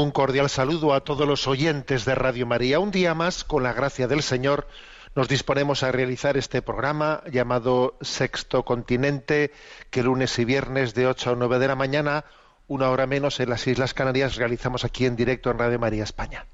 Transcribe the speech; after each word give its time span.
Un 0.00 0.12
cordial 0.12 0.48
saludo 0.48 0.94
a 0.94 1.00
todos 1.00 1.26
los 1.26 1.48
oyentes 1.48 2.04
de 2.04 2.14
Radio 2.14 2.46
María. 2.46 2.78
Un 2.78 2.92
día 2.92 3.14
más, 3.14 3.42
con 3.42 3.64
la 3.64 3.72
gracia 3.72 4.06
del 4.06 4.22
Señor, 4.22 4.68
nos 5.16 5.26
disponemos 5.26 5.82
a 5.82 5.90
realizar 5.90 6.36
este 6.36 6.62
programa 6.62 7.24
llamado 7.28 7.96
Sexto 8.00 8.64
Continente, 8.64 9.50
que 9.90 10.04
lunes 10.04 10.38
y 10.38 10.44
viernes 10.44 10.94
de 10.94 11.08
8 11.08 11.30
a 11.30 11.34
9 11.34 11.58
de 11.58 11.66
la 11.66 11.74
mañana, 11.74 12.24
una 12.68 12.90
hora 12.90 13.08
menos 13.08 13.40
en 13.40 13.50
las 13.50 13.66
Islas 13.66 13.92
Canarias, 13.92 14.36
realizamos 14.36 14.84
aquí 14.84 15.04
en 15.04 15.16
directo 15.16 15.50
en 15.50 15.58
Radio 15.58 15.80
María 15.80 16.04
España. 16.04 16.46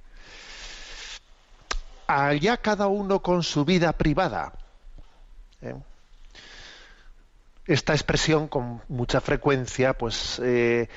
Allá 2.07 2.57
cada 2.57 2.87
uno 2.87 3.21
con 3.21 3.43
su 3.43 3.67
vida 3.67 3.93
privada. 3.93 4.55
¿eh? 5.61 5.75
Esta 7.67 7.93
expresión 7.93 8.49
con 8.49 8.81
mucha 8.89 9.21
frecuencia, 9.21 9.93
pues 9.93 10.41
eh, 10.43 10.89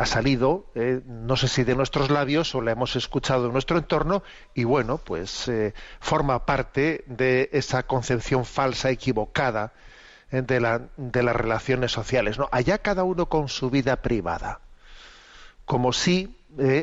ha 0.00 0.06
salido, 0.06 0.64
eh, 0.74 1.02
no 1.04 1.36
sé 1.36 1.46
si 1.46 1.62
de 1.62 1.74
nuestros 1.74 2.08
labios 2.08 2.54
o 2.54 2.62
la 2.62 2.72
hemos 2.72 2.96
escuchado 2.96 3.46
en 3.46 3.52
nuestro 3.52 3.76
entorno, 3.76 4.22
y 4.54 4.64
bueno, 4.64 4.96
pues 4.96 5.46
eh, 5.48 5.74
forma 6.00 6.46
parte 6.46 7.04
de 7.06 7.50
esa 7.52 7.82
concepción 7.82 8.46
falsa, 8.46 8.88
equivocada 8.88 9.74
eh, 10.30 10.40
de, 10.40 10.58
la- 10.58 10.88
de 10.96 11.22
las 11.22 11.36
relaciones 11.36 11.92
sociales. 11.92 12.38
Allá 12.50 12.78
cada 12.78 13.04
uno 13.04 13.26
con 13.26 13.50
su 13.50 13.68
vida 13.68 13.96
privada. 13.96 14.60
Como 15.66 15.92
si 15.92 16.34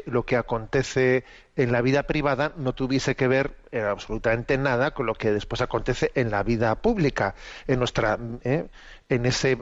lo 0.06 0.24
que 0.26 0.38
acontece 0.38 1.26
en 1.58 1.74
la 1.74 1.82
vida 1.82 2.04
privada 2.04 2.54
no 2.56 2.74
tuviese 2.74 3.18
que 3.18 3.28
ver 3.28 3.58
absolutamente 3.92 4.58
nada 4.58 4.92
con 4.92 5.06
lo 5.08 5.14
que 5.16 5.34
después 5.34 5.60
acontece 5.62 6.12
en 6.16 6.32
la 6.32 6.42
vida 6.44 6.74
pública, 6.76 7.36
en 7.68 7.80
nuestra, 7.80 8.18
en 8.44 9.26
ese 9.26 9.58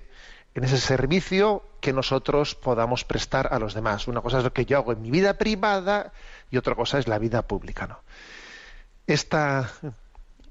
en 0.55 0.63
ese 0.63 0.77
servicio 0.77 1.63
que 1.85 1.93
nosotros 1.93 2.55
podamos 2.55 3.03
prestar 3.03 3.53
a 3.53 3.59
los 3.59 3.75
demás. 3.75 4.07
Una 4.07 4.19
cosa 4.19 4.39
es 4.39 4.43
lo 4.43 4.51
que 4.51 4.65
yo 4.65 4.79
hago 4.79 4.91
en 4.91 5.03
mi 5.03 5.11
vida 5.11 5.35
privada 5.37 6.13
y 6.49 6.57
otra 6.57 6.73
cosa 6.73 6.97
es 6.97 7.07
la 7.07 7.19
vida 7.19 7.43
pública. 7.43 7.85
¿no? 7.85 7.99
Esta, 9.05 9.69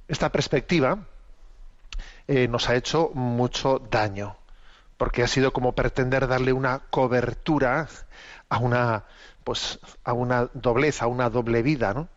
esta 0.07 0.31
perspectiva 0.31 1.09
eh, 2.29 2.47
nos 2.47 2.69
ha 2.69 2.77
hecho 2.77 3.11
mucho 3.15 3.81
daño, 3.91 4.37
porque 4.97 5.25
ha 5.25 5.27
sido 5.27 5.53
como 5.53 5.73
pretender 5.73 6.29
darle 6.29 6.53
una 6.53 6.83
cobertura 6.89 7.89
a 8.49 8.59
una, 8.59 9.03
pues, 9.43 9.81
a 10.05 10.13
una 10.13 10.49
doblez, 10.55 11.03
a 11.03 11.09
una 11.09 11.31
doble 11.31 11.63
vida, 11.63 11.95
¿no? 11.95 12.09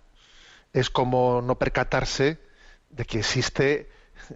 Es 0.73 0.91
como 0.91 1.41
no 1.41 1.57
percatarse 1.57 2.38
de 2.91 3.06
que 3.06 3.17
existe 3.17 3.89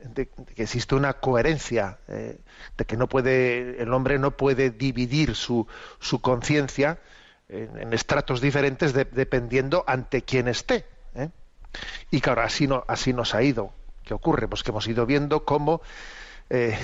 de, 0.03 0.27
que 0.27 0.63
existe 0.63 0.95
una 0.95 1.13
coherencia, 1.13 1.99
eh, 2.07 2.39
de 2.77 2.85
que 2.85 2.97
no 2.97 3.07
puede, 3.07 3.81
el 3.81 3.93
hombre 3.93 4.19
no 4.19 4.31
puede 4.37 4.69
dividir 4.71 5.35
su, 5.35 5.67
su 5.99 6.21
conciencia 6.21 6.99
en, 7.49 7.93
estratos 7.93 8.41
diferentes 8.41 8.93
de- 8.93 9.05
dependiendo 9.05 9.83
ante 9.87 10.21
quién 10.23 10.47
esté. 10.47 10.85
¿eh? 11.15 11.29
Y 12.09 12.21
claro, 12.21 12.41
así, 12.41 12.67
no, 12.67 12.83
así 12.87 13.13
nos 13.13 13.35
ha 13.35 13.43
ido. 13.43 13.73
¿Qué 14.03 14.13
ocurre? 14.13 14.47
Pues 14.47 14.63
que 14.63 14.71
hemos 14.71 14.87
ido 14.87 15.05
viendo 15.05 15.45
cómo 15.45 15.81
eh, 16.49 16.77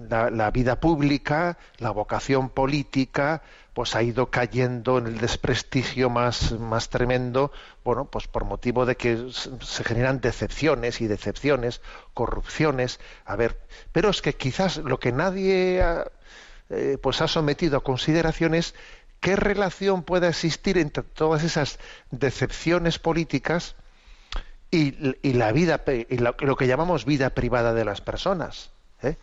la 0.00 0.50
vida 0.50 0.80
pública, 0.80 1.58
la 1.78 1.90
vocación 1.90 2.48
política, 2.48 3.42
pues 3.74 3.94
ha 3.94 4.02
ido 4.02 4.30
cayendo 4.30 4.98
en 4.98 5.06
el 5.06 5.18
desprestigio 5.18 6.10
más, 6.10 6.52
más 6.52 6.88
tremendo, 6.88 7.52
bueno, 7.84 8.06
pues 8.06 8.26
por 8.26 8.44
motivo 8.44 8.86
de 8.86 8.96
que 8.96 9.28
se 9.32 9.84
generan 9.84 10.20
decepciones 10.20 11.00
y 11.00 11.06
decepciones, 11.06 11.80
corrupciones. 12.14 13.00
A 13.24 13.36
ver, 13.36 13.60
pero 13.92 14.10
es 14.10 14.22
que 14.22 14.34
quizás 14.34 14.78
lo 14.78 14.98
que 14.98 15.12
nadie 15.12 15.82
ha, 15.82 16.06
eh, 16.70 16.98
pues 17.00 17.20
ha 17.20 17.28
sometido 17.28 17.78
a 17.78 17.84
consideración 17.84 18.54
es 18.54 18.74
qué 19.20 19.36
relación 19.36 20.02
puede 20.02 20.28
existir 20.28 20.78
entre 20.78 21.02
todas 21.02 21.44
esas 21.44 21.78
decepciones 22.10 22.98
políticas 22.98 23.76
y, 24.70 25.16
y 25.22 25.32
la 25.34 25.52
vida 25.52 25.82
y 25.86 26.18
lo, 26.18 26.34
lo 26.38 26.56
que 26.56 26.66
llamamos 26.66 27.04
vida 27.04 27.30
privada 27.30 27.74
de 27.74 27.84
las 27.84 28.00
personas. 28.00 28.70
¿eh? 29.02 29.16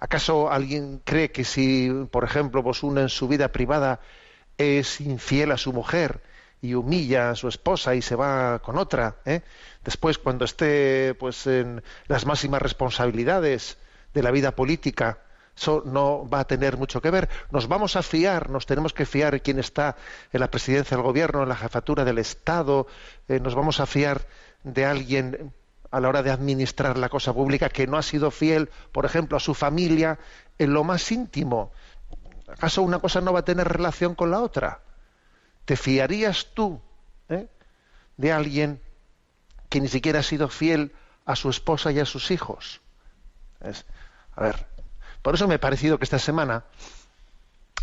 ¿Acaso 0.00 0.50
alguien 0.50 1.02
cree 1.04 1.30
que 1.30 1.44
si, 1.44 1.90
por 2.10 2.24
ejemplo, 2.24 2.64
pues 2.64 2.82
uno 2.82 3.02
en 3.02 3.10
su 3.10 3.28
vida 3.28 3.52
privada 3.52 4.00
es 4.56 5.00
infiel 5.02 5.52
a 5.52 5.58
su 5.58 5.74
mujer 5.74 6.22
y 6.62 6.74
humilla 6.74 7.30
a 7.30 7.34
su 7.34 7.48
esposa 7.48 7.94
y 7.94 8.02
se 8.02 8.16
va 8.16 8.60
con 8.60 8.78
otra, 8.78 9.16
¿eh? 9.26 9.42
después 9.84 10.18
cuando 10.18 10.46
esté 10.46 11.14
pues 11.14 11.46
en 11.46 11.82
las 12.06 12.26
máximas 12.26 12.62
responsabilidades 12.62 13.78
de 14.12 14.22
la 14.22 14.30
vida 14.30 14.56
política, 14.56 15.18
eso 15.56 15.82
no 15.84 16.26
va 16.28 16.40
a 16.40 16.46
tener 16.46 16.78
mucho 16.78 17.02
que 17.02 17.10
ver. 17.10 17.28
Nos 17.50 17.68
vamos 17.68 17.96
a 17.96 18.02
fiar, 18.02 18.48
nos 18.48 18.64
tenemos 18.64 18.94
que 18.94 19.04
fiar 19.04 19.34
en 19.34 19.40
quién 19.40 19.58
está 19.58 19.96
en 20.32 20.40
la 20.40 20.50
presidencia 20.50 20.96
del 20.96 21.04
gobierno, 21.04 21.42
en 21.42 21.48
la 21.50 21.56
jefatura 21.56 22.04
del 22.04 22.18
Estado, 22.18 22.86
eh, 23.28 23.40
nos 23.40 23.54
vamos 23.54 23.80
a 23.80 23.86
fiar 23.86 24.26
de 24.64 24.86
alguien 24.86 25.52
a 25.90 26.00
la 26.00 26.08
hora 26.08 26.22
de 26.22 26.30
administrar 26.30 26.96
la 26.96 27.08
cosa 27.08 27.32
pública 27.32 27.68
que 27.68 27.86
no 27.86 27.96
ha 27.96 28.02
sido 28.02 28.30
fiel, 28.30 28.70
por 28.92 29.04
ejemplo, 29.04 29.36
a 29.36 29.40
su 29.40 29.54
familia 29.54 30.18
en 30.58 30.72
lo 30.72 30.84
más 30.84 31.10
íntimo. 31.10 31.72
¿Acaso 32.48 32.82
una 32.82 32.98
cosa 32.98 33.20
no 33.20 33.32
va 33.32 33.40
a 33.40 33.44
tener 33.44 33.68
relación 33.68 34.14
con 34.14 34.30
la 34.30 34.40
otra? 34.40 34.80
¿Te 35.64 35.76
fiarías 35.76 36.48
tú 36.54 36.80
eh, 37.28 37.48
de 38.16 38.32
alguien 38.32 38.80
que 39.68 39.80
ni 39.80 39.88
siquiera 39.88 40.20
ha 40.20 40.24
sido 40.24 40.48
fiel 40.48 40.92
a 41.26 41.36
su 41.36 41.48
esposa 41.50 41.92
y 41.92 42.00
a 42.00 42.04
sus 42.04 42.30
hijos? 42.30 42.80
A 44.34 44.42
ver, 44.42 44.66
por 45.22 45.34
eso 45.34 45.46
me 45.46 45.56
ha 45.56 45.60
parecido 45.60 45.98
que 45.98 46.04
esta 46.04 46.18
semana 46.18 46.64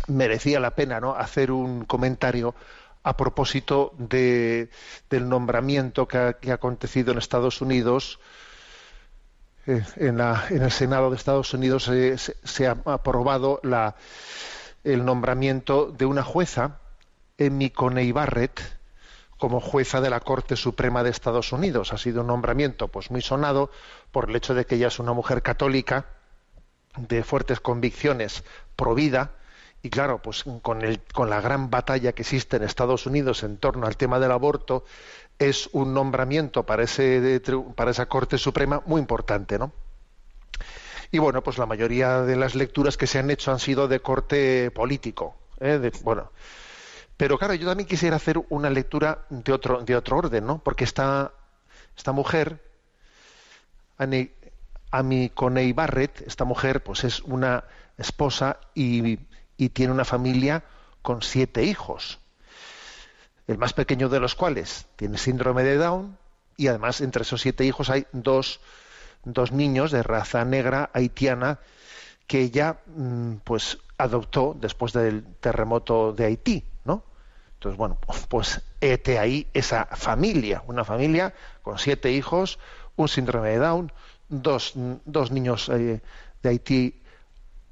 merecía 0.06 0.60
la 0.60 0.70
pena 0.74 1.00
¿no? 1.00 1.14
hacer 1.14 1.50
un 1.50 1.84
comentario 1.84 2.54
a 3.02 3.16
propósito 3.16 3.94
de, 3.98 4.70
del 5.10 5.28
nombramiento 5.28 6.06
que 6.08 6.18
ha, 6.18 6.32
que 6.34 6.50
ha 6.50 6.54
acontecido 6.54 7.12
en 7.12 7.18
Estados 7.18 7.60
Unidos. 7.60 8.18
Eh, 9.66 9.82
en, 9.96 10.18
la- 10.18 10.44
en 10.50 10.62
el 10.62 10.70
Senado 10.70 11.10
de 11.10 11.16
Estados 11.16 11.52
Unidos 11.54 11.88
eh, 11.88 12.16
se, 12.18 12.66
ha 12.66 12.76
aprobado 12.86 13.60
la, 13.62 13.96
el 14.84 15.04
nombramiento 15.04 15.86
de 15.92 16.06
una 16.06 16.22
jueza, 16.22 16.78
Amy 17.38 17.70
Coney 17.70 18.12
Barrett, 18.12 18.60
como 19.38 19.60
jueza 19.60 20.00
de 20.00 20.10
la 20.10 20.20
Corte 20.20 20.56
Suprema 20.56 21.02
de 21.04 21.10
Estados 21.10 21.52
Unidos. 21.52 21.92
Ha 21.92 21.98
sido 21.98 22.22
un 22.22 22.26
nombramiento 22.28 22.88
pues 22.88 23.10
muy 23.10 23.20
sonado 23.22 23.70
por 24.10 24.28
el 24.30 24.36
hecho 24.36 24.54
de 24.54 24.66
que 24.66 24.76
ella 24.76 24.88
es 24.88 24.98
una 24.98 25.12
mujer 25.12 25.42
católica 25.42 26.06
de 26.96 27.22
fuertes 27.22 27.60
convicciones 27.60 28.42
pro 28.74 28.94
vida 28.94 29.32
y 29.82 29.90
claro, 29.90 30.20
pues 30.22 30.44
con, 30.62 30.82
el, 30.82 31.00
con 31.12 31.30
la 31.30 31.40
gran 31.40 31.70
batalla 31.70 32.12
que 32.12 32.22
existe 32.22 32.56
en 32.56 32.64
Estados 32.64 33.06
Unidos 33.06 33.42
en 33.44 33.58
torno 33.58 33.86
al 33.86 33.96
tema 33.96 34.18
del 34.18 34.32
aborto, 34.32 34.84
es 35.38 35.68
un 35.72 35.94
nombramiento 35.94 36.64
para, 36.64 36.82
ese, 36.82 37.42
tri- 37.42 37.74
para 37.74 37.92
esa 37.92 38.06
Corte 38.06 38.38
Suprema 38.38 38.82
muy 38.86 39.00
importante, 39.00 39.58
¿no? 39.58 39.72
Y 41.10 41.18
bueno, 41.18 41.42
pues 41.42 41.58
la 41.58 41.66
mayoría 41.66 42.22
de 42.22 42.36
las 42.36 42.54
lecturas 42.54 42.96
que 42.96 43.06
se 43.06 43.18
han 43.18 43.30
hecho 43.30 43.50
han 43.52 43.58
sido 43.58 43.88
de 43.88 44.00
corte 44.00 44.70
político. 44.70 45.36
¿eh? 45.60 45.78
De- 45.78 45.92
bueno, 46.02 46.32
pero 47.16 47.38
claro, 47.38 47.54
yo 47.54 47.66
también 47.68 47.88
quisiera 47.88 48.16
hacer 48.16 48.40
una 48.50 48.70
lectura 48.70 49.26
de 49.30 49.52
otro, 49.52 49.82
de 49.84 49.96
otro 49.96 50.18
orden, 50.18 50.46
¿no? 50.46 50.58
Porque 50.62 50.84
esta, 50.84 51.32
esta 51.96 52.12
mujer, 52.12 52.60
Annie- 53.98 54.32
Amy 54.90 55.30
Coney 55.30 55.72
Barrett, 55.72 56.22
esta 56.26 56.44
mujer, 56.44 56.82
pues 56.82 57.04
es 57.04 57.20
una 57.20 57.64
esposa 57.98 58.58
y, 58.74 59.18
y 59.58 59.68
tiene 59.68 59.92
una 59.92 60.06
familia 60.06 60.64
con 61.02 61.20
siete 61.20 61.64
hijos. 61.64 62.20
el 63.46 63.58
más 63.58 63.72
pequeño 63.72 64.08
de 64.08 64.20
los 64.20 64.34
cuales 64.34 64.86
tiene 64.96 65.18
síndrome 65.18 65.64
de 65.64 65.76
Down, 65.76 66.18
y 66.56 66.68
además 66.68 67.00
entre 67.00 67.22
esos 67.22 67.40
siete 67.40 67.64
hijos 67.64 67.88
hay 67.88 68.06
dos, 68.12 68.60
dos 69.24 69.52
niños 69.52 69.90
de 69.90 70.02
raza 70.02 70.44
negra 70.44 70.90
haitiana 70.92 71.58
que 72.26 72.42
ella 72.42 72.80
mm, 72.86 73.36
pues 73.44 73.78
adoptó 73.96 74.54
después 74.58 74.92
del 74.92 75.24
terremoto 75.40 76.12
de 76.12 76.26
Haití, 76.26 76.64
¿no? 76.84 77.02
Entonces, 77.54 77.76
bueno, 77.78 77.98
pues 78.28 78.60
hete 78.80 79.18
ahí 79.18 79.46
esa 79.54 79.86
familia, 79.86 80.62
una 80.66 80.84
familia 80.84 81.34
con 81.62 81.78
siete 81.78 82.12
hijos, 82.12 82.58
un 82.96 83.08
síndrome 83.08 83.50
de 83.50 83.58
Down, 83.58 83.92
dos, 84.28 84.72
dos 84.74 85.30
niños 85.30 85.68
eh, 85.68 86.02
de 86.42 86.48
Haití 86.48 87.02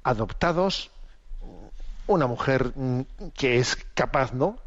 adoptados, 0.03 0.91
una 2.07 2.27
mujer 2.27 2.71
mm, 2.75 3.01
que 3.35 3.57
es 3.57 3.77
capaz, 3.93 4.33
¿no?, 4.33 4.57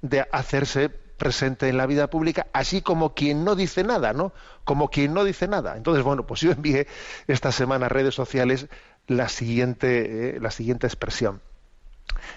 de 0.00 0.26
hacerse 0.32 0.88
presente 0.88 1.68
en 1.68 1.76
la 1.76 1.86
vida 1.86 2.10
pública, 2.10 2.48
así 2.52 2.82
como 2.82 3.14
quien 3.14 3.44
no 3.44 3.54
dice 3.54 3.84
nada, 3.84 4.12
¿no? 4.12 4.32
Como 4.64 4.88
quien 4.88 5.14
no 5.14 5.22
dice 5.22 5.46
nada. 5.46 5.76
Entonces, 5.76 6.02
bueno, 6.02 6.26
pues 6.26 6.40
yo 6.40 6.50
envié 6.50 6.88
esta 7.28 7.52
semana 7.52 7.86
a 7.86 7.88
redes 7.88 8.14
sociales 8.14 8.66
la 9.06 9.28
siguiente, 9.28 10.36
eh, 10.36 10.40
la 10.40 10.50
siguiente 10.50 10.86
expresión. 10.88 11.40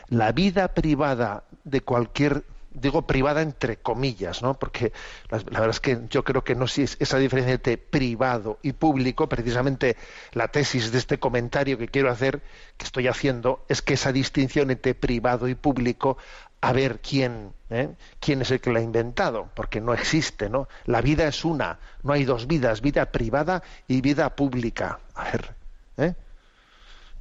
La 0.07 0.31
vida 0.31 0.67
privada 0.69 1.43
de 1.63 1.81
cualquier 1.81 2.43
digo 2.75 3.07
privada 3.07 3.41
entre 3.41 3.77
comillas, 3.77 4.41
¿no? 4.41 4.53
Porque 4.53 4.91
la, 5.29 5.37
la, 5.37 5.59
verdad 5.59 5.69
es 5.69 5.79
que 5.79 6.01
yo 6.09 6.23
creo 6.23 6.43
que 6.43 6.55
no 6.55 6.67
si 6.67 6.83
es 6.83 6.97
esa 6.99 7.17
diferencia 7.17 7.53
entre 7.53 7.77
privado 7.77 8.59
y 8.61 8.73
público, 8.73 9.27
precisamente 9.27 9.97
la 10.33 10.49
tesis 10.49 10.91
de 10.91 10.97
este 10.97 11.17
comentario 11.19 11.77
que 11.77 11.87
quiero 11.87 12.11
hacer, 12.11 12.41
que 12.77 12.85
estoy 12.85 13.07
haciendo, 13.07 13.65
es 13.67 13.81
que 13.81 13.95
esa 13.95 14.11
distinción 14.11 14.71
entre 14.71 14.93
privado 14.93 15.47
y 15.47 15.55
público, 15.55 16.17
a 16.61 16.73
ver 16.73 16.99
quién, 16.99 17.53
¿eh? 17.69 17.89
quién 18.19 18.41
es 18.41 18.51
el 18.51 18.59
que 18.59 18.71
la 18.71 18.79
ha 18.79 18.81
inventado, 18.81 19.49
porque 19.53 19.81
no 19.81 19.93
existe, 19.93 20.49
¿no? 20.49 20.67
La 20.85 21.01
vida 21.01 21.27
es 21.27 21.45
una, 21.45 21.79
no 22.03 22.13
hay 22.13 22.25
dos 22.25 22.47
vidas, 22.47 22.81
vida 22.81 23.11
privada 23.11 23.61
y 23.87 24.01
vida 24.01 24.35
pública. 24.35 24.99
A 25.13 25.25
ver, 25.25 25.55
¿eh? 25.97 26.15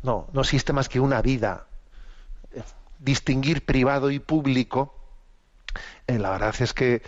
No, 0.03 0.29
no 0.33 0.41
existe 0.41 0.73
más 0.73 0.89
que 0.89 1.01
una 1.01 1.21
vida. 1.21 1.67
Distinguir 2.99 3.65
privado 3.65 4.11
y 4.11 4.19
público, 4.19 4.95
eh, 6.07 6.19
la 6.19 6.31
verdad 6.31 6.55
es 6.61 6.73
que 6.73 7.03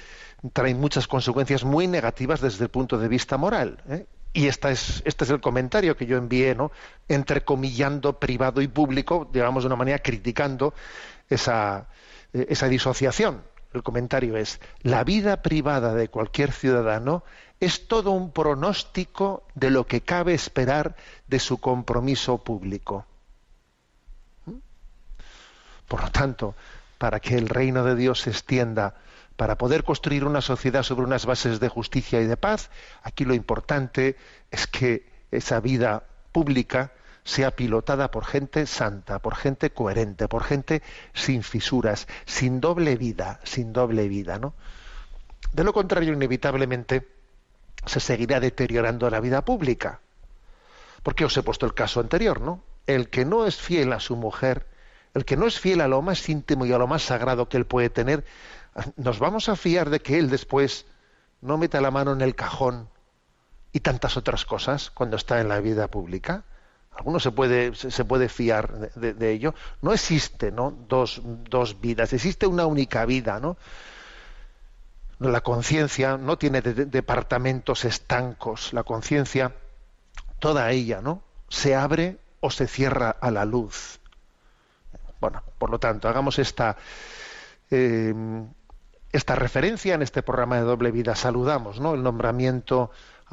trae 0.53 0.75
muchas 0.75 1.07
consecuencias 1.07 1.65
muy 1.65 1.87
negativas 1.87 2.41
desde 2.41 2.65
el 2.65 2.71
punto 2.71 2.99
de 2.99 3.09
vista 3.09 3.37
moral. 3.37 3.83
¿eh? 3.89 4.07
Y 4.33 4.49
esta 4.49 4.71
es, 4.71 5.03
este 5.07 5.25
es 5.25 5.31
el 5.31 5.41
comentario 5.41 5.97
que 5.97 6.07
yo 6.07 6.19
envié, 6.19 6.55
¿no? 6.55 6.71
entrecomillando 7.09 8.19
privado 8.19 8.61
y 8.61 8.69
público, 8.69 9.29
digamos 9.33 9.63
de 9.63 9.69
una 9.69 9.77
manera 9.77 9.99
criticando 9.99 10.75
esa, 11.29 11.89
eh, 12.33 12.47
esa 12.51 12.69
disociación. 12.69 13.43
El 13.73 13.83
comentario 13.83 14.37
es, 14.37 14.61
la 14.83 15.05
vida 15.05 15.43
privada 15.43 15.95
de 15.95 16.09
cualquier 16.09 16.53
ciudadano 16.53 17.25
es 17.61 17.89
todo 17.89 18.11
un 18.11 18.31
pronóstico 18.31 19.47
de 19.55 19.71
lo 19.71 19.87
que 19.87 20.03
cabe 20.03 20.35
esperar 20.35 20.97
de 21.27 21.39
su 21.39 21.59
compromiso 21.59 22.39
público. 22.39 23.07
¿Mm? 24.45 24.57
Por 25.89 26.03
lo 26.03 26.11
tanto, 26.11 26.55
para 26.99 27.21
que 27.21 27.37
el 27.37 27.49
reino 27.49 27.85
de 27.85 27.95
Dios 27.95 28.21
se 28.23 28.31
extienda, 28.31 28.95
para 29.37 29.59
poder 29.59 29.85
construir 29.85 30.25
una 30.25 30.41
sociedad 30.41 30.83
sobre 30.83 31.05
unas 31.05 31.27
bases 31.27 31.61
de 31.61 31.69
justicia 31.69 32.21
y 32.21 32.27
de 32.27 32.37
paz, 32.37 32.71
aquí 33.03 33.25
lo 33.25 33.35
importante 33.35 34.17
es 34.51 34.67
que 34.67 35.07
esa 35.31 35.61
vida 35.61 36.05
pública 36.33 36.93
sea 37.25 37.51
pilotada 37.51 38.11
por 38.11 38.25
gente 38.25 38.67
santa, 38.67 39.19
por 39.19 39.35
gente 39.35 39.71
coherente, 39.71 40.29
por 40.29 40.45
gente 40.45 40.83
sin 41.13 41.43
fisuras, 41.43 42.07
sin 42.25 42.61
doble 42.61 42.97
vida, 42.97 43.41
sin 43.43 43.73
doble 43.73 44.09
vida, 44.09 44.39
¿no? 44.39 44.55
De 45.53 45.65
lo 45.65 45.73
contrario, 45.73 46.13
inevitablemente 46.13 47.09
se 47.85 48.01
seguirá 48.01 48.41
deteriorando 48.41 49.11
la 49.11 49.21
vida 49.21 49.45
pública. 49.45 50.01
Porque 51.03 51.25
os 51.25 51.37
he 51.37 51.43
puesto 51.43 51.67
el 51.67 51.75
caso 51.75 52.01
anterior, 52.01 52.41
¿no? 52.41 52.63
El 52.87 53.11
que 53.11 53.25
no 53.25 53.47
es 53.47 53.57
fiel 53.57 53.93
a 53.93 54.01
su 54.01 54.17
mujer, 54.17 54.67
el 55.17 55.25
que 55.25 55.39
no 55.39 55.47
es 55.47 55.59
fiel 55.59 55.81
a 55.81 55.89
lo 55.89 56.03
más 56.03 56.29
íntimo 56.29 56.67
y 56.67 56.73
a 56.75 56.79
lo 56.79 56.87
más 56.87 57.03
sagrado 57.03 57.49
que 57.49 57.57
él 57.57 57.65
puede 57.65 57.89
tener, 57.89 58.23
nos 58.97 59.19
vamos 59.19 59.49
a 59.49 59.57
fiar 59.57 59.89
de 59.89 60.01
que 60.01 60.19
él 60.19 60.29
después 60.29 60.85
no 61.41 61.57
meta 61.57 61.81
la 61.81 61.91
mano 61.91 62.13
en 62.13 62.21
el 62.21 62.35
cajón 62.35 62.91
y 63.73 63.81
tantas 63.81 64.19
otras 64.19 64.45
cosas 64.45 64.91
cuando 64.91 65.17
está 65.17 65.41
en 65.41 65.49
la 65.49 65.59
vida 65.61 65.89
pública. 65.89 66.45
Alguno 66.95 67.19
se 67.19 67.31
puede, 67.31 67.75
se 67.75 68.05
puede 68.05 68.29
fiar 68.29 68.93
de, 68.95 69.33
ello. 69.33 69.55
No 69.81 69.95
existe 69.95 70.53
¿no? 70.53 70.71
Dos, 70.87 71.23
dos 71.25 71.81
vidas, 71.81 72.13
existe 72.13 72.47
una 72.47 72.67
única 72.67 73.07
vida. 73.07 73.41
¿no? 73.41 73.57
La 75.19 75.41
conciencia 75.41 76.19
no 76.19 76.37
tiene 76.37 76.61
de, 76.61 76.85
departamentos 76.85 77.87
estancos. 77.87 78.75
La 78.75 78.83
conciencia, 78.83 79.55
toda 80.41 80.71
ella, 80.73 81.01
¿no? 81.01 81.23
se 81.49 81.75
abre 81.75 82.19
o 82.41 82.51
se 82.51 82.67
cierra 82.67 83.17
a 83.19 83.31
la 83.31 83.47
luz. 83.47 83.99
Bueno, 85.21 85.43
por 85.59 85.71
lo 85.71 85.79
tanto, 85.79 86.09
hagamos 86.09 86.39
esta, 86.39 86.77
eh, 87.71 88.15
esta 89.13 89.35
referencia 89.35 89.95
en 89.95 90.03
este 90.03 90.23
programa 90.23 90.57
de 90.57 90.63
doble 90.63 90.91
vida. 90.91 91.15
Saludamos 91.15 91.81
¿no? 91.81 91.95
el 91.95 92.03
nombramiento 92.03 92.91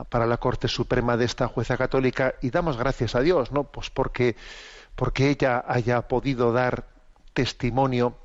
para 0.09 0.25
la 0.25 0.37
Corte 0.37 0.67
Suprema 0.67 1.17
de 1.17 1.25
esta 1.25 1.47
jueza 1.47 1.77
católica 1.77 2.35
y 2.41 2.49
damos 2.49 2.77
gracias 2.77 3.15
a 3.15 3.21
Dios, 3.21 3.51
¿no? 3.51 3.65
Pues 3.65 3.89
porque, 3.89 4.35
porque 4.95 5.29
ella 5.29 5.63
haya 5.67 6.07
podido 6.07 6.51
dar 6.51 6.85
testimonio 7.33 8.15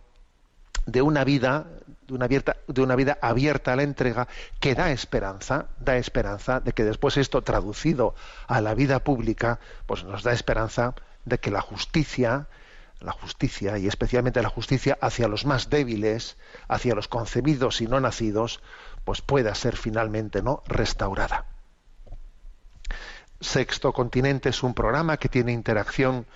de 0.86 1.02
una 1.02 1.24
vida, 1.24 1.66
de 2.06 2.14
una, 2.14 2.24
abierta, 2.24 2.56
de 2.66 2.80
una 2.80 2.96
vida 2.96 3.18
abierta 3.20 3.74
a 3.74 3.76
la 3.76 3.82
entrega, 3.82 4.28
que 4.60 4.74
da 4.74 4.90
esperanza, 4.90 5.66
da 5.78 5.98
esperanza 5.98 6.60
de 6.60 6.72
que 6.72 6.84
después 6.84 7.18
esto 7.18 7.42
traducido 7.42 8.14
a 8.46 8.62
la 8.62 8.74
vida 8.74 9.00
pública, 9.00 9.60
pues 9.86 10.04
nos 10.04 10.22
da 10.22 10.32
esperanza 10.32 10.94
de 11.26 11.38
que 11.38 11.50
la 11.50 11.60
justicia, 11.60 12.46
la 13.00 13.12
justicia 13.12 13.78
y 13.78 13.86
especialmente 13.86 14.42
la 14.42 14.48
justicia 14.48 14.98
hacia 15.00 15.28
los 15.28 15.46
más 15.46 15.70
débiles, 15.70 16.36
hacia 16.68 16.94
los 16.94 17.08
concebidos 17.08 17.80
y 17.80 17.86
no 17.86 18.00
nacidos, 18.00 18.60
pues 19.04 19.20
pueda 19.20 19.54
ser 19.54 19.76
finalmente 19.76 20.42
no 20.42 20.62
restaurada. 20.66 21.46
Sexto 23.40 23.92
Continente 23.92 24.48
es 24.48 24.62
un 24.62 24.74
programa 24.74 25.16
que 25.16 25.28
tiene 25.28 25.52
interacción 25.52 26.26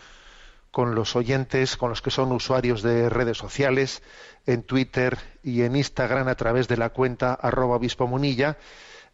con 0.70 0.94
los 0.94 1.16
oyentes, 1.16 1.76
con 1.76 1.90
los 1.90 2.00
que 2.00 2.10
son 2.10 2.32
usuarios 2.32 2.82
de 2.82 3.10
redes 3.10 3.36
sociales, 3.36 4.02
en 4.46 4.62
Twitter 4.62 5.18
y 5.42 5.62
en 5.62 5.76
Instagram 5.76 6.28
a 6.28 6.34
través 6.34 6.68
de 6.68 6.76
la 6.76 6.90
cuenta 6.90 7.34
arroba 7.34 7.76
obispo 7.76 8.06
munilla, 8.06 8.56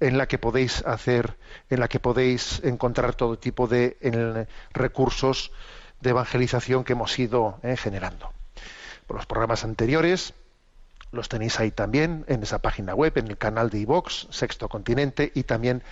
en 0.00 0.18
la 0.18 0.26
que 0.26 0.38
podéis 0.38 0.84
hacer, 0.86 1.36
en 1.68 1.80
la 1.80 1.88
que 1.88 2.00
podéis 2.00 2.62
encontrar 2.64 3.14
todo 3.14 3.38
tipo 3.38 3.66
de 3.66 4.46
recursos 4.72 5.52
de 6.00 6.10
evangelización 6.10 6.84
que 6.84 6.94
hemos 6.94 7.18
ido 7.18 7.58
eh, 7.62 7.76
generando. 7.76 8.32
Los 9.08 9.26
programas 9.26 9.64
anteriores 9.64 10.34
los 11.12 11.28
tenéis 11.28 11.58
ahí 11.58 11.70
también 11.70 12.24
en 12.28 12.42
esa 12.42 12.60
página 12.60 12.94
web, 12.94 13.12
en 13.16 13.28
el 13.28 13.36
canal 13.36 13.70
de 13.70 13.80
iVox, 13.80 14.28
Sexto 14.30 14.68
Continente, 14.68 15.32
y 15.34 15.42
también 15.42 15.82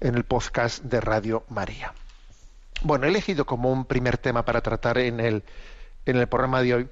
en 0.00 0.14
el 0.14 0.24
podcast 0.24 0.84
de 0.84 1.00
Radio 1.00 1.44
María. 1.48 1.92
Bueno, 2.82 3.06
he 3.06 3.08
elegido 3.08 3.44
como 3.44 3.72
un 3.72 3.84
primer 3.84 4.18
tema 4.18 4.44
para 4.44 4.60
tratar 4.60 4.98
en 4.98 5.18
el, 5.18 5.42
en 6.10 6.16
el 6.16 6.26
programa 6.26 6.62
de 6.62 6.74
hoy 6.74 6.88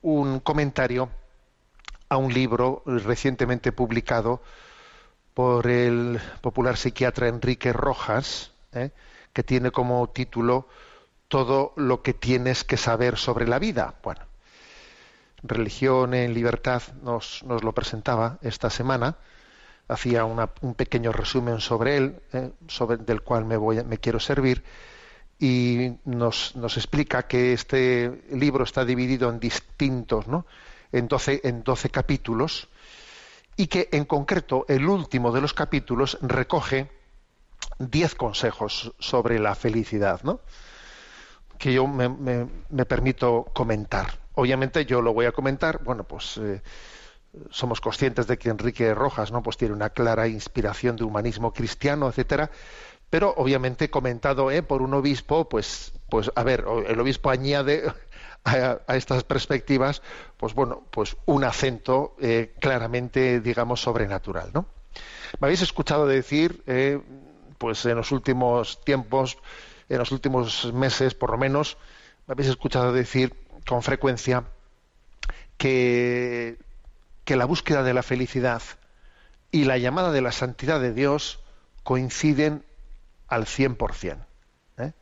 un 0.00 0.40
comentario 0.40 1.10
a 2.08 2.16
un 2.16 2.32
libro 2.32 2.82
recientemente 2.86 3.70
publicado 3.70 4.42
por 5.34 5.66
el 5.66 6.18
popular 6.40 6.78
psiquiatra 6.78 7.28
Enrique 7.28 7.74
Rojas, 7.74 8.52
¿eh? 8.72 8.90
que 9.34 9.42
tiene 9.42 9.70
como 9.70 10.08
título 10.08 10.68
Todo 11.28 11.74
lo 11.76 12.02
que 12.02 12.14
tienes 12.14 12.64
que 12.64 12.78
saber 12.78 13.18
sobre 13.18 13.46
la 13.46 13.58
vida. 13.58 13.96
Bueno, 14.02 14.22
Religión 15.42 16.14
en 16.14 16.32
Libertad 16.32 16.82
nos, 17.02 17.42
lo 17.42 17.72
presentaba 17.72 18.38
esta 18.40 18.70
semana, 18.70 19.16
hacía 19.88 20.24
un 20.24 20.74
pequeño 20.74 21.12
resumen 21.12 21.60
sobre 21.60 21.98
él, 21.98 22.22
¿eh? 22.32 22.52
sobre, 22.68 22.96
del 22.96 23.20
cual 23.20 23.44
me, 23.44 23.58
voy, 23.58 23.84
me 23.84 23.98
quiero 23.98 24.18
servir, 24.18 24.64
y 25.38 25.92
nos, 26.04 26.56
nos, 26.56 26.76
explica 26.76 27.26
que 27.26 27.52
este 27.52 28.22
libro 28.30 28.64
está 28.64 28.84
dividido 28.84 29.28
en 29.28 29.38
distintos, 29.38 30.26
¿no? 30.28 30.46
en, 30.92 31.08
12, 31.08 31.42
en 31.44 31.62
12 31.62 31.90
capítulos, 31.90 32.68
y 33.56 33.66
que 33.66 33.88
en 33.92 34.04
concreto 34.04 34.64
el 34.68 34.86
último 34.86 35.32
de 35.32 35.40
los 35.40 35.52
capítulos 35.52 36.18
recoge 36.22 36.90
diez 37.78 38.14
consejos 38.14 38.94
sobre 38.98 39.38
la 39.38 39.54
felicidad, 39.54 40.22
¿no? 40.22 40.40
que 41.58 41.72
yo 41.72 41.86
me, 41.86 42.08
me, 42.08 42.46
me, 42.68 42.84
permito 42.84 43.46
comentar. 43.54 44.18
Obviamente 44.34 44.84
yo 44.84 45.00
lo 45.00 45.14
voy 45.14 45.24
a 45.26 45.32
comentar, 45.32 45.82
bueno, 45.82 46.04
pues 46.04 46.36
eh, 46.36 46.62
somos 47.50 47.80
conscientes 47.80 48.26
de 48.26 48.38
que 48.38 48.48
Enrique 48.48 48.94
Rojas 48.94 49.32
no 49.32 49.42
pues 49.42 49.56
tiene 49.56 49.74
una 49.74 49.90
clara 49.90 50.28
inspiración 50.28 50.96
de 50.96 51.04
humanismo 51.04 51.52
cristiano 51.52 52.08
etcétera 52.08 52.50
pero 53.10 53.34
obviamente 53.36 53.90
comentado 53.90 54.50
¿eh? 54.50 54.62
por 54.62 54.82
un 54.82 54.94
obispo 54.94 55.48
pues 55.48 55.92
pues 56.08 56.30
a 56.34 56.42
ver 56.42 56.64
el 56.88 57.00
obispo 57.00 57.30
añade 57.30 57.82
a, 58.44 58.78
estas 58.88 59.24
perspectivas 59.24 60.02
pues 60.36 60.54
bueno 60.54 60.82
pues 60.90 61.16
un 61.26 61.44
acento 61.44 62.16
eh, 62.20 62.54
claramente 62.60 63.40
digamos 63.40 63.80
sobrenatural 63.80 64.50
no 64.52 64.66
me 65.40 65.46
habéis 65.46 65.62
escuchado 65.62 66.06
decir 66.06 66.62
eh, 66.66 67.00
pues 67.58 67.84
en 67.86 67.96
los 67.96 68.12
últimos 68.12 68.84
tiempos 68.84 69.38
en 69.88 69.98
los 69.98 70.12
últimos 70.12 70.72
meses 70.72 71.14
por 71.14 71.30
lo 71.30 71.38
menos 71.38 71.76
me 72.26 72.32
habéis 72.32 72.48
escuchado 72.48 72.92
decir 72.92 73.34
con 73.66 73.82
frecuencia 73.82 74.44
que 75.56 76.58
que 77.24 77.36
la 77.36 77.44
búsqueda 77.44 77.82
de 77.82 77.92
la 77.94 78.04
felicidad 78.04 78.62
y 79.50 79.64
la 79.64 79.78
llamada 79.78 80.12
de 80.12 80.20
la 80.20 80.32
santidad 80.32 80.80
de 80.80 80.92
Dios 80.92 81.40
coinciden 81.82 82.64
al 83.28 83.44
100%. 83.44 84.18
¿eh? 84.78 84.92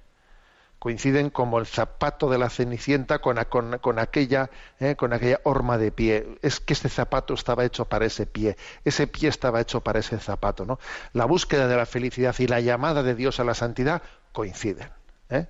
Coinciden 0.78 1.30
como 1.30 1.58
el 1.58 1.66
zapato 1.66 2.30
de 2.30 2.38
la 2.38 2.50
cenicienta 2.50 3.18
con, 3.18 3.38
aquella, 3.38 4.50
¿eh? 4.80 4.96
con 4.96 5.12
aquella 5.12 5.40
horma 5.44 5.78
de 5.78 5.92
pie. 5.92 6.38
Es 6.42 6.60
que 6.60 6.74
ese 6.74 6.88
zapato 6.88 7.34
estaba 7.34 7.64
hecho 7.64 7.86
para 7.86 8.06
ese 8.06 8.26
pie, 8.26 8.56
ese 8.84 9.06
pie 9.06 9.28
estaba 9.28 9.60
hecho 9.60 9.80
para 9.80 10.00
ese 10.00 10.18
zapato. 10.18 10.64
¿no? 10.64 10.78
La 11.12 11.24
búsqueda 11.24 11.68
de 11.68 11.76
la 11.76 11.86
felicidad 11.86 12.34
y 12.38 12.46
la 12.46 12.60
llamada 12.60 13.02
de 13.02 13.14
Dios 13.14 13.40
a 13.40 13.44
la 13.44 13.54
santidad 13.54 14.02
coinciden. 14.32 14.90
¿eh? 15.30 15.46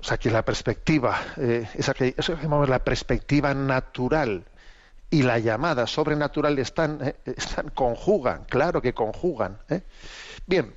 O 0.00 0.04
sea 0.04 0.18
que 0.18 0.30
la 0.30 0.42
perspectiva, 0.42 1.18
eh, 1.36 1.68
esa 1.74 1.94
que, 1.94 2.14
eso 2.16 2.36
que 2.36 2.42
llamamos 2.42 2.68
la 2.68 2.82
perspectiva 2.84 3.54
natural 3.54 4.44
y 5.10 5.22
la 5.22 5.38
llamada 5.38 5.86
sobrenatural 5.86 6.58
están, 6.58 6.98
eh, 7.02 7.14
conjugan, 7.74 8.44
claro 8.44 8.82
que 8.82 8.92
conjugan. 8.92 9.58
¿eh? 9.68 9.82
Bien, 10.46 10.74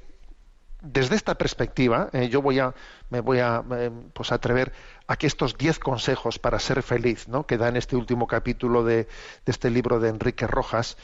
desde 0.82 1.16
esta 1.16 1.36
perspectiva, 1.36 2.10
eh, 2.14 2.30
yo 2.30 2.42
voy 2.42 2.60
a, 2.60 2.74
me 3.10 3.20
voy 3.20 3.40
a 3.40 3.64
eh, 3.72 3.92
pues 4.14 4.32
atrever 4.32 4.72
a 5.08 5.16
que 5.18 5.28
estos 5.28 5.58
diez 5.58 5.78
consejos 5.80 6.40
para 6.40 6.60
ser 6.60 6.82
feliz, 6.84 7.28
¿no? 7.28 7.46
que 7.46 7.58
da 7.58 7.68
en 7.68 7.76
este 7.78 7.96
último 7.96 8.28
capítulo 8.28 8.84
de, 8.84 9.08
este 9.46 9.70
libro 9.70 10.00
de 10.00 10.10
Enrique 10.10 10.48
Rojas, 10.48 10.98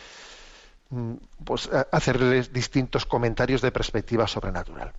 mm, 0.89 1.13
pues 1.43 1.69
hacerles 1.91 2.53
distintos 2.53 3.05
comentarios 3.05 3.61
de 3.61 3.71
perspectiva 3.71 4.27
sobrenatural. 4.27 4.93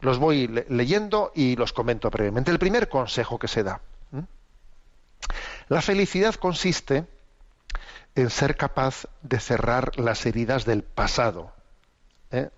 Los 0.00 0.18
voy 0.18 0.48
le- 0.48 0.66
leyendo 0.68 1.30
y 1.34 1.56
los 1.56 1.72
comento 1.72 2.10
brevemente. 2.10 2.50
El 2.50 2.58
primer 2.58 2.88
consejo 2.88 3.38
que 3.38 3.48
se 3.48 3.62
da. 3.62 3.80
La 5.68 5.80
felicidad 5.82 6.34
consiste 6.34 7.06
en 8.14 8.30
ser 8.30 8.56
capaz 8.56 9.06
de 9.22 9.38
cerrar 9.38 9.98
las 9.98 10.26
heridas 10.26 10.64
del 10.64 10.82
pasado. 10.82 11.52
¿eh? 12.32 12.50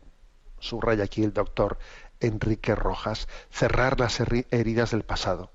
Subraya 0.63 1.05
aquí 1.05 1.25
el 1.25 1.33
doctor 1.33 1.77
Enrique 2.21 2.75
Rojas, 2.77 3.27
cerrar 3.51 3.99
las 3.99 4.21
heridas 4.21 4.93
del 4.93 5.03
pasado. 5.03 5.51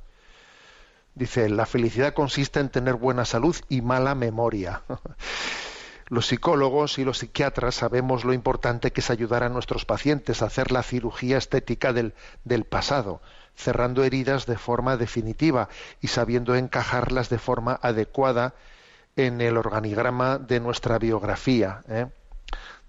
Dice, 1.15 1.49
la 1.49 1.65
felicidad 1.65 2.13
consiste 2.13 2.59
en 2.59 2.69
tener 2.69 2.95
buena 2.95 3.23
salud 3.23 3.55
y 3.69 3.81
mala 3.81 4.15
memoria. 4.15 4.83
Los 6.09 6.27
psicólogos 6.27 6.99
y 6.99 7.03
los 7.03 7.17
psiquiatras 7.17 7.75
sabemos 7.75 8.23
lo 8.23 8.31
importante 8.31 8.91
que 8.91 9.01
es 9.01 9.09
ayudar 9.09 9.43
a 9.43 9.49
nuestros 9.49 9.83
pacientes 9.83 10.41
a 10.41 10.45
hacer 10.45 10.71
la 10.71 10.81
cirugía 10.81 11.37
estética 11.37 11.91
del, 11.91 12.13
del 12.45 12.63
pasado, 12.63 13.21
cerrando 13.57 14.05
heridas 14.05 14.45
de 14.45 14.57
forma 14.57 14.95
definitiva 14.95 15.67
y 15.99 16.07
sabiendo 16.07 16.55
encajarlas 16.55 17.27
de 17.27 17.39
forma 17.39 17.77
adecuada 17.81 18.53
en 19.17 19.41
el 19.41 19.57
organigrama 19.57 20.37
de 20.37 20.61
nuestra 20.61 20.97
biografía. 20.97 21.81
¿eh? 21.89 22.07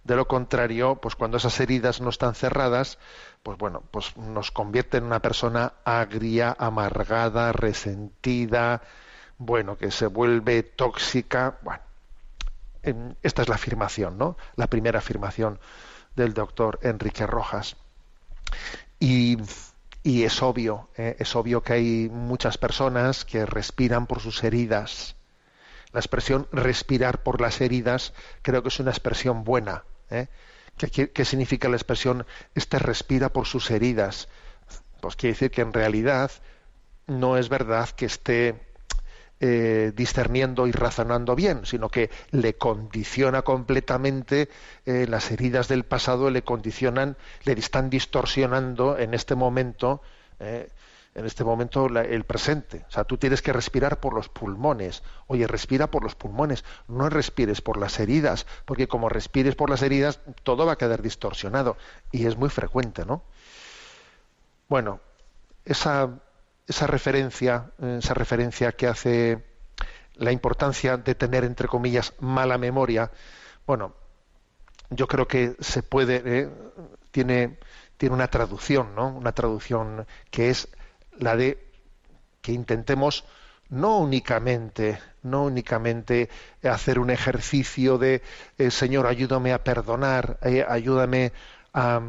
De 0.05 0.17
lo 0.17 0.27
contrario, 0.27 0.97
pues 0.97 1.15
cuando 1.17 1.37
esas 1.37 1.61
heridas 1.61 2.01
no 2.01 2.09
están 2.11 2.35
cerradas, 2.35 2.99
pues 3.43 3.59
bueno, 3.59 3.83
pues 3.91 4.17
nos 4.17 4.51
convierte 4.51 4.97
en 4.97 5.05
una 5.05 5.21
persona 5.21 5.75
agria, 5.85 6.57
amargada, 6.59 7.53
resentida, 7.53 8.83
bueno, 9.39 9.77
que 9.77 9.91
se 9.91 10.07
vuelve 10.07 10.63
tóxica. 10.63 11.59
Bueno, 11.63 11.83
en- 12.83 13.17
esta 13.23 13.43
es 13.43 13.49
la 13.49 13.57
afirmación, 13.57 14.19
¿no? 14.19 14.37
La 14.57 14.67
primera 14.69 14.99
afirmación 14.99 15.61
del 16.17 16.35
doctor 16.35 16.79
Enrique 16.83 17.27
Rojas. 17.27 17.77
Y, 19.01 19.39
y 20.03 20.25
es 20.25 20.43
obvio, 20.43 20.89
¿eh? 20.97 21.17
es 21.19 21.37
obvio 21.37 21.63
que 21.63 21.73
hay 21.75 22.09
muchas 22.11 22.59
personas 22.59 23.25
que 23.25 23.47
respiran 23.47 24.07
por 24.07 24.21
sus 24.21 24.43
heridas. 24.45 25.15
La 25.93 26.01
expresión 26.01 26.49
respirar 26.53 27.23
por 27.23 27.41
las 27.41 27.61
heridas 27.61 28.13
creo 28.43 28.63
que 28.63 28.69
es 28.69 28.81
una 28.81 28.91
expresión 28.91 29.45
buena. 29.45 29.85
¿eh? 30.11 30.29
¿Qué, 30.77 31.11
qué- 31.11 31.25
significa 31.25 31.69
la 31.69 31.77
expresión 31.77 32.27
este 32.55 32.79
respira 32.79 33.31
por 33.33 33.47
sus 33.47 33.71
heridas? 33.71 34.29
Pues 35.01 35.17
quiere 35.17 35.33
decir 35.35 35.51
que 35.51 35.63
en 35.63 35.73
realidad 35.73 36.31
no 37.07 37.37
es 37.37 37.49
verdad 37.49 37.89
que 37.91 38.07
esté 38.07 38.61
eh, 39.41 39.93
discerniendo 39.95 40.67
y 40.67 40.73
razonando 40.73 41.37
bien, 41.37 41.65
sino 41.65 41.89
que 41.91 42.11
le 42.33 42.55
condiciona 42.55 43.43
completamente 43.43 44.49
eh, 44.85 45.07
las 45.09 45.31
heridas 45.31 45.69
del 45.69 45.85
pasado, 45.85 46.31
le 46.31 46.43
condicionan, 46.43 47.17
le 47.45 47.53
están 47.53 47.89
distorsionando 47.91 48.99
en 48.99 49.15
este 49.15 49.37
momento, 49.37 50.03
eh, 50.41 50.69
en 51.19 51.27
este 51.27 51.43
momento 51.43 51.87
el 51.87 52.25
presente. 52.25 52.85
O 52.89 52.91
sea, 52.93 53.03
tú 53.03 53.19
tienes 53.19 53.43
que 53.43 53.53
respirar 53.53 53.99
por 53.99 54.15
los 54.15 54.29
pulmones. 54.29 55.03
Oye, 55.27 55.49
respira 55.49 55.91
por 55.91 56.05
los 56.05 56.15
pulmones, 56.15 56.65
no 56.87 57.09
respires 57.09 57.61
por 57.61 57.77
las 57.77 57.99
heridas, 57.99 58.47
porque 58.65 58.87
como 58.87 59.09
respires 59.09 59.57
por 59.57 59.69
las 59.69 59.83
heridas, 59.83 60.21
todo 60.45 60.65
va 60.65 60.75
a 60.75 60.79
quedar 60.79 61.03
distorsionado. 61.03 61.77
Y 62.13 62.27
es 62.27 62.37
muy 62.37 62.51
frecuente, 62.51 63.05
¿no? 63.05 63.25
Bueno, 64.69 65.01
esa, 65.65 66.21
esa 66.69 66.87
referencia, 66.87 67.73
eh, 67.83 67.97
esa 67.99 68.15
referencia 68.15 68.71
que 68.73 68.87
hace 68.87 69.45
la 70.15 70.31
importancia 70.31 70.99
de 70.99 71.17
tener, 71.17 71.43
entre 71.43 71.67
comillas, 71.67 72.15
mala 72.21 72.59
memoria, 72.59 73.11
bueno, 73.67 73.93
yo 74.91 75.09
creo 75.09 75.27
que 75.27 75.57
se 75.59 75.83
puede, 75.83 76.23
eh, 76.25 76.51
tiene, 77.11 77.59
tiene 77.97 78.15
una 78.15 78.29
traducción, 78.29 78.95
¿no? 78.95 79.09
Una 79.09 79.33
traducción 79.33 80.07
que 80.31 80.51
es 80.51 80.69
la 81.19 81.37
de 81.37 81.59
que 82.41 82.53
intentemos 82.53 83.25
no 83.69 83.99
únicamente, 83.99 84.99
no 85.23 85.45
únicamente 85.45 86.31
hacer 86.63 86.99
un 86.99 87.11
ejercicio 87.11 87.99
de 87.99 88.23
eh, 88.57 88.71
Señor, 88.71 89.07
ayúdame 89.07 89.53
a 89.53 89.63
perdonar, 89.63 90.39
eh, 90.43 90.65
ayúdame 90.67 91.33
a 91.75 92.01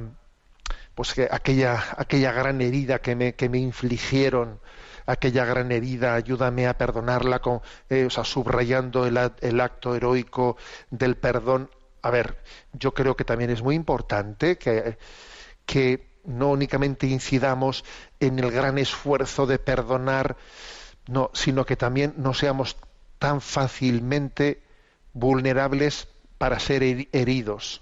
pues 1.00 1.14
que 1.14 1.30
aquella, 1.32 1.82
aquella 1.96 2.34
gran 2.34 2.60
herida 2.60 3.00
que 3.00 3.16
me, 3.16 3.34
que 3.34 3.48
me 3.48 3.58
infligieron, 3.58 4.60
aquella 5.06 5.46
gran 5.46 5.72
herida, 5.72 6.14
ayúdame 6.14 6.68
a 6.68 6.78
perdonarla, 6.78 7.40
con, 7.40 7.62
eh, 7.90 8.04
o 8.04 8.10
sea, 8.10 8.26
subrayando 8.26 9.08
el, 9.08 9.18
el 9.40 9.62
acto 9.62 9.96
heroico 9.96 10.58
del 10.90 11.16
perdón. 11.16 11.70
A 12.02 12.12
ver, 12.12 12.44
yo 12.74 12.94
creo 12.94 13.16
que 13.16 13.24
también 13.24 13.50
es 13.50 13.62
muy 13.62 13.76
importante 13.76 14.58
que, 14.58 14.98
que 15.66 16.09
no 16.30 16.50
únicamente 16.52 17.08
incidamos 17.08 17.84
en 18.20 18.40
el 18.40 18.52
gran 18.52 18.78
esfuerzo 18.78 19.48
de 19.48 19.60
perdonar, 19.60 20.38
no, 21.08 21.32
sino 21.34 21.66
que 21.66 21.78
también 21.78 22.14
no 22.18 22.34
seamos 22.34 22.78
tan 23.20 23.42
fácilmente 23.42 24.62
vulnerables 25.14 26.08
para 26.38 26.60
ser 26.60 26.84
heri- 26.84 27.10
heridos. 27.14 27.82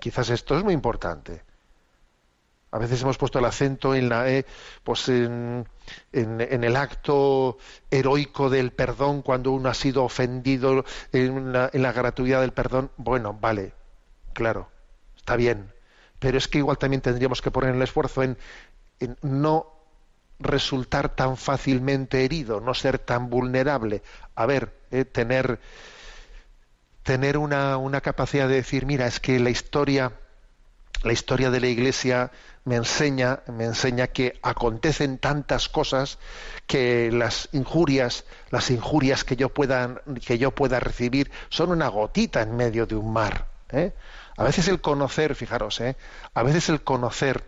Quizás 0.00 0.28
esto 0.28 0.54
es 0.58 0.64
muy 0.64 0.74
importante. 0.74 1.42
A 2.72 2.78
veces 2.78 3.02
hemos 3.02 3.18
puesto 3.18 3.38
el 3.38 3.44
acento 3.44 3.94
en, 3.94 4.08
la, 4.08 4.30
eh, 4.30 4.46
pues 4.82 5.08
en 5.10 5.66
el 6.12 6.76
acto 6.76 7.58
heroico 7.90 8.48
del 8.48 8.72
perdón 8.72 9.20
cuando 9.22 9.52
uno 9.52 9.68
ha 9.68 9.74
sido 9.74 10.04
ofendido, 10.04 10.84
en 11.12 11.52
la, 11.52 11.68
en 11.72 11.82
la 11.82 11.92
gratuidad 11.92 12.40
del 12.40 12.52
perdón. 12.52 12.90
Bueno, 12.96 13.36
vale, 13.38 13.74
claro, 14.32 14.70
está 15.16 15.36
bien. 15.36 15.71
Pero 16.22 16.38
es 16.38 16.46
que 16.46 16.58
igual 16.58 16.78
también 16.78 17.02
tendríamos 17.02 17.42
que 17.42 17.50
poner 17.50 17.74
el 17.74 17.82
esfuerzo 17.82 18.22
en, 18.22 18.38
no 19.22 19.66
resultar 20.38 21.16
tan 21.16 21.36
fácilmente 21.36 22.24
herido, 22.24 22.60
no 22.60 22.74
ser 22.74 23.00
tan 23.00 23.28
vulnerable. 23.28 24.02
A 24.36 24.46
ver, 24.46 24.72
eh, 24.92 25.04
tener, 25.04 25.58
tener 27.02 27.36
una, 27.36 27.76
una 27.76 28.00
capacidad 28.00 28.46
de 28.46 28.54
decir, 28.54 28.86
mira, 28.86 29.08
es 29.08 29.18
que 29.18 29.40
la 29.40 29.50
historia, 29.50 30.12
la 31.02 31.12
historia 31.12 31.50
de 31.50 31.58
la 31.58 31.66
Iglesia 31.66 32.30
me 32.64 32.76
enseña, 32.76 33.40
me 33.48 33.64
enseña 33.64 34.06
que 34.06 34.38
acontecen 34.42 35.18
tantas 35.18 35.68
cosas 35.68 36.20
que 36.68 37.10
las 37.10 37.48
injurias, 37.50 38.26
las 38.50 38.70
injurias 38.70 39.24
que 39.24 39.34
yo 39.34 39.48
pueda, 39.48 40.02
que 40.24 40.38
yo 40.38 40.52
pueda 40.52 40.78
recibir 40.78 41.32
son 41.48 41.72
una 41.72 41.88
gotita 41.88 42.42
en 42.42 42.54
medio 42.54 42.86
de 42.86 42.94
un 42.94 43.12
mar. 43.12 43.48
¿eh? 43.70 43.92
A 44.42 44.46
veces 44.46 44.68
el 44.68 44.80
conocer, 44.80 45.34
fijaros, 45.34 45.80
¿eh? 45.80 45.96
a 46.34 46.42
veces 46.42 46.68
el 46.68 46.82
conocer 46.82 47.44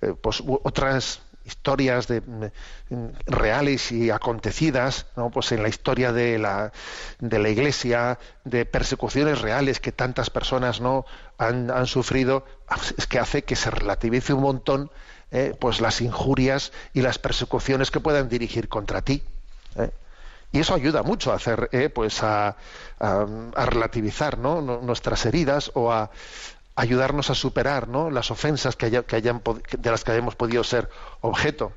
eh, 0.00 0.14
pues, 0.20 0.42
otras 0.46 1.22
historias 1.44 2.06
de, 2.06 2.20
mm, 2.20 3.06
reales 3.26 3.90
y 3.90 4.10
acontecidas, 4.10 5.06
¿no? 5.16 5.30
pues 5.30 5.50
en 5.50 5.62
la 5.62 5.68
historia 5.68 6.12
de 6.12 6.38
la, 6.38 6.72
de 7.18 7.38
la 7.40 7.48
Iglesia, 7.48 8.18
de 8.44 8.64
persecuciones 8.64 9.40
reales 9.40 9.80
que 9.80 9.90
tantas 9.90 10.30
personas 10.30 10.80
no 10.80 11.04
han, 11.38 11.70
han 11.70 11.86
sufrido, 11.86 12.46
es 12.96 13.06
que 13.08 13.18
hace 13.18 13.42
que 13.42 13.56
se 13.56 13.70
relativice 13.70 14.32
un 14.32 14.42
montón 14.42 14.90
eh, 15.32 15.54
pues 15.58 15.80
las 15.80 16.00
injurias 16.00 16.72
y 16.92 17.00
las 17.00 17.18
persecuciones 17.18 17.90
que 17.90 18.00
puedan 18.00 18.28
dirigir 18.28 18.68
contra 18.68 19.02
ti. 19.02 19.22
¿eh? 19.76 19.90
Y 20.52 20.60
eso 20.60 20.74
ayuda 20.74 21.02
mucho 21.02 21.32
a 21.32 21.36
hacer, 21.36 21.68
eh, 21.72 21.88
pues 21.88 22.22
a, 22.22 22.56
a- 23.00 23.26
relativizar 23.66 24.38
¿no? 24.38 24.60
Nu- 24.60 24.82
nuestras 24.82 25.24
heridas 25.26 25.70
o 25.74 25.90
a 25.92 26.10
ayudarnos 26.76 27.30
a 27.30 27.34
superar 27.34 27.88
¿no? 27.88 28.10
las 28.10 28.30
ofensas 28.30 28.76
que 28.76 28.86
haya- 28.86 29.02
que 29.02 29.16
hayan 29.16 29.42
de 29.78 29.90
las 29.90 30.04
que 30.04 30.12
hayamos 30.12 30.36
podido 30.36 30.62
ser 30.64 30.88
objeto. 31.22 31.72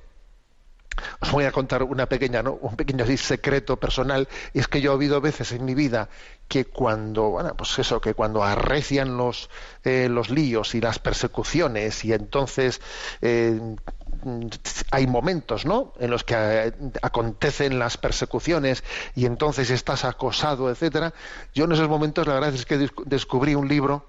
Os 1.19 1.31
voy 1.31 1.45
a 1.45 1.51
contar 1.51 1.83
una 1.83 2.07
pequeña, 2.07 2.41
¿no? 2.41 2.53
un 2.53 2.75
pequeño 2.75 3.05
secreto 3.17 3.77
personal, 3.77 4.27
y 4.53 4.59
es 4.59 4.67
que 4.67 4.81
yo 4.81 4.91
he 4.91 4.95
habido 4.95 5.21
veces 5.21 5.51
en 5.51 5.65
mi 5.65 5.75
vida 5.75 6.09
que 6.47 6.65
cuando, 6.65 7.29
bueno, 7.31 7.55
pues 7.55 7.77
eso, 7.79 7.99
que 7.99 8.13
cuando 8.13 8.43
arrecian 8.43 9.17
los, 9.17 9.49
eh, 9.83 10.07
los 10.09 10.29
líos 10.29 10.75
y 10.75 10.81
las 10.81 10.99
persecuciones, 10.99 12.05
y 12.05 12.13
entonces 12.13 12.81
eh, 13.21 13.59
hay 14.91 15.07
momentos, 15.07 15.65
¿no? 15.65 15.93
En 15.99 16.09
los 16.11 16.23
que 16.23 16.35
eh, 16.37 16.73
acontecen 17.01 17.79
las 17.79 17.97
persecuciones 17.97 18.83
y 19.15 19.25
entonces 19.25 19.69
estás 19.69 20.05
acosado, 20.05 20.69
etcétera. 20.69 21.13
Yo 21.53 21.65
en 21.65 21.73
esos 21.73 21.89
momentos 21.89 22.25
la 22.27 22.35
verdad 22.35 22.53
es 22.53 22.65
que 22.65 22.79
descu- 22.79 23.03
descubrí 23.05 23.55
un 23.55 23.67
libro 23.67 24.05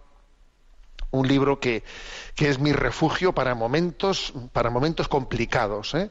un 1.12 1.28
libro 1.28 1.61
que, 1.61 1.83
que 2.35 2.49
es 2.50 2.59
mi 2.59 2.73
refugio 2.73 3.33
para 3.33 3.55
momentos, 3.55 4.35
para 4.52 4.71
momentos 4.71 5.09
complicados. 5.09 5.95
¿eh? 5.95 6.11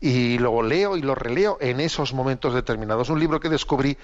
Y 0.00 0.38
lo 0.38 0.62
leo 0.62 0.96
y 0.96 1.02
lo 1.02 1.14
releo 1.14 1.58
en 1.60 1.80
esos 1.80 2.12
momentos 2.12 2.54
determinados. 2.54 3.08
Un 3.08 3.18
libro 3.18 3.40
que 3.40 3.48
descubrí 3.48 3.96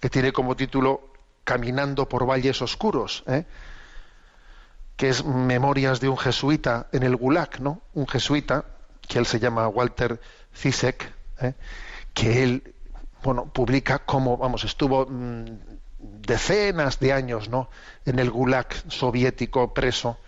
que 0.00 0.10
tiene 0.10 0.32
como 0.32 0.56
título 0.56 1.12
Caminando 1.44 2.08
por 2.08 2.26
valles 2.26 2.60
oscuros, 2.60 3.24
¿eh? 3.26 3.46
que 4.96 5.08
es 5.08 5.24
Memorias 5.24 6.00
de 6.00 6.08
un 6.10 6.18
jesuita 6.18 6.88
en 6.92 7.04
el 7.04 7.16
Gulag, 7.16 7.60
¿no? 7.60 7.80
Un 7.94 8.06
jesuita, 8.06 8.66
que 9.08 9.18
él 9.18 9.24
se 9.24 9.40
llama 9.40 9.66
Walter 9.68 10.20
Zizek, 10.54 11.10
¿eh? 11.40 11.54
que 12.12 12.42
él 12.42 12.74
bueno, 13.22 13.46
publica 13.46 14.00
cómo, 14.00 14.36
vamos, 14.36 14.64
estuvo 14.64 15.06
mm, 15.06 15.44
decenas 15.98 17.00
de 17.00 17.12
años, 17.12 17.48
¿no? 17.48 17.70
En 18.04 18.18
el 18.18 18.30
Gulag 18.30 18.68
soviético 18.88 19.74
preso. 19.74 20.18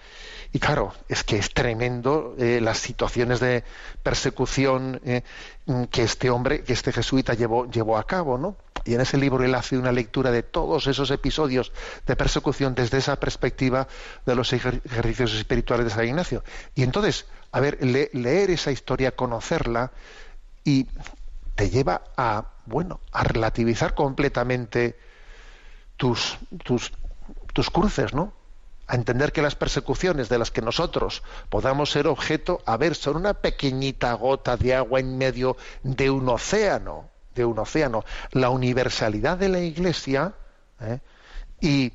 Y 0.52 0.58
claro, 0.58 0.92
es 1.08 1.22
que 1.22 1.36
es 1.38 1.54
tremendo 1.54 2.34
eh, 2.38 2.60
las 2.60 2.78
situaciones 2.78 3.38
de 3.38 3.62
persecución 4.02 5.00
eh, 5.04 5.22
mm, 5.66 5.84
que 5.84 6.02
este 6.02 6.28
hombre, 6.30 6.64
que 6.64 6.72
este 6.72 6.92
jesuita 6.92 7.34
llevó, 7.34 7.70
llevó 7.70 7.96
a 7.96 8.04
cabo, 8.06 8.36
¿no? 8.36 8.56
Y 8.84 8.94
en 8.94 9.00
ese 9.00 9.16
libro 9.18 9.44
él 9.44 9.54
hace 9.54 9.78
una 9.78 9.92
lectura 9.92 10.32
de 10.32 10.42
todos 10.42 10.86
esos 10.88 11.10
episodios 11.12 11.70
de 12.06 12.16
persecución 12.16 12.74
desde 12.74 12.98
esa 12.98 13.16
perspectiva 13.20 13.86
de 14.26 14.34
los 14.34 14.52
ejer- 14.52 14.80
ejercicios 14.84 15.34
espirituales 15.34 15.84
de 15.86 15.90
San 15.92 16.06
Ignacio. 16.06 16.42
Y 16.74 16.82
entonces, 16.82 17.26
a 17.52 17.60
ver, 17.60 17.78
le- 17.84 18.10
leer 18.12 18.50
esa 18.50 18.72
historia, 18.72 19.14
conocerla 19.14 19.92
y 20.64 20.88
te 21.54 21.70
lleva 21.70 22.02
a, 22.16 22.50
bueno, 22.66 23.00
a 23.12 23.24
relativizar 23.24 23.94
completamente 23.94 24.98
tus, 25.96 26.38
tus, 26.64 26.92
tus 27.52 27.70
cruces, 27.70 28.14
¿no? 28.14 28.32
A 28.90 28.96
entender 28.96 29.30
que 29.32 29.40
las 29.40 29.54
persecuciones 29.54 30.28
de 30.28 30.36
las 30.36 30.50
que 30.50 30.62
nosotros 30.62 31.22
podamos 31.48 31.92
ser 31.92 32.08
objeto, 32.08 32.60
a 32.66 32.76
ver, 32.76 32.96
son 32.96 33.14
una 33.14 33.34
pequeñita 33.34 34.12
gota 34.14 34.56
de 34.56 34.74
agua 34.74 34.98
en 34.98 35.16
medio 35.16 35.56
de 35.84 36.10
un 36.10 36.28
océano, 36.28 37.08
de 37.36 37.44
un 37.44 37.56
océano. 37.60 38.04
La 38.32 38.50
universalidad 38.50 39.38
de 39.38 39.48
la 39.48 39.60
Iglesia 39.60 40.34
¿eh? 40.80 40.98
y 41.60 41.92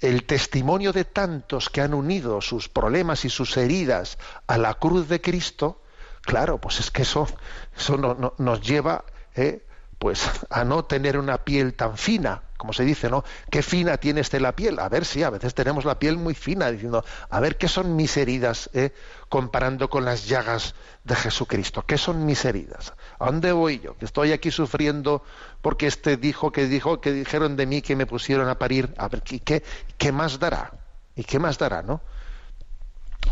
el 0.00 0.24
testimonio 0.24 0.94
de 0.94 1.04
tantos 1.04 1.68
que 1.68 1.82
han 1.82 1.92
unido 1.92 2.40
sus 2.40 2.70
problemas 2.70 3.26
y 3.26 3.28
sus 3.28 3.54
heridas 3.58 4.16
a 4.46 4.56
la 4.56 4.72
cruz 4.72 5.06
de 5.10 5.20
Cristo, 5.20 5.82
claro, 6.22 6.56
pues 6.58 6.80
es 6.80 6.90
que 6.90 7.02
eso, 7.02 7.28
eso 7.76 7.98
no- 7.98 8.14
no- 8.14 8.32
nos 8.38 8.62
lleva 8.62 9.04
¿eh? 9.34 9.66
Pues 9.98 10.28
a 10.50 10.64
no 10.64 10.84
tener 10.84 11.18
una 11.18 11.38
piel 11.38 11.74
tan 11.74 11.98
fina, 11.98 12.42
como 12.56 12.72
se 12.72 12.84
dice, 12.84 13.08
¿no? 13.08 13.24
¿Qué 13.50 13.62
fina 13.62 13.96
tiene 13.98 14.20
este 14.20 14.40
la 14.40 14.54
piel? 14.54 14.78
A 14.78 14.88
ver, 14.88 15.04
sí, 15.04 15.22
a 15.22 15.30
veces 15.30 15.54
tenemos 15.54 15.84
la 15.84 15.98
piel 15.98 16.16
muy 16.16 16.34
fina, 16.34 16.70
diciendo, 16.70 17.04
a 17.30 17.40
ver, 17.40 17.56
¿qué 17.56 17.68
son 17.68 17.96
mis 17.96 18.16
heridas 18.16 18.70
eh? 18.74 18.92
comparando 19.28 19.90
con 19.90 20.04
las 20.04 20.26
llagas 20.26 20.74
de 21.04 21.16
Jesucristo? 21.16 21.84
¿Qué 21.86 21.98
son 21.98 22.26
mis 22.26 22.44
heridas? 22.44 22.94
¿A 23.18 23.26
dónde 23.26 23.52
voy 23.52 23.80
yo? 23.80 23.96
Que 23.96 24.04
estoy 24.04 24.32
aquí 24.32 24.50
sufriendo 24.50 25.22
porque 25.62 25.86
este 25.86 26.16
dijo 26.16 26.52
que 26.52 26.66
dijo 26.66 27.00
que 27.00 27.12
dijeron 27.12 27.56
de 27.56 27.66
mí 27.66 27.82
que 27.82 27.96
me 27.96 28.06
pusieron 28.06 28.48
a 28.48 28.58
parir. 28.58 28.94
A 28.98 29.08
ver, 29.08 29.22
¿qué, 29.22 29.40
qué, 29.40 29.64
qué 29.96 30.12
más 30.12 30.38
dará? 30.38 30.72
¿Y 31.16 31.24
qué 31.24 31.38
más 31.38 31.58
dará, 31.58 31.82
no? 31.82 32.00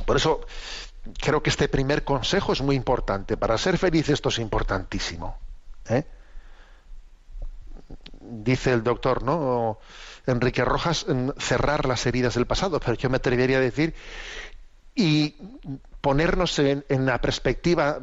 Por 0.04 0.16
eso 0.16 0.40
creo 1.20 1.42
que 1.42 1.50
este 1.50 1.68
primer 1.68 2.04
consejo 2.04 2.52
es 2.52 2.60
muy 2.60 2.74
importante. 2.74 3.36
Para 3.36 3.56
ser 3.58 3.78
feliz 3.78 4.08
esto 4.08 4.28
es 4.28 4.38
importantísimo. 4.38 5.38
¿eh? 5.88 6.04
Dice 8.28 8.72
el 8.72 8.82
doctor, 8.82 9.22
¿no? 9.22 9.78
Enrique 10.26 10.64
Rojas, 10.64 11.06
cerrar 11.38 11.86
las 11.86 12.06
heridas 12.06 12.34
del 12.34 12.46
pasado, 12.46 12.80
pero 12.80 12.94
yo 12.94 13.08
me 13.10 13.16
atrevería 13.16 13.58
a 13.58 13.60
decir 13.60 13.94
y 14.94 15.36
ponernos 16.06 16.56
en, 16.60 16.84
la 16.88 17.20
perspectiva 17.20 17.98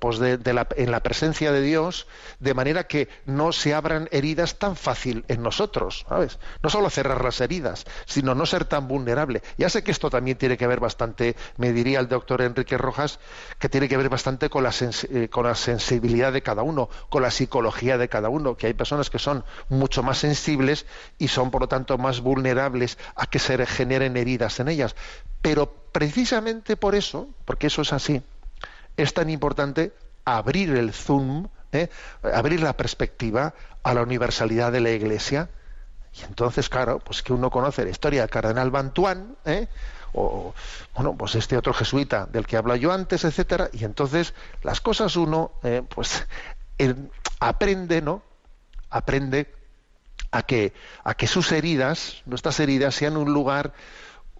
pues 0.00 0.18
de, 0.18 0.52
la, 0.52 0.68
en 0.76 0.90
la 0.90 1.02
presencia 1.02 1.50
de 1.50 1.62
Dios 1.62 2.06
de 2.40 2.52
manera 2.52 2.86
que 2.86 3.08
no 3.24 3.52
se 3.52 3.72
abran 3.72 4.06
heridas 4.12 4.58
tan 4.58 4.76
fácil 4.76 5.24
en 5.28 5.42
nosotros 5.42 6.04
¿sabes? 6.06 6.38
no 6.62 6.68
solo 6.68 6.90
cerrar 6.90 7.24
las 7.24 7.40
heridas 7.40 7.86
sino 8.04 8.34
no 8.34 8.44
ser 8.44 8.66
tan 8.66 8.86
vulnerable. 8.86 9.40
Ya 9.56 9.70
sé 9.70 9.82
que 9.82 9.92
esto 9.92 10.10
también 10.10 10.36
tiene 10.36 10.58
que 10.58 10.66
ver 10.66 10.78
bastante 10.78 11.36
me 11.56 11.72
diría 11.72 12.00
el 12.00 12.08
doctor 12.08 12.42
Enrique 12.42 12.76
Rojas 12.76 13.18
que 13.58 13.70
tiene 13.70 13.88
que 13.88 13.96
ver 13.96 14.10
bastante 14.10 14.50
con 14.50 14.62
la, 14.62 14.74
eh, 14.80 15.30
con 15.30 15.46
la 15.46 15.54
sensibilidad 15.54 16.34
de 16.34 16.42
cada 16.42 16.62
uno 16.62 16.90
con 17.08 17.22
la 17.22 17.30
psicología 17.30 17.96
de 17.96 18.10
cada 18.10 18.28
uno 18.28 18.58
que 18.58 18.66
hay 18.66 18.74
personas 18.74 19.08
que 19.08 19.18
son 19.18 19.42
mucho 19.70 20.02
más 20.02 20.18
sensibles 20.18 20.84
y 21.16 21.28
son 21.28 21.50
por 21.50 21.62
lo 21.62 21.68
tanto 21.68 21.96
más 21.96 22.20
vulnerables 22.20 22.98
a 23.16 23.24
que 23.24 23.38
se 23.38 23.64
generen 23.64 24.18
heridas 24.18 24.60
en 24.60 24.68
ellas. 24.68 24.94
Pero 25.40 25.87
precisamente 25.92 26.76
por 26.76 26.94
eso, 26.94 27.28
porque 27.44 27.68
eso 27.68 27.82
es 27.82 27.92
así, 27.92 28.22
es 28.96 29.14
tan 29.14 29.30
importante 29.30 29.92
abrir 30.24 30.74
el 30.76 30.92
zoom, 30.92 31.48
¿eh? 31.72 31.88
abrir 32.22 32.60
la 32.60 32.76
perspectiva 32.76 33.54
a 33.82 33.94
la 33.94 34.02
universalidad 34.02 34.72
de 34.72 34.80
la 34.80 34.90
Iglesia. 34.90 35.48
Y 36.20 36.24
entonces, 36.24 36.68
claro, 36.68 36.98
pues 36.98 37.22
que 37.22 37.32
uno 37.32 37.50
conoce 37.50 37.84
la 37.84 37.90
historia 37.90 38.22
del 38.22 38.30
cardenal 38.30 38.70
Bantuán, 38.70 39.36
¿eh? 39.44 39.68
o 40.12 40.54
bueno, 40.94 41.14
pues 41.16 41.34
este 41.34 41.56
otro 41.56 41.72
jesuita 41.72 42.26
del 42.26 42.46
que 42.46 42.56
habla 42.56 42.76
yo 42.76 42.92
antes, 42.92 43.24
etcétera, 43.24 43.70
y 43.72 43.84
entonces 43.84 44.34
las 44.62 44.80
cosas 44.80 45.16
uno, 45.16 45.52
eh, 45.62 45.82
pues 45.88 46.26
aprende, 47.40 48.00
¿no? 48.02 48.22
Aprende 48.90 49.52
a 50.30 50.42
que, 50.42 50.72
a 51.04 51.14
que 51.14 51.26
sus 51.26 51.52
heridas, 51.52 52.22
nuestras 52.26 52.60
heridas, 52.60 52.94
sean 52.94 53.16
un 53.16 53.32
lugar, 53.32 53.72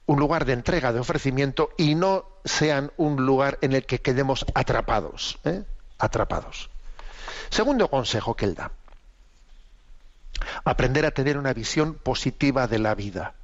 un 0.09 0.19
lugar 0.19 0.47
de 0.47 0.55
entrega, 0.55 0.91
de 0.91 1.01
ofrecimiento, 1.01 1.71
y 1.77 1.95
no 1.95 2.25
sean 2.43 2.91
un 2.97 3.27
lugar 3.27 3.59
en 3.61 3.75
el 3.75 3.85
que 3.85 4.01
quedemos 4.01 4.47
atrapados. 4.55 5.39
¿eh? 5.45 5.65
Atrapados. 5.99 6.71
Segundo 7.51 7.89
consejo 7.89 8.35
que 8.35 8.47
él 8.47 8.55
da. 8.55 8.73
Aprender 10.65 11.05
a 11.05 11.11
tener 11.11 11.37
una 11.37 11.53
visión 11.53 11.93
positiva 11.93 12.67
de 12.67 12.79
la 12.79 12.95
vida. 12.95 13.35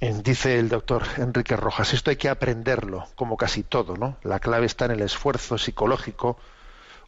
Dice 0.00 0.58
el 0.58 0.68
doctor 0.68 1.04
Enrique 1.18 1.54
Rojas, 1.54 1.94
esto 1.94 2.10
hay 2.10 2.16
que 2.16 2.28
aprenderlo, 2.28 3.06
como 3.14 3.36
casi 3.36 3.62
todo, 3.62 3.96
¿no? 3.96 4.16
La 4.24 4.40
clave 4.40 4.66
está 4.66 4.86
en 4.86 4.90
el 4.90 5.02
esfuerzo 5.02 5.56
psicológico, 5.56 6.36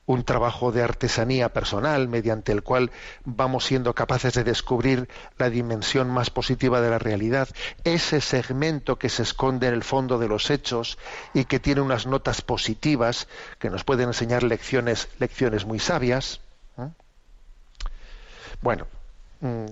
un 0.06 0.24
trabajo 0.24 0.72
de 0.72 0.82
artesanía 0.82 1.52
personal 1.52 2.08
mediante 2.08 2.52
el 2.52 2.62
cual 2.62 2.90
vamos 3.24 3.64
siendo 3.64 3.94
capaces 3.94 4.34
de 4.34 4.44
descubrir 4.44 5.08
la 5.38 5.50
dimensión 5.50 6.10
más 6.10 6.30
positiva 6.30 6.80
de 6.80 6.90
la 6.90 6.98
realidad, 6.98 7.48
ese 7.84 8.20
segmento 8.20 8.96
que 8.96 9.08
se 9.08 9.22
esconde 9.22 9.68
en 9.68 9.74
el 9.74 9.84
fondo 9.84 10.18
de 10.18 10.28
los 10.28 10.50
hechos 10.50 10.98
y 11.32 11.46
que 11.46 11.60
tiene 11.60 11.80
unas 11.80 12.06
notas 12.06 12.42
positivas 12.42 13.28
que 13.58 13.70
nos 13.70 13.84
pueden 13.84 14.08
enseñar 14.08 14.42
lecciones, 14.42 15.08
lecciones 15.18 15.64
muy 15.64 15.78
sabias. 15.78 16.40
¿eh? 16.78 16.88
Bueno, 18.60 18.86
mm, 19.40 19.66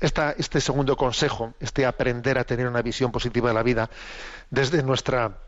este 0.00 0.60
segundo 0.60 0.96
consejo, 0.96 1.54
este 1.60 1.86
aprender 1.86 2.38
a 2.38 2.44
tener 2.44 2.66
una 2.66 2.82
visión 2.82 3.10
positiva 3.12 3.48
de 3.48 3.54
la 3.54 3.62
vida, 3.62 3.90
desde 4.50 4.82
nuestra 4.82 5.38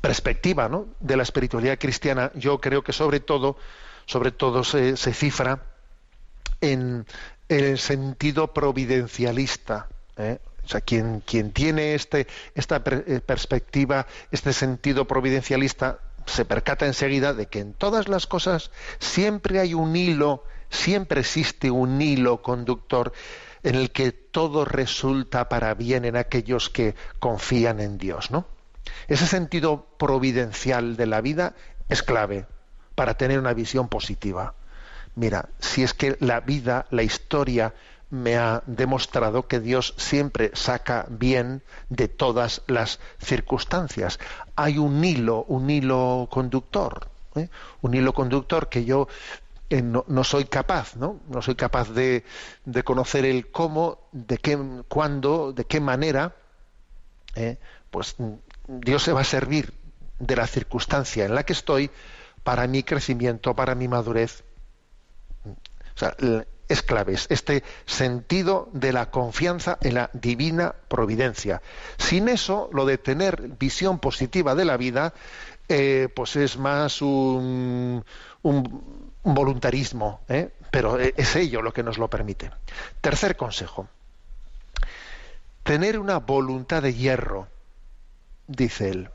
perspectiva 0.00 0.68
¿no? 0.68 0.86
de 1.00 1.16
la 1.16 1.22
espiritualidad 1.22 1.78
cristiana, 1.78 2.30
yo 2.34 2.60
creo 2.60 2.82
que 2.82 2.92
sobre 2.92 3.20
todo, 3.20 3.56
sobre 4.06 4.32
todo 4.32 4.64
se, 4.64 4.96
cifra 4.96 5.62
en, 6.60 7.06
el 7.48 7.78
sentido 7.78 8.52
providencialista. 8.52 9.88
¿eh? 10.16 10.38
O 10.64 10.68
sea, 10.68 10.80
quien, 10.82 11.20
quien 11.20 11.52
tiene 11.52 11.94
este, 11.94 12.26
esta 12.54 12.82
eh, 12.84 13.20
perspectiva, 13.24 14.06
este 14.30 14.52
sentido 14.52 15.06
providencialista, 15.06 16.00
se 16.26 16.44
percata 16.44 16.86
enseguida 16.86 17.32
de 17.32 17.46
que 17.46 17.60
en 17.60 17.72
todas 17.72 18.08
las 18.08 18.26
cosas 18.26 18.70
siempre 18.98 19.60
hay 19.60 19.72
un 19.72 19.96
hilo, 19.96 20.44
siempre 20.68 21.20
existe 21.20 21.70
un 21.70 22.02
hilo 22.02 22.42
conductor 22.42 23.12
en 23.62 23.74
el 23.74 23.90
que 23.90 24.12
todo 24.12 24.64
resulta 24.64 25.48
para 25.48 25.72
bien 25.74 26.04
en 26.04 26.16
aquellos 26.16 26.68
que 26.68 26.94
confían 27.18 27.80
en 27.80 27.96
Dios, 27.96 28.30
¿no? 28.30 28.46
Ese 29.08 29.26
sentido 29.26 29.86
providencial 29.98 30.96
de 30.96 31.06
la 31.06 31.20
vida 31.20 31.54
es 31.88 32.02
clave 32.02 32.46
para 32.94 33.14
tener 33.14 33.38
una 33.38 33.54
visión 33.54 33.88
positiva. 33.88 34.54
Mira, 35.14 35.48
si 35.58 35.82
es 35.82 35.94
que 35.94 36.16
la 36.20 36.40
vida, 36.40 36.86
la 36.90 37.02
historia, 37.02 37.74
me 38.10 38.36
ha 38.36 38.62
demostrado 38.66 39.46
que 39.46 39.60
Dios 39.60 39.94
siempre 39.98 40.50
saca 40.54 41.06
bien 41.08 41.62
de 41.90 42.08
todas 42.08 42.62
las 42.66 43.00
circunstancias. 43.18 44.18
Hay 44.56 44.78
un 44.78 45.04
hilo, 45.04 45.44
un 45.48 45.68
hilo 45.68 46.28
conductor, 46.30 47.08
¿eh? 47.34 47.48
un 47.82 47.94
hilo 47.94 48.14
conductor 48.14 48.68
que 48.68 48.84
yo 48.84 49.08
eh, 49.70 49.82
no, 49.82 50.24
soy 50.24 50.46
capaz, 50.46 50.96
¿no? 50.96 51.20
No 51.28 51.42
soy 51.42 51.54
capaz 51.54 51.90
de, 51.90 52.24
conocer 52.84 53.26
el 53.26 53.50
cómo, 53.50 53.98
de 54.12 54.38
qué, 54.38 54.58
cuándo, 54.88 55.52
de 55.52 55.66
qué 55.66 55.80
manera, 55.80 56.34
¿eh? 57.34 57.58
pues 57.90 58.16
Dios 58.68 59.02
se 59.02 59.12
va 59.12 59.22
a 59.22 59.24
servir 59.24 59.72
de 60.18 60.36
la 60.36 60.46
circunstancia 60.46 61.24
en 61.24 61.34
la 61.34 61.42
que 61.44 61.52
estoy 61.54 61.90
para 62.44 62.66
mi 62.66 62.82
crecimiento, 62.82 63.54
para 63.54 63.74
mi 63.74 63.88
madurez. 63.88 64.44
O 65.46 65.98
sea, 65.98 66.14
es 66.68 66.82
clave 66.82 67.14
es 67.14 67.26
este 67.30 67.64
sentido 67.86 68.68
de 68.72 68.92
la 68.92 69.10
confianza 69.10 69.78
en 69.80 69.94
la 69.94 70.10
divina 70.12 70.74
providencia. 70.88 71.62
Sin 71.96 72.28
eso, 72.28 72.68
lo 72.72 72.84
de 72.84 72.98
tener 72.98 73.48
visión 73.58 73.98
positiva 73.98 74.54
de 74.54 74.64
la 74.66 74.76
vida, 74.76 75.14
eh, 75.68 76.08
pues 76.14 76.36
es 76.36 76.58
más 76.58 77.00
un, 77.02 78.04
un- 78.42 79.08
un 79.22 79.34
voluntarismo, 79.34 80.20
¿eh? 80.28 80.50
pero 80.70 81.00
eh, 81.00 81.14
es 81.16 81.36
ello 81.36 81.62
lo 81.62 81.72
que 81.72 81.82
nos 81.82 81.96
lo 81.98 82.08
permite. 82.08 82.50
Tercer 83.00 83.36
consejo. 83.36 83.88
Tener 85.62 85.98
una 85.98 86.18
voluntad 86.18 86.82
de 86.82 86.94
hierro, 86.94 87.48
dice 88.48 88.90
él, 88.90 89.10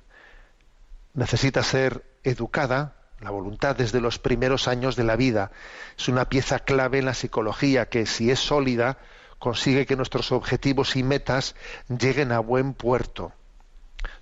necesita 1.14 1.64
ser 1.64 2.06
educada, 2.24 2.96
la 3.20 3.32
voluntad 3.32 3.76
desde 3.76 4.02
los 4.02 4.20
primeros 4.20 4.68
años 4.68 4.96
de 4.96 5.04
la 5.04 5.16
vida. 5.16 5.52
Es 5.98 6.08
una 6.08 6.30
pieza 6.30 6.60
clave 6.60 7.00
en 7.00 7.06
la 7.06 7.14
psicología 7.14 7.90
que 7.90 8.06
si 8.06 8.32
es 8.32 8.40
sólida 8.40 8.98
consigue 9.40 9.86
que 9.86 9.96
nuestros 9.96 10.32
objetivos 10.32 10.96
y 10.96 11.04
metas 11.04 11.56
lleguen 11.88 12.32
a 12.32 12.40
buen 12.40 12.74
puerto. 12.74 13.34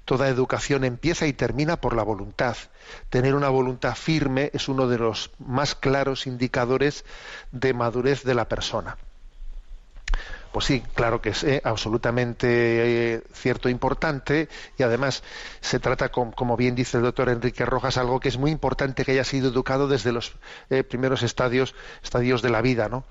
Toda 0.06 0.30
educación 0.30 0.84
empieza 0.84 1.28
y 1.28 1.34
termina 1.34 1.80
por 1.80 1.96
la 1.96 2.04
voluntad. 2.04 2.58
Tener 3.10 3.36
una 3.36 3.50
voluntad 3.50 3.96
firme 3.96 4.50
es 4.54 4.68
uno 4.68 4.88
de 4.88 4.98
los 4.98 5.32
más 5.40 5.76
claros 5.76 6.28
indicadores 6.28 7.06
de 7.52 7.74
madurez 7.74 8.24
de 8.24 8.36
la 8.36 8.48
persona. 8.48 8.98
Pues 10.52 10.66
sí, 10.66 10.84
claro 10.96 11.22
que 11.22 11.30
es 11.30 11.44
eh, 11.44 11.62
absolutamente 11.64 12.48
eh, 13.16 13.24
cierto, 13.34 13.70
importante 13.70 14.50
y 14.78 14.84
además 14.84 15.24
se 15.62 15.80
trata, 15.80 16.10
como 16.10 16.58
bien 16.58 16.76
dice 16.76 16.98
el 16.98 17.04
doctor 17.04 17.30
Enrique 17.30 17.66
Rojas, 17.66 17.98
algo 17.98 18.20
que 18.20 18.28
es 18.28 18.38
muy 18.38 18.52
importante 18.52 19.06
que 19.06 19.14
haya 19.14 19.24
sido 19.24 19.50
educado 19.50 19.88
desde 19.88 20.12
los 20.12 20.34
eh, 20.70 20.84
primeros 20.84 21.24
estadios, 21.24 21.74
estadios 22.04 22.42
de 22.42 22.50
la 22.50 22.62
vida, 22.62 22.90
¿no? 22.90 23.06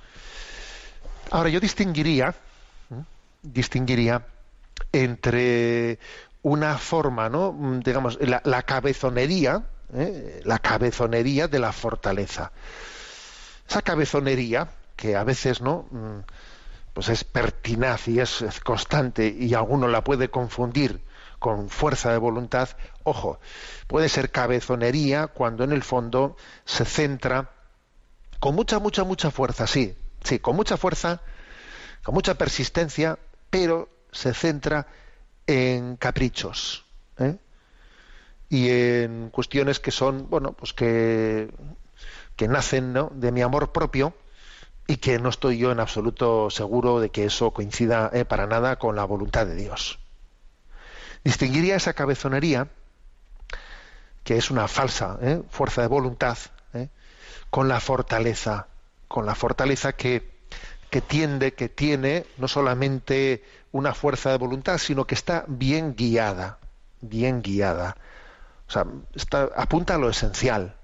Ahora 1.30 1.48
yo 1.48 1.60
distinguiría, 1.60 2.34
distinguiría 3.42 4.26
entre 4.92 5.98
una 6.42 6.76
forma, 6.76 7.30
¿no? 7.30 7.52
Mm, 7.52 7.80
digamos, 7.80 8.18
la, 8.20 8.62
cabezonería, 8.64 9.64
la 10.44 10.58
cabezonería 10.58 11.48
de 11.48 11.58
la 11.58 11.72
fortaleza. 11.72 12.52
Esa 13.66 13.80
cabezonería 13.80 14.68
que 14.96 15.16
a 15.16 15.24
veces, 15.24 15.62
¿no? 15.62 15.86
Pues 17.00 17.08
es 17.08 17.24
pertinaz 17.24 18.08
y 18.08 18.20
es, 18.20 18.42
es 18.42 18.60
constante 18.60 19.26
y 19.26 19.54
alguno 19.54 19.88
la 19.88 20.04
puede 20.04 20.28
confundir 20.28 21.00
con 21.38 21.70
fuerza 21.70 22.12
de 22.12 22.18
voluntad, 22.18 22.68
ojo, 23.04 23.40
puede 23.86 24.10
ser 24.10 24.30
cabezonería 24.30 25.28
cuando 25.28 25.64
en 25.64 25.72
el 25.72 25.82
fondo 25.82 26.36
se 26.66 26.84
centra 26.84 27.52
con 28.38 28.54
mucha, 28.54 28.80
mucha, 28.80 29.04
mucha 29.04 29.30
fuerza, 29.30 29.66
sí, 29.66 29.96
sí, 30.22 30.40
con 30.40 30.56
mucha 30.56 30.76
fuerza, 30.76 31.22
con 32.02 32.14
mucha 32.14 32.34
persistencia, 32.34 33.18
pero 33.48 33.88
se 34.12 34.34
centra 34.34 34.86
en 35.46 35.96
caprichos 35.96 36.84
¿eh? 37.16 37.38
y 38.50 38.68
en 38.68 39.30
cuestiones 39.30 39.80
que 39.80 39.90
son, 39.90 40.28
bueno, 40.28 40.52
pues 40.52 40.74
que, 40.74 41.50
que 42.36 42.46
nacen 42.46 42.92
¿no? 42.92 43.10
de 43.14 43.32
mi 43.32 43.40
amor 43.40 43.72
propio 43.72 44.12
y 44.90 44.96
que 44.96 45.20
no 45.20 45.28
estoy 45.28 45.56
yo 45.56 45.70
en 45.70 45.78
absoluto 45.78 46.50
seguro 46.50 46.98
de 46.98 47.10
que 47.10 47.24
eso 47.24 47.52
coincida 47.52 48.10
eh, 48.12 48.24
para 48.24 48.48
nada 48.48 48.74
con 48.74 48.96
la 48.96 49.04
voluntad 49.04 49.46
de 49.46 49.54
Dios. 49.54 50.00
Distinguiría 51.22 51.76
esa 51.76 51.92
cabezonería, 51.92 52.66
que 54.24 54.36
es 54.36 54.50
una 54.50 54.66
falsa 54.66 55.16
eh, 55.22 55.42
fuerza 55.48 55.82
de 55.82 55.86
voluntad, 55.86 56.36
eh, 56.74 56.88
con 57.50 57.68
la 57.68 57.78
fortaleza, 57.78 58.66
con 59.06 59.26
la 59.26 59.36
fortaleza 59.36 59.92
que, 59.92 60.28
que 60.90 61.00
tiende, 61.00 61.54
que 61.54 61.68
tiene 61.68 62.26
no 62.36 62.48
solamente 62.48 63.44
una 63.70 63.94
fuerza 63.94 64.32
de 64.32 64.38
voluntad, 64.38 64.78
sino 64.78 65.06
que 65.06 65.14
está 65.14 65.44
bien 65.46 65.94
guiada, 65.94 66.58
bien 67.00 67.42
guiada. 67.42 67.96
O 68.66 68.72
sea, 68.72 68.86
está, 69.14 69.50
apunta 69.54 69.94
a 69.94 69.98
lo 69.98 70.10
esencial, 70.10 70.74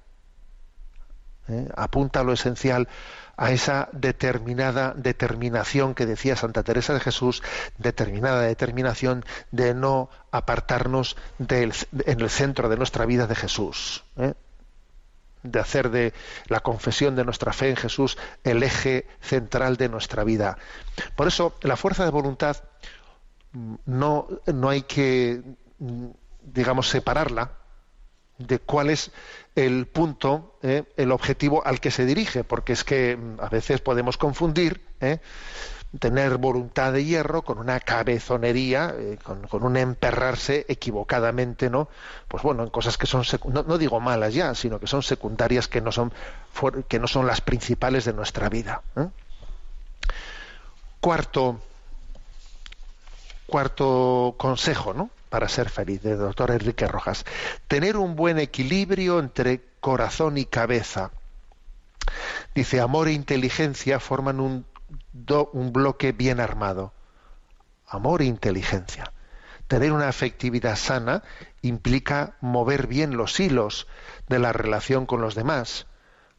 ¿eh? 1.49 1.69
apunta 1.77 2.21
a 2.21 2.25
lo 2.25 2.33
esencial, 2.33 2.89
a 3.37 3.51
esa 3.51 3.89
determinada 3.93 4.95
determinación 4.97 5.95
que 5.95 6.07
decía 6.07 6.37
Santa 6.37 6.63
Teresa 6.63 6.95
de 6.95 7.01
Jesús, 7.01 7.43
determinada 7.79 8.41
determinación 8.41 9.25
de 9.51 9.75
no 9.75 10.09
apartarnos 10.31 11.17
del, 11.39 11.75
en 12.07 12.21
el 12.21 12.31
centro 12.31 12.69
de 12.69 12.77
nuestra 12.77 13.07
vida 13.07 13.27
de 13.27 13.35
Jesús, 13.35 14.05
¿eh? 14.17 14.35
de 15.43 15.61
hacer 15.61 15.91
de 15.91 16.13
la 16.49 16.61
confesión 16.61 17.15
de 17.15 17.25
nuestra 17.25 17.53
fe 17.53 17.71
en 17.71 17.77
Jesús 17.77 18.19
el 18.43 18.63
eje 18.63 19.07
central 19.21 19.77
de 19.77 19.89
nuestra 19.89 20.25
vida. 20.25 20.59
Por 21.15 21.29
eso, 21.29 21.55
la 21.63 21.77
fuerza 21.77 22.05
de 22.05 22.11
voluntad 22.11 22.57
no, 23.85 24.29
no 24.47 24.69
hay 24.69 24.83
que, 24.83 25.43
digamos, 26.43 26.89
separarla 26.89 27.53
de 28.39 28.59
cuál 28.59 28.91
es 28.91 29.11
el 29.55 29.87
punto, 29.87 30.55
eh, 30.63 30.85
el 30.97 31.13
objetivo 31.13 31.67
al 31.67 31.81
que 31.81 31.91
se 31.91 32.05
dirige, 32.05 32.45
porque 32.45 32.75
es 32.75 32.85
que 32.85 33.17
mm, 33.17 33.41
a 33.41 33.49
veces 33.49 33.81
podemos 33.81 34.17
confundir 34.19 34.83
eh, 35.01 35.19
tener 35.99 36.37
voluntad 36.37 36.93
de 36.93 37.05
hierro 37.05 37.43
con 37.43 37.59
una 37.59 37.81
cabezonería, 37.81 38.95
eh, 38.97 39.19
con, 39.23 39.47
con, 39.47 39.63
un 39.63 39.79
emperrarse 39.79 40.67
equivocadamente, 40.69 41.71
¿no? 41.71 41.89
Pues 42.29 42.43
bueno, 42.43 42.65
en 42.65 42.71
cosas 42.71 42.99
que 42.99 43.07
son, 43.07 43.23
no, 43.47 43.63
no, 43.63 43.79
digo 43.79 43.99
malas 44.01 44.35
ya, 44.35 44.55
sino 44.55 44.79
que 44.79 44.87
son 44.87 45.03
secundarias, 45.03 45.69
que 45.69 45.81
no 45.81 45.91
son, 45.91 46.13
que 46.89 46.99
no 46.99 47.07
son 47.07 47.27
las 47.27 47.41
principales 47.41 48.05
de 48.05 48.13
nuestra 48.13 48.51
vida. 48.51 48.83
Cuarto, 51.01 51.61
cuarto 53.47 54.35
consejo, 54.37 54.93
¿no? 54.93 55.11
Para 55.29 55.49
ser 55.49 55.71
feliz, 55.71 56.03
del 56.03 56.19
doctor 56.19 56.51
Enrique 56.51 56.87
Rojas. 56.87 57.25
Tener 57.69 57.97
un 57.97 58.17
buen 58.17 58.39
equilibrio 58.39 59.19
entre 59.19 59.63
corazón 59.81 60.39
y 60.39 60.47
cabeza. 60.47 61.11
Dice, 62.55 62.81
amor 62.81 63.09
e 63.09 63.13
inteligencia 63.13 64.01
forman 64.01 64.41
un, 64.41 64.67
do, 65.13 65.51
un 65.53 65.73
bloque 65.73 66.13
bien 66.13 66.41
armado. 66.41 66.93
Amor 67.87 68.23
e 68.23 68.27
inteligencia. 68.27 69.13
Tener 69.69 69.93
una 69.93 70.09
afectividad 70.09 70.77
sana 70.77 71.23
implica 71.61 72.37
mover 72.41 72.87
bien 72.87 73.17
los 73.17 73.41
hilos 73.41 73.89
de 74.29 74.39
la 74.39 74.53
relación 74.53 75.07
con 75.07 75.21
los 75.21 75.35
demás, 75.35 75.87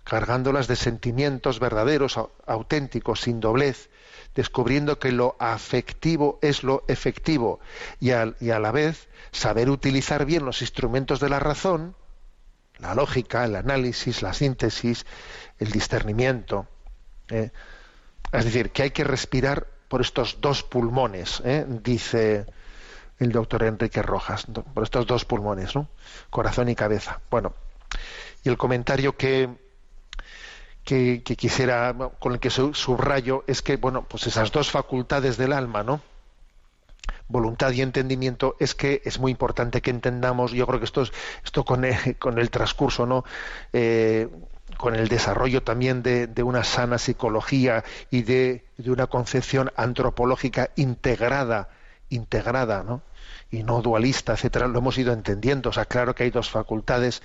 cargándolas 0.06 0.68
de 0.68 0.78
sentimientos 0.78 1.60
verdaderos, 1.60 2.18
auténticos, 2.46 3.22
sin 3.22 3.42
doblez, 3.42 3.90
descubriendo 4.38 5.00
que 5.00 5.12
lo 5.12 5.36
afectivo 5.40 6.38
es 6.44 6.64
lo 6.64 6.84
efectivo 6.88 7.60
y 8.00 8.12
a, 8.12 8.36
la 8.40 8.72
vez 8.72 9.10
saber 9.32 9.68
utilizar 9.72 10.26
bien 10.26 10.46
los 10.46 10.62
instrumentos 10.62 11.20
de 11.20 11.28
la 11.28 11.40
razón, 11.40 11.96
la 12.78 12.94
lógica, 12.94 13.46
el 13.46 13.56
análisis, 13.56 14.22
la 14.22 14.34
síntesis, 14.34 15.08
el 15.58 15.72
discernimiento. 15.72 16.68
¿eh? 17.30 17.50
Es 18.32 18.46
decir, 18.46 18.70
que 18.70 18.84
hay 18.84 18.92
que 18.92 19.04
respirar 19.04 19.66
por 19.88 20.02
estos 20.02 20.40
dos 20.40 20.62
pulmones, 20.62 21.42
¿eh? 21.44 21.66
dice 21.68 22.46
el 23.18 23.32
doctor 23.32 23.64
Enrique 23.64 24.04
Rojas, 24.04 24.46
por 24.72 24.84
estos 24.84 25.08
dos 25.08 25.26
pulmones, 25.26 25.76
¿no? 25.76 25.90
corazón 26.30 26.70
y 26.70 26.76
cabeza. 26.76 27.22
Bueno, 27.32 27.56
y 28.44 28.50
el 28.50 28.58
comentario 28.58 29.18
que, 29.18 29.50
que, 30.88 31.22
quisiera, 31.36 31.94
con 32.18 32.32
el 32.32 32.40
que 32.40 32.50
subrayo, 32.50 33.44
es 33.46 33.62
que, 33.62 33.76
bueno, 33.76 34.06
pues 34.08 34.26
esas 34.26 34.54
dos 34.54 34.72
facultades 34.72 35.36
del 35.36 35.52
alma, 35.52 35.84
¿no? 35.84 36.02
voluntad 37.30 37.72
y 37.74 37.82
entendimiento 37.82 38.56
es 38.58 38.74
que 38.74 39.02
es 39.04 39.20
muy 39.20 39.32
importante 39.32 39.82
que 39.82 39.90
entendamos 39.90 40.54
yo 40.54 40.66
creo 40.66 40.80
que 40.80 40.86
esto 40.86 41.02
es 41.02 41.12
esto 41.44 41.66
con 41.66 41.84
el, 41.84 42.16
con 42.20 42.40
el 42.40 42.50
transcurso 42.50 43.06
no 43.06 43.26
Eh, 43.74 44.30
con 44.78 44.96
el 44.96 45.08
desarrollo 45.08 45.64
también 45.64 46.04
de, 46.04 46.44
una 46.44 46.64
sana 46.64 46.98
psicología 46.98 47.84
y 48.12 48.22
de 48.22 48.64
una 48.86 49.08
concepción 49.08 49.72
antropológica 49.76 50.70
integrada 50.76 51.70
integrada 52.10 52.84
¿no? 52.84 53.02
y 53.52 53.64
no 53.64 53.82
dualista 53.82 54.34
etcétera 54.34 54.68
lo 54.68 54.80
hemos 54.80 54.98
ido 54.98 55.14
entendiendo 55.14 55.70
o 55.70 55.74
sea 55.74 55.86
claro 55.86 56.16
que 56.16 56.24
hay 56.24 56.30
dos 56.32 56.50
facultades 56.50 57.22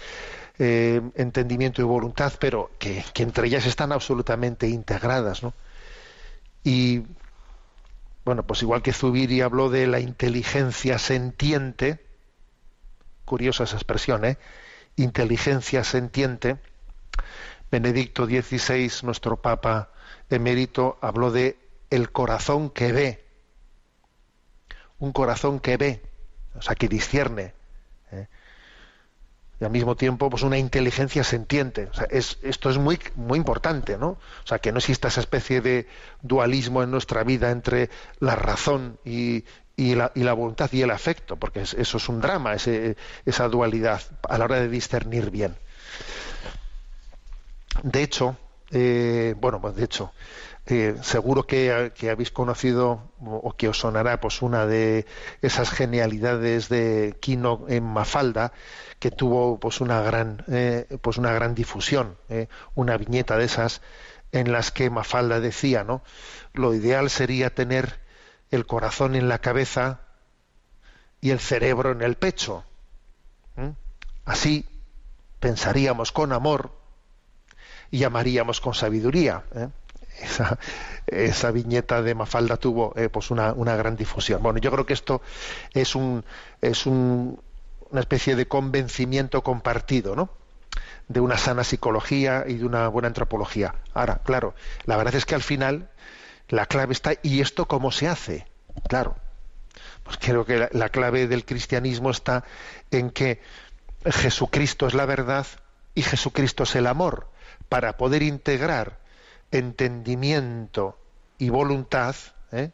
eh, 0.59 1.01
entendimiento 1.15 1.81
y 1.81 1.85
voluntad 1.85 2.33
pero 2.39 2.71
que, 2.79 3.05
entre 3.17 3.47
ellas 3.47 3.67
están 3.67 3.93
absolutamente 3.93 4.69
integradas 4.69 5.43
¿no? 5.43 5.55
y 6.65 7.03
bueno, 8.25 8.45
pues 8.47 8.63
igual 8.63 8.83
que 8.83 8.93
Zubiri 8.93 9.41
habló 9.41 9.69
de 9.69 9.87
la 9.89 9.99
inteligencia 9.99 10.99
sentiente, 10.99 12.07
curiosa 13.25 13.65
esa 13.65 13.77
expresión, 13.77 14.25
¿eh? 14.25 14.39
Inteligencia 14.97 15.83
sentiente. 15.83 16.59
Benedicto 17.71 18.27
XVI, 18.27 18.93
nuestro 19.03 19.39
Papa 19.41 19.91
emérito, 20.31 20.99
habló 21.01 21.33
de 21.33 21.59
el 21.91 22.13
corazón 22.13 22.71
que 22.71 22.93
ve. 22.93 23.25
Un 25.03 25.11
corazón 25.13 25.59
que 25.59 25.77
ve, 25.77 26.01
o 26.55 26.63
sea, 26.63 26.75
que 26.77 26.89
discierne. 26.89 27.55
¿eh? 28.13 28.27
y 29.61 29.65
al 29.65 29.71
mismo 29.71 29.95
tiempo 29.95 30.29
pues 30.29 30.43
una 30.43 30.59
inteligencia 30.59 31.23
sentiente. 31.23 31.89
O 31.91 31.95
sea, 31.95 32.07
es, 32.11 32.39
esto 32.43 32.69
es 32.69 32.79
muy, 32.79 32.99
muy 33.15 33.39
importante, 33.39 33.97
¿no? 33.97 34.09
O 34.09 34.47
sea, 34.47 34.59
que 34.59 34.73
no 34.73 34.79
exista 34.79 35.07
esa 35.07 35.21
especie 35.21 35.61
de 35.61 35.87
dualismo 36.21 36.83
en 36.83 36.91
nuestra 36.91 37.23
vida 37.23 37.53
entre 37.53 37.89
la 38.19 38.35
razón 38.35 38.99
y, 39.05 39.45
y, 39.77 39.95
la, 39.95 40.11
y 40.17 40.25
la, 40.25 40.33
voluntad 40.33 40.69
y 40.73 40.83
el 40.83 40.91
afecto, 40.91 41.37
porque 41.37 41.63
es, 41.63 41.75
eso 41.75 41.99
es 41.99 42.09
un 42.09 42.21
drama, 42.21 42.55
ese, 42.55 42.97
esa 43.25 43.47
dualidad 43.47 44.03
a 44.29 44.37
la 44.37 44.47
hora 44.47 44.57
de 44.57 44.69
discernir 44.69 45.31
bien. 45.31 45.55
De 47.85 48.03
hecho, 48.03 48.37
eh, 48.73 49.37
bueno, 49.39 49.61
pues 49.61 49.77
de 49.77 49.85
hecho, 49.85 50.13
eh, 50.67 50.97
seguro 51.03 51.43
que, 51.45 51.91
habéis 52.09 52.31
conocido 52.31 53.11
o 53.21 53.57
que 53.57 53.69
os 53.69 53.81
sonará 53.81 54.21
pues 54.21 54.43
una 54.43 54.65
de 54.65 55.07
esas 55.43 55.71
genialidades 55.71 56.69
de 56.69 57.17
Kino 57.21 57.65
en 57.67 57.83
Mafalda 57.83 58.53
que 59.01 59.11
tuvo 59.11 59.59
pues 59.59 59.81
una 59.81 60.01
gran 60.03 60.45
eh, 60.47 60.87
pues 61.03 61.19
una 61.19 61.33
gran 61.33 61.57
difusión 61.57 62.17
eh, 62.29 62.47
una 62.77 62.97
viñeta 62.97 63.37
de 63.37 63.47
esas 63.47 63.83
en 64.31 64.53
las 64.53 64.71
que 64.71 64.89
Mafalda 64.89 65.41
decía 65.41 65.83
no 65.83 66.05
lo 66.53 66.75
ideal 66.75 67.11
sería 67.11 67.53
tener 67.53 67.99
el 68.53 68.65
corazón 68.65 69.17
en 69.17 69.29
la 69.29 69.41
cabeza 69.41 70.03
y 71.21 71.31
el 71.31 71.41
cerebro 71.41 71.91
en 71.91 72.03
el 72.03 72.15
pecho 72.15 72.65
¿Mm? 73.57 73.71
así 74.27 74.65
pensaríamos 75.41 76.13
con 76.13 76.33
amor 76.33 76.71
y 77.91 78.05
amaríamos 78.05 78.61
con 78.61 78.75
sabiduría 78.75 79.43
¿eh? 79.57 79.69
Esa, 80.23 80.59
esa, 81.07 81.51
viñeta 81.51 82.03
de 82.03 82.15
Mafalda 82.15 82.57
tuvo 82.57 82.93
eh, 82.97 83.09
pues 83.09 83.31
una, 83.31 83.53
una, 83.53 83.77
gran 83.77 83.97
difusión. 83.97 84.43
Bueno, 84.43 84.59
yo 84.59 84.71
creo 84.71 84.87
que 84.87 84.95
esto 84.95 85.23
es 85.73 85.95
un 85.95 86.25
es 86.61 86.87
un, 86.87 87.41
una 87.91 88.01
especie 88.01 88.37
de 88.37 88.47
convencimiento 88.47 89.43
compartido, 89.43 90.17
¿no? 90.17 90.31
De 91.09 91.21
una 91.21 91.37
sana 91.37 91.65
psicología 91.65 92.45
y 92.47 92.55
de 92.55 92.65
una 92.65 92.89
buena 92.89 93.09
antropología. 93.09 93.75
Ahora, 93.93 94.21
claro, 94.25 94.55
la 94.85 94.97
verdad 94.97 95.15
es 95.15 95.27
que 95.27 95.35
al 95.35 95.43
final 95.43 95.91
la 96.49 96.67
clave 96.67 96.93
está 96.93 97.13
y 97.23 97.41
esto 97.41 97.67
cómo 97.67 97.93
se 97.93 98.09
hace. 98.09 98.47
Claro, 98.89 99.17
pues 100.05 100.17
creo 100.19 100.47
que 100.47 100.57
la, 100.57 100.69
la 100.73 100.89
clave 100.89 101.27
del 101.27 101.45
cristianismo 101.45 102.11
está 102.11 102.45
en 102.91 103.11
que 103.11 103.43
Jesucristo 104.07 104.87
es 104.87 104.95
la 104.95 105.07
verdad 105.07 105.47
y 105.95 106.03
Jesucristo 106.03 106.63
es 106.63 106.75
el 106.75 106.87
amor 106.87 107.29
para 107.69 107.97
poder 107.97 108.23
integrar 108.23 109.02
entendimiento 109.53 110.99
y 111.39 111.51
voluntad, 111.51 112.17
¿eh? 112.51 112.71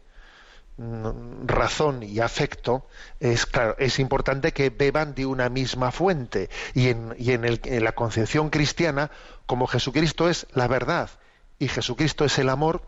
razón 1.45 2.05
y 2.05 2.21
afecto, 2.21 2.87
es 3.19 3.47
claro, 3.47 3.75
es 3.79 3.99
importante 3.99 4.53
que 4.53 4.71
beban 4.71 5.15
de 5.15 5.27
una 5.27 5.49
misma 5.49 5.91
fuente. 5.91 6.49
Y 6.73 6.89
en, 6.89 7.15
y 7.19 7.33
en, 7.33 7.85
la 7.85 7.93
concepción 7.93 8.49
cristiana, 8.49 9.11
como 9.47 9.67
Jesucristo 9.67 10.29
es 10.29 10.47
la 10.53 10.69
verdad 10.69 11.11
y 11.59 11.69
Jesucristo 11.69 12.25
es 12.25 12.39
el 12.39 12.49
amor, 12.49 12.83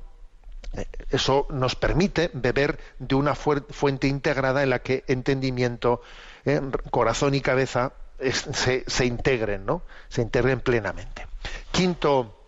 eso 1.11 1.49
nos 1.51 1.75
permite 1.75 2.31
beber 2.33 2.79
de 3.01 3.17
una 3.17 3.35
fuente 3.35 4.07
integrada 4.07 4.63
en 4.63 4.71
la 4.71 4.79
que 4.81 5.03
entendimiento, 5.09 6.01
eh, 6.45 6.61
corazón 6.91 7.35
y 7.35 7.41
cabeza 7.41 7.93
se, 8.21 8.85
se, 8.87 9.05
integren, 9.07 9.67
¿no? 9.67 9.83
Se 10.09 10.23
integren 10.23 10.61
plenamente. 10.61 11.27
Quinto, 11.73 12.40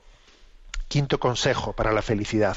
Quinto 0.93 1.19
consejo 1.19 1.73
para 1.73 1.91
la 1.91 2.03
felicidad. 2.03 2.55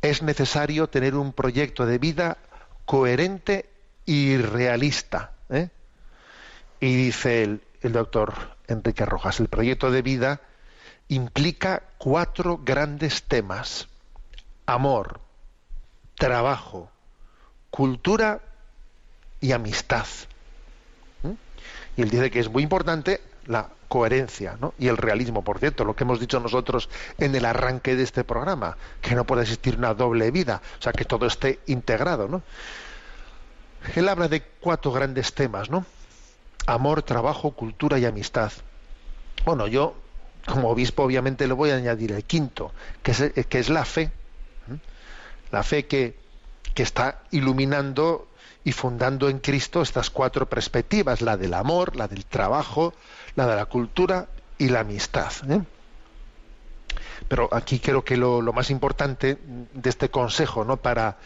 Es 0.00 0.22
necesario 0.22 0.88
tener 0.88 1.14
un 1.14 1.34
proyecto 1.34 1.84
de 1.84 1.98
vida 1.98 2.38
coherente 2.86 3.68
y 4.06 4.38
realista. 4.38 5.32
¿eh? 5.50 5.68
Y 6.80 6.96
dice 6.96 7.42
el, 7.42 7.60
doctor 7.92 8.56
Enrique 8.68 9.04
Rojas, 9.04 9.38
el 9.38 9.48
proyecto 9.48 9.90
de 9.90 10.00
vida 10.00 10.40
implica 11.08 11.82
cuatro 11.98 12.56
grandes 12.64 13.24
temas. 13.24 13.86
Amor, 14.64 15.20
trabajo, 16.14 16.90
cultura 17.68 18.40
y 19.42 19.52
amistad. 19.52 20.06
¿Mm? 21.22 21.32
Y 21.98 22.00
él 22.00 22.08
dice 22.08 22.30
que 22.30 22.40
es 22.40 22.48
muy 22.48 22.62
importante 22.62 23.20
la 23.44 23.68
coherencia 23.92 24.56
¿no? 24.58 24.72
y 24.78 24.88
el 24.88 24.96
realismo, 24.96 25.44
por 25.44 25.58
cierto, 25.58 25.84
lo 25.84 25.94
que 25.94 26.04
hemos 26.04 26.18
dicho 26.18 26.40
nosotros 26.40 26.88
en 27.18 27.34
el 27.34 27.44
arranque 27.44 27.94
de 27.94 28.02
este 28.02 28.24
programa, 28.24 28.78
que 29.02 29.14
no 29.14 29.26
puede 29.26 29.42
existir 29.42 29.76
una 29.76 29.92
doble 29.92 30.30
vida, 30.30 30.62
o 30.78 30.82
sea, 30.82 30.94
que 30.94 31.04
todo 31.04 31.26
esté 31.26 31.60
integrado. 31.66 32.26
¿no? 32.26 32.42
Él 33.94 34.08
habla 34.08 34.28
de 34.28 34.40
cuatro 34.60 34.92
grandes 34.92 35.34
temas, 35.34 35.68
¿no? 35.68 35.84
Amor, 36.64 37.02
trabajo, 37.02 37.50
cultura 37.50 37.98
y 37.98 38.06
amistad. 38.06 38.50
Bueno, 39.44 39.66
yo, 39.66 39.94
como 40.46 40.70
obispo, 40.70 41.02
obviamente 41.02 41.46
le 41.46 41.52
voy 41.52 41.68
a 41.68 41.76
añadir 41.76 42.12
el 42.12 42.24
quinto, 42.24 42.72
que 43.02 43.10
es, 43.10 43.46
que 43.46 43.58
es 43.58 43.68
la 43.68 43.84
fe. 43.84 44.04
¿eh? 44.04 44.10
La 45.50 45.62
fe 45.62 45.84
que, 45.84 46.16
que 46.72 46.82
está 46.82 47.24
iluminando 47.30 48.26
y 48.64 48.72
fundando 48.72 49.28
en 49.28 49.38
Cristo 49.38 49.82
estas 49.82 50.10
cuatro 50.10 50.48
perspectivas, 50.48 51.20
la 51.20 51.36
del 51.36 51.54
amor, 51.54 51.96
la 51.96 52.08
del 52.08 52.24
trabajo, 52.24 52.94
la 53.34 53.46
de 53.46 53.56
la 53.56 53.66
cultura 53.66 54.28
y 54.58 54.68
la 54.68 54.80
amistad. 54.80 55.32
¿eh? 55.48 55.62
Pero 57.28 57.48
aquí 57.52 57.78
creo 57.80 58.04
que 58.04 58.16
lo, 58.16 58.40
lo, 58.40 58.52
más 58.52 58.70
importante 58.70 59.38
de 59.72 59.90
este 59.90 60.10
consejo 60.10 60.64
¿no? 60.64 60.76
para, 60.76 61.18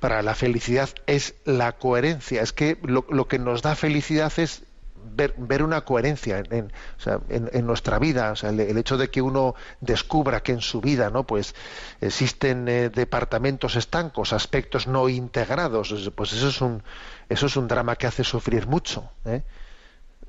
para 0.00 0.22
la 0.22 0.34
felicidad 0.34 0.88
es 1.06 1.34
la 1.44 1.72
coherencia. 1.72 2.42
Es 2.42 2.52
que 2.52 2.78
lo, 2.82 3.04
lo 3.10 3.28
que 3.28 3.38
nos 3.38 3.62
da 3.62 3.74
felicidad 3.74 4.32
es 4.36 4.62
ver, 5.04 5.34
ver 5.36 5.62
una 5.62 5.82
coherencia 5.82 6.38
en, 6.38 6.52
en, 6.52 6.72
o 6.98 7.00
sea, 7.00 7.20
en, 7.28 7.66
nuestra 7.66 7.98
vida. 7.98 8.32
O 8.32 8.36
sea, 8.36 8.50
el, 8.50 8.60
el, 8.60 8.78
hecho 8.78 8.96
de 8.96 9.10
que 9.10 9.22
uno 9.22 9.54
descubra 9.80 10.42
que 10.42 10.52
en 10.52 10.60
su 10.60 10.80
vida 10.80 11.10
¿no? 11.10 11.24
pues 11.24 11.54
existen 12.00 12.68
eh, 12.68 12.88
departamentos 12.88 13.76
estancos, 13.76 14.32
aspectos 14.32 14.86
no 14.86 15.08
integrados, 15.08 16.10
pues 16.14 16.32
eso 16.32 16.48
es 16.48 16.60
un, 16.60 16.82
eso 17.28 17.46
es 17.46 17.56
un 17.56 17.68
drama 17.68 17.96
que 17.96 18.06
hace 18.06 18.24
sufrir 18.24 18.66
mucho. 18.66 19.10
¿eh? 19.24 19.42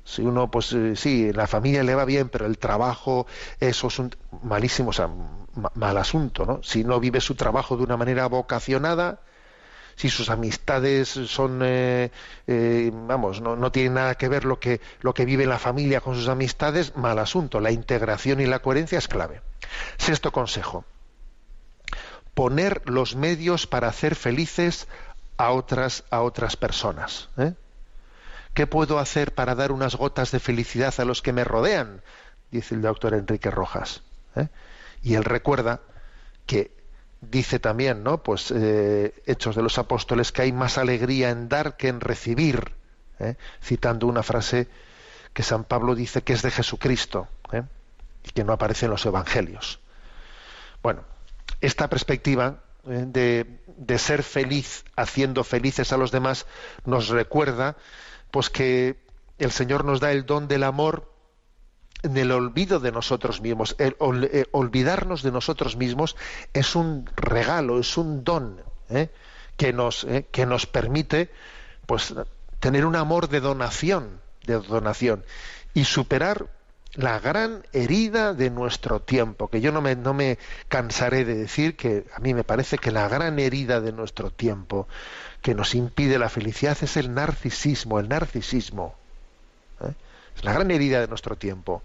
si 0.06 0.22
uno 0.22 0.50
pues 0.50 0.72
eh, 0.72 0.94
sí 0.94 1.32
la 1.32 1.48
familia 1.48 1.82
le 1.82 1.94
va 1.94 2.04
bien 2.04 2.28
pero 2.28 2.46
el 2.46 2.58
trabajo 2.58 3.26
eso 3.58 3.88
es 3.88 3.98
un 3.98 4.14
malísimo 4.42 4.90
o 4.90 4.92
sea 4.92 5.10
mal 5.74 5.96
asunto 5.98 6.46
no 6.46 6.62
si 6.62 6.84
no 6.84 7.00
vive 7.00 7.20
su 7.20 7.34
trabajo 7.34 7.76
de 7.76 7.82
una 7.82 7.96
manera 7.96 8.28
vocacionada 8.28 9.20
si 9.96 10.08
sus 10.08 10.30
amistades 10.30 11.08
son 11.08 11.60
eh, 11.64 12.10
eh, 12.46 12.90
vamos 12.92 13.40
no, 13.40 13.56
no 13.56 13.72
tiene 13.72 13.90
nada 13.90 14.14
que 14.14 14.28
ver 14.28 14.44
lo 14.44 14.60
que 14.60 14.80
lo 15.00 15.14
que 15.14 15.24
vive 15.24 15.46
la 15.46 15.58
familia 15.58 16.00
con 16.00 16.14
sus 16.14 16.28
amistades 16.28 16.96
mal 16.96 17.18
asunto 17.18 17.60
la 17.60 17.70
integración 17.72 18.40
y 18.40 18.46
la 18.46 18.60
coherencia 18.60 18.98
es 18.98 19.08
clave 19.08 19.40
sexto 19.96 20.32
consejo 20.32 20.84
poner 22.34 22.82
los 22.88 23.16
medios 23.16 23.66
para 23.66 23.88
hacer 23.88 24.14
felices 24.14 24.86
a 25.38 25.50
otras 25.50 26.04
a 26.10 26.20
otras 26.22 26.56
personas 26.56 27.30
¿eh? 27.38 27.54
¿Qué 28.56 28.66
puedo 28.66 28.98
hacer 28.98 29.34
para 29.34 29.54
dar 29.54 29.70
unas 29.70 29.96
gotas 29.96 30.30
de 30.30 30.40
felicidad 30.40 30.94
a 30.98 31.04
los 31.04 31.20
que 31.20 31.34
me 31.34 31.44
rodean? 31.44 32.00
Dice 32.50 32.74
el 32.74 32.80
doctor 32.80 33.12
Enrique 33.12 33.50
Rojas. 33.50 34.02
¿eh? 34.34 34.48
Y 35.02 35.14
él 35.16 35.24
recuerda 35.24 35.82
que 36.46 36.75
dice 37.30 37.58
también, 37.58 38.02
¿no? 38.02 38.22
Pues 38.22 38.50
eh, 38.50 39.14
Hechos 39.26 39.56
de 39.56 39.62
los 39.62 39.78
Apóstoles 39.78 40.32
que 40.32 40.42
hay 40.42 40.52
más 40.52 40.78
alegría 40.78 41.30
en 41.30 41.48
dar 41.48 41.76
que 41.76 41.88
en 41.88 42.00
recibir, 42.00 42.72
¿eh? 43.18 43.36
citando 43.62 44.06
una 44.06 44.22
frase 44.22 44.68
que 45.32 45.42
San 45.42 45.64
Pablo 45.64 45.94
dice 45.94 46.22
que 46.22 46.32
es 46.32 46.42
de 46.42 46.50
Jesucristo 46.50 47.28
¿eh? 47.52 47.62
y 48.24 48.30
que 48.30 48.44
no 48.44 48.52
aparece 48.52 48.86
en 48.86 48.92
los 48.92 49.04
Evangelios. 49.06 49.80
Bueno, 50.82 51.04
esta 51.60 51.88
perspectiva 51.88 52.62
de, 52.84 53.60
de 53.76 53.98
ser 53.98 54.22
feliz 54.22 54.84
haciendo 54.94 55.42
felices 55.42 55.92
a 55.92 55.96
los 55.96 56.12
demás 56.12 56.46
nos 56.84 57.08
recuerda 57.08 57.76
pues 58.30 58.48
que 58.48 58.96
el 59.38 59.50
Señor 59.50 59.84
nos 59.84 60.00
da 60.00 60.12
el 60.12 60.24
don 60.24 60.48
del 60.48 60.62
amor 60.62 61.15
en 62.06 62.16
el 62.16 62.32
olvido 62.32 62.80
de 62.80 62.92
nosotros 62.92 63.40
mismos. 63.40 63.76
El, 63.78 63.96
eh, 64.00 64.46
olvidarnos 64.52 65.22
de 65.22 65.32
nosotros 65.32 65.76
mismos 65.76 66.16
es 66.52 66.74
un 66.74 67.08
regalo, 67.16 67.78
es 67.78 67.96
un 67.96 68.24
don 68.24 68.62
¿eh? 68.88 69.10
que, 69.56 69.72
nos, 69.72 70.04
eh, 70.04 70.26
que 70.30 70.46
nos 70.46 70.66
permite 70.66 71.30
pues, 71.86 72.14
tener 72.60 72.86
un 72.86 72.96
amor 72.96 73.28
de 73.28 73.40
donación, 73.40 74.20
de 74.46 74.54
donación 74.60 75.24
y 75.74 75.84
superar 75.84 76.46
la 76.94 77.18
gran 77.18 77.62
herida 77.72 78.32
de 78.32 78.48
nuestro 78.48 79.00
tiempo, 79.00 79.48
que 79.48 79.60
yo 79.60 79.70
no 79.70 79.82
me, 79.82 79.96
no 79.96 80.14
me 80.14 80.38
cansaré 80.68 81.26
de 81.26 81.34
decir 81.34 81.76
que 81.76 82.06
a 82.14 82.20
mí 82.20 82.32
me 82.32 82.42
parece 82.42 82.78
que 82.78 82.90
la 82.90 83.06
gran 83.08 83.38
herida 83.38 83.82
de 83.82 83.92
nuestro 83.92 84.30
tiempo 84.30 84.88
que 85.42 85.54
nos 85.54 85.74
impide 85.74 86.18
la 86.18 86.30
felicidad 86.30 86.78
es 86.80 86.96
el 86.96 87.12
narcisismo, 87.12 88.00
el 88.00 88.08
narcisismo. 88.08 88.94
Es 90.36 90.44
la 90.44 90.52
gran 90.52 90.70
herida 90.70 91.00
de 91.00 91.08
nuestro 91.08 91.36
tiempo, 91.36 91.82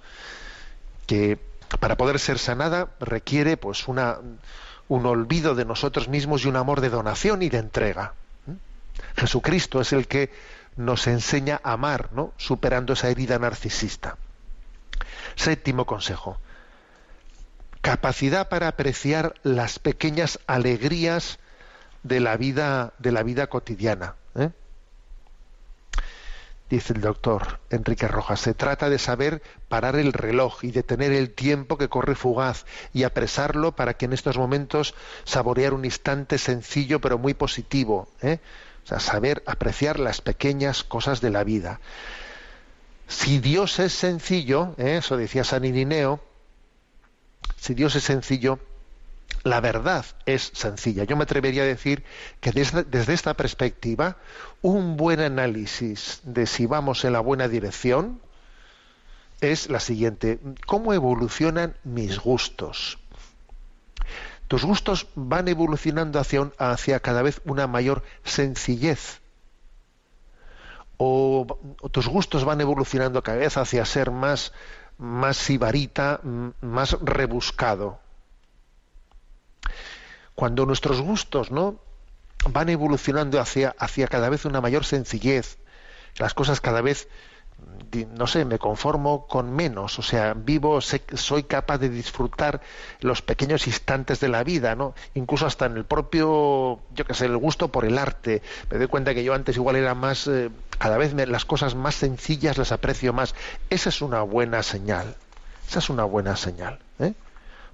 que 1.08 1.40
para 1.80 1.96
poder 1.96 2.20
ser 2.20 2.38
sanada 2.38 2.90
requiere 3.00 3.58
pues 3.58 3.88
un 3.88 5.06
olvido 5.06 5.56
de 5.56 5.66
nosotros 5.66 6.10
mismos 6.10 6.44
y 6.44 6.48
un 6.48 6.58
amor 6.58 6.82
de 6.82 6.90
donación 6.90 7.42
y 7.42 7.50
de 7.50 7.60
entrega. 7.60 8.14
Jesucristo 9.16 9.82
es 9.82 9.94
el 9.94 10.08
que 10.08 10.32
nos 10.76 11.08
enseña 11.08 11.60
a 11.64 11.74
amar, 11.74 12.10
¿no? 12.14 12.34
superando 12.38 12.94
esa 12.94 13.10
herida 13.10 13.40
narcisista. 13.40 14.18
Séptimo 15.36 15.86
consejo. 15.86 16.38
Capacidad 17.82 18.50
para 18.50 18.68
apreciar 18.68 19.34
las 19.44 19.80
pequeñas 19.80 20.40
alegrías 20.46 21.40
de 22.04 22.20
la 22.20 22.38
vida, 22.38 22.94
de 23.00 23.12
la 23.12 23.24
vida 23.24 23.48
cotidiana. 23.48 24.16
Dice 26.72 26.94
el 26.94 27.02
doctor 27.02 27.60
Enrique 27.70 28.08
Rojas, 28.08 28.40
se 28.40 28.54
trata 28.54 28.90
de 28.90 28.98
saber 28.98 29.44
parar 29.68 29.98
el 29.98 30.14
reloj 30.14 30.64
y 30.64 30.72
detener 30.72 31.12
el 31.12 31.32
tiempo 31.32 31.78
que 31.78 31.90
corre 31.90 32.16
fugaz 32.16 32.66
y 32.94 33.04
apresarlo 33.04 33.76
para 33.76 33.96
que 33.96 34.06
en 34.06 34.14
estos 34.14 34.38
momentos 34.38 34.96
saborear 35.26 35.74
un 35.74 35.84
instante 35.84 36.38
sencillo 36.38 37.02
pero 37.02 37.18
muy 37.18 37.34
positivo. 37.34 38.08
¿eh? 38.22 38.40
O 38.86 38.88
sea, 38.88 39.02
saber 39.02 39.44
apreciar 39.48 40.00
las 40.00 40.22
pequeñas 40.22 40.86
cosas 40.86 41.20
de 41.20 41.32
la 41.32 41.44
vida. 41.44 41.82
Si 43.06 43.40
Dios 43.40 43.78
es 43.80 43.92
sencillo, 43.92 44.74
¿eh? 44.78 44.96
eso 45.00 45.18
decía 45.18 45.44
San 45.44 45.66
Irineo, 45.66 46.22
si 47.58 47.74
Dios 47.74 47.98
es 47.98 48.04
sencillo, 48.06 48.60
la 49.44 49.60
verdad 49.60 50.06
es 50.26 50.52
sencilla. 50.54 51.04
Yo 51.04 51.16
me 51.16 51.24
atrevería 51.24 51.64
a 51.64 51.66
decir 51.66 52.04
que 52.40 52.52
desde, 52.52 53.14
esta 53.14 53.34
perspectiva, 53.34 54.18
un 54.62 54.98
buen 54.98 55.20
análisis 55.20 56.22
de 56.24 56.46
si 56.46 56.66
vamos 56.66 57.04
en 57.06 57.14
la 57.14 57.20
buena 57.20 57.48
dirección 57.48 58.22
es 59.40 59.70
la 59.70 59.80
siguiente. 59.80 60.40
¿Cómo 60.68 60.94
evolucionan 60.94 61.76
mis 61.84 62.20
gustos? 62.20 63.00
Tus 64.48 64.64
gustos 64.64 65.08
van 65.16 65.48
evolucionando 65.48 66.20
hacia, 66.20 67.00
cada 67.00 67.22
vez 67.22 67.42
una 67.46 67.68
mayor 67.68 68.04
sencillez. 68.24 69.22
O, 70.98 71.48
o, 71.82 71.90
tus 71.90 72.08
gustos 72.08 72.46
van 72.46 72.62
evolucionando 72.62 73.24
cada 73.24 73.40
vez 73.40 73.58
hacia 73.58 73.86
ser 73.86 74.12
más, 74.12 74.54
más 75.00 75.38
sibarita, 75.38 76.22
más 76.62 76.98
rebuscado 77.02 78.00
cuando 80.36 80.66
nuestros 80.66 81.02
gustos 81.02 81.52
no 81.52 81.80
van 82.50 82.70
evolucionando 82.70 83.40
hacia, 83.40 83.76
hacia 83.78 84.08
cada 84.08 84.30
vez 84.30 84.46
una 84.46 84.62
mayor 84.62 84.86
sencillez, 84.86 85.58
las 86.18 86.34
cosas 86.34 86.62
cada 86.62 86.82
vez, 86.82 87.08
no 88.16 88.26
sé, 88.26 88.46
me 88.46 88.58
conformo 88.58 89.28
con 89.28 89.54
menos, 89.54 90.00
o 90.00 90.02
sea, 90.02 90.34
vivo, 90.34 90.82
sé, 90.82 91.04
soy 91.14 91.44
capaz 91.44 91.78
de 91.78 91.90
disfrutar 91.90 92.62
los 93.02 93.22
pequeños 93.22 93.68
instantes 93.68 94.20
de 94.20 94.30
la 94.30 94.44
vida, 94.44 94.76
¿no? 94.76 94.96
Incluso 95.14 95.46
hasta 95.46 95.68
en 95.68 95.78
el 95.78 95.86
propio, 95.86 96.80
yo 96.96 97.06
qué 97.06 97.14
sé, 97.14 97.26
el 97.26 97.38
gusto 97.38 97.68
por 97.68 97.86
el 97.86 97.98
arte. 97.98 98.42
Me 98.72 98.78
doy 98.78 98.88
cuenta 98.88 99.14
que 99.14 99.24
yo 99.24 99.34
antes 99.34 99.56
igual 99.58 99.76
era 99.76 99.94
más, 99.94 100.28
eh, 100.28 100.50
cada 100.80 100.98
vez 100.98 101.14
las 101.14 101.46
cosas 101.46 101.76
más 101.76 101.96
sencillas 101.96 102.58
las 102.58 102.72
aprecio 102.72 103.14
más. 103.14 103.36
Esa 103.70 103.90
es 103.90 104.02
una 104.02 104.24
buena 104.24 104.64
señal. 104.64 105.16
Esa 105.68 105.80
es 105.80 105.90
una 105.90 106.04
buena 106.04 106.36
señal, 106.36 106.80
¿eh? 107.00 107.14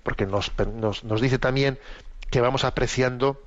Porque 0.08 0.26
nos, 0.26 0.54
nos, 0.74 1.04
nos 1.04 1.20
dice 1.20 1.38
también 1.38 1.78
que 2.32 2.40
vamos 2.40 2.64
apreciando 2.64 3.44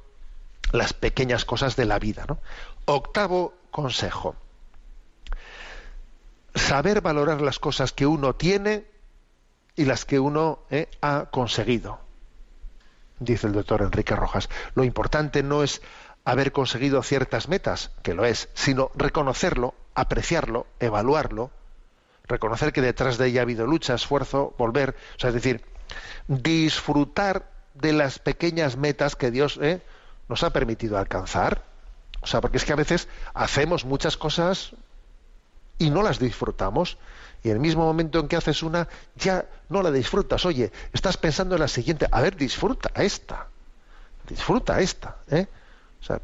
las 0.73 0.93
pequeñas 0.93 1.47
cosas 1.47 1.75
de 1.75 1.87
la 1.87 1.99
vida. 1.99 2.27
¿no? 2.29 2.39
Octavo 2.85 3.55
consejo. 3.71 4.37
Saber 6.55 7.01
valorar 7.01 7.41
las 7.41 7.59
cosas 7.59 7.95
que 7.95 8.07
uno 8.07 8.35
tiene 8.35 8.85
y 9.75 9.87
las 9.87 10.05
que 10.05 10.21
uno 10.21 10.59
eh, 10.69 10.91
ha 11.01 11.31
conseguido. 11.31 11.99
Dice 13.21 13.47
el 13.47 13.55
doctor 13.55 13.81
Enrique 13.81 14.15
Rojas. 14.15 14.51
Lo 14.75 14.85
importante 14.85 15.43
no 15.43 15.63
es 15.63 15.81
haber 16.27 16.53
conseguido 16.53 17.03
ciertas 17.03 17.49
metas, 17.49 17.91
que 18.03 18.13
lo 18.13 18.27
es, 18.27 18.51
sino 18.53 18.91
reconocerlo, 18.95 19.73
apreciarlo, 19.95 20.67
evaluarlo, 20.79 21.53
reconocer 22.25 22.75
que 22.75 22.83
detrás 22.83 23.17
de 23.17 23.29
ella 23.29 23.41
ha 23.41 23.45
habido 23.45 23.67
lucha, 23.67 23.95
esfuerzo, 23.95 24.55
volver, 24.59 24.95
o 25.17 25.19
sea, 25.19 25.29
es 25.29 25.35
decir, 25.35 25.65
disfrutar 26.29 27.51
de 27.75 27.93
las 27.93 28.19
pequeñas 28.19 28.77
metas 28.77 29.17
que 29.17 29.31
Dios 29.31 29.59
eh, 29.63 29.81
nos 30.29 30.43
ha 30.43 30.51
permitido 30.51 30.99
alcanzar. 30.99 31.65
O 32.21 32.27
sea, 32.27 32.41
porque 32.41 32.59
es 32.59 32.65
que 32.65 32.73
a 32.73 32.77
veces 32.77 33.09
hacemos 33.35 33.85
muchas 33.85 34.17
cosas 34.17 34.73
y 35.79 35.91
no 35.91 36.03
las 36.03 36.19
disfrutamos. 36.19 36.99
Y 37.43 37.49
en 37.49 37.55
el 37.55 37.61
mismo 37.61 37.85
momento 37.85 38.21
en 38.21 38.29
que 38.29 38.37
haces 38.37 38.63
una, 38.63 38.89
ya 39.17 39.47
no 39.71 39.83
la 39.83 39.91
disfrutas. 39.91 40.45
Oye, 40.45 40.71
estás 40.93 41.17
pensando 41.17 41.55
en 41.55 41.63
la 41.63 41.69
siguiente. 41.69 42.07
A 42.11 42.21
ver, 42.21 42.37
disfruta 42.37 42.91
esta. 42.95 43.47
Disfruta 44.29 44.81
esta. 44.81 45.17
¿eh? 45.31 45.47
O 46.01 46.05
sea, 46.05 46.21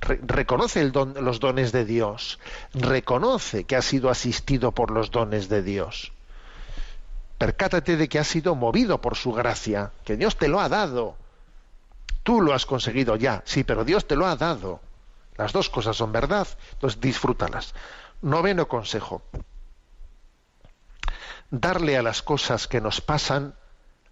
re 0.00 0.20
reconoce 0.22 0.84
los 0.84 1.40
dones 1.40 1.72
de 1.72 1.84
Dios. 1.84 2.38
Reconoce 2.72 3.64
que 3.64 3.74
has 3.74 3.84
sido 3.84 4.10
asistido 4.10 4.72
por 4.72 4.92
los 4.92 5.10
dones 5.10 5.48
de 5.48 5.62
Dios 5.62 6.13
percátate 7.44 7.98
de 7.98 8.08
que 8.08 8.18
has 8.18 8.28
sido 8.28 8.54
movido 8.54 9.02
por 9.02 9.16
su 9.16 9.30
gracia, 9.30 9.92
que 10.02 10.16
Dios 10.16 10.38
te 10.38 10.48
lo 10.48 10.60
ha 10.60 10.70
dado. 10.70 11.14
Tú 12.22 12.40
lo 12.40 12.54
has 12.54 12.64
conseguido 12.64 13.16
ya, 13.16 13.42
sí, 13.44 13.64
pero 13.64 13.84
Dios 13.84 14.06
te 14.06 14.16
lo 14.16 14.26
ha 14.26 14.34
dado. 14.34 14.80
Las 15.36 15.52
dos 15.52 15.68
cosas 15.68 15.94
son 15.94 16.10
verdad, 16.10 16.48
entonces 16.72 17.02
disfrútalas. 17.02 17.74
Noveno 18.22 18.66
consejo. 18.66 19.20
Darle 21.50 21.98
a 21.98 22.02
las 22.02 22.22
cosas 22.22 22.66
que 22.66 22.80
nos 22.80 23.02
pasan 23.02 23.54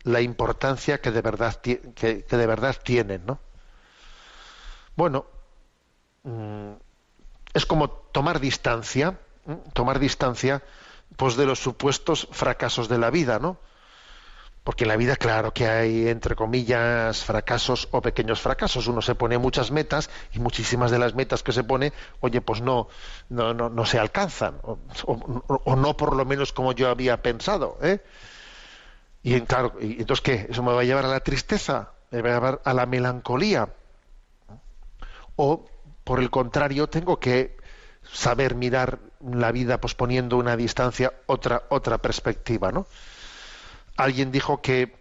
la 0.03 0.21
importancia 0.21 1.01
que 1.01 1.11
de 1.11 1.23
verdad, 1.23 1.55
que, 1.55 1.81
que 1.95 2.37
de 2.37 2.47
verdad 2.47 2.77
tienen, 2.85 3.25
¿no? 3.25 3.39
Bueno, 4.95 5.25
es 7.55 7.65
como 7.65 7.89
tomar 7.89 8.41
distancia, 8.41 9.19
tomar 9.73 10.01
distancia 10.01 10.63
pues 11.17 11.37
de 11.37 11.47
los 11.47 11.59
supuestos 11.59 12.29
fracasos 12.31 12.89
de 12.89 12.99
la 12.99 13.11
vida, 13.11 13.39
¿no? 13.39 13.59
Porque 14.65 14.85
en 14.85 14.89
la 14.89 14.97
vida, 14.97 15.17
claro 15.17 15.53
que 15.53 15.67
hay, 15.67 16.09
entre 16.09 16.37
comillas, 16.37 17.25
fracasos 17.25 17.89
o 17.91 18.01
pequeños 18.01 18.41
fracasos. 18.41 18.87
Uno 18.87 19.03
se 19.03 19.17
pone 19.17 19.37
muchas 19.37 19.73
metas 19.73 20.09
y 20.33 20.39
muchísimas 20.39 20.93
de 20.93 21.01
las 21.01 21.15
metas 21.15 21.43
que 21.43 21.51
se 21.51 21.65
pone, 21.65 21.93
oye, 22.21 22.41
pues 22.41 22.61
no, 22.61 22.87
no, 23.29 23.55
no, 23.55 23.69
no 23.69 23.85
se 23.85 23.99
alcanzan, 23.99 24.61
o, 24.63 25.77
no 25.77 25.97
por 25.97 26.15
lo 26.15 26.25
menos 26.25 26.53
como 26.53 26.73
yo 26.73 26.89
había 26.89 27.23
pensado, 27.23 27.77
¿eh? 27.83 28.01
Y 29.25 29.41
claro, 29.43 29.75
y 29.81 30.01
entonces 30.01 30.21
qué, 30.23 30.47
eso 30.51 30.63
me 30.63 30.73
va 30.73 30.81
a 30.81 30.85
llevar 30.85 31.07
a 31.07 31.09
la 31.09 31.21
tristeza, 31.21 31.91
me 32.11 32.23
va 32.23 32.31
a 32.31 32.33
llevar 32.35 32.61
a 32.65 32.75
la 32.75 32.87
melancolía. 32.87 33.69
O 35.37 35.65
por 36.05 36.21
el 36.21 36.31
contrario, 36.31 36.89
tengo 36.89 37.19
que 37.19 37.57
saber 38.11 38.55
mirar 38.55 38.99
la 39.21 39.53
vida 39.53 39.81
pues 39.81 39.95
poniendo 39.95 40.37
una 40.37 40.57
distancia 40.57 41.13
otra 41.27 41.65
otra 41.69 41.99
perspectiva 41.99 42.73
no 42.73 42.87
alguien 43.97 44.33
dijo 44.33 44.61
que 44.61 44.97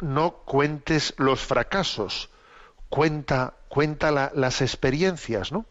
no 0.00 0.32
cuentes 0.44 1.14
los 1.16 1.40
fracasos 1.40 2.30
cuenta 2.88 3.54
cuenta 3.68 4.10
la, 4.10 4.30
las 4.34 4.60
experiencias 4.60 5.52
no 5.52 5.66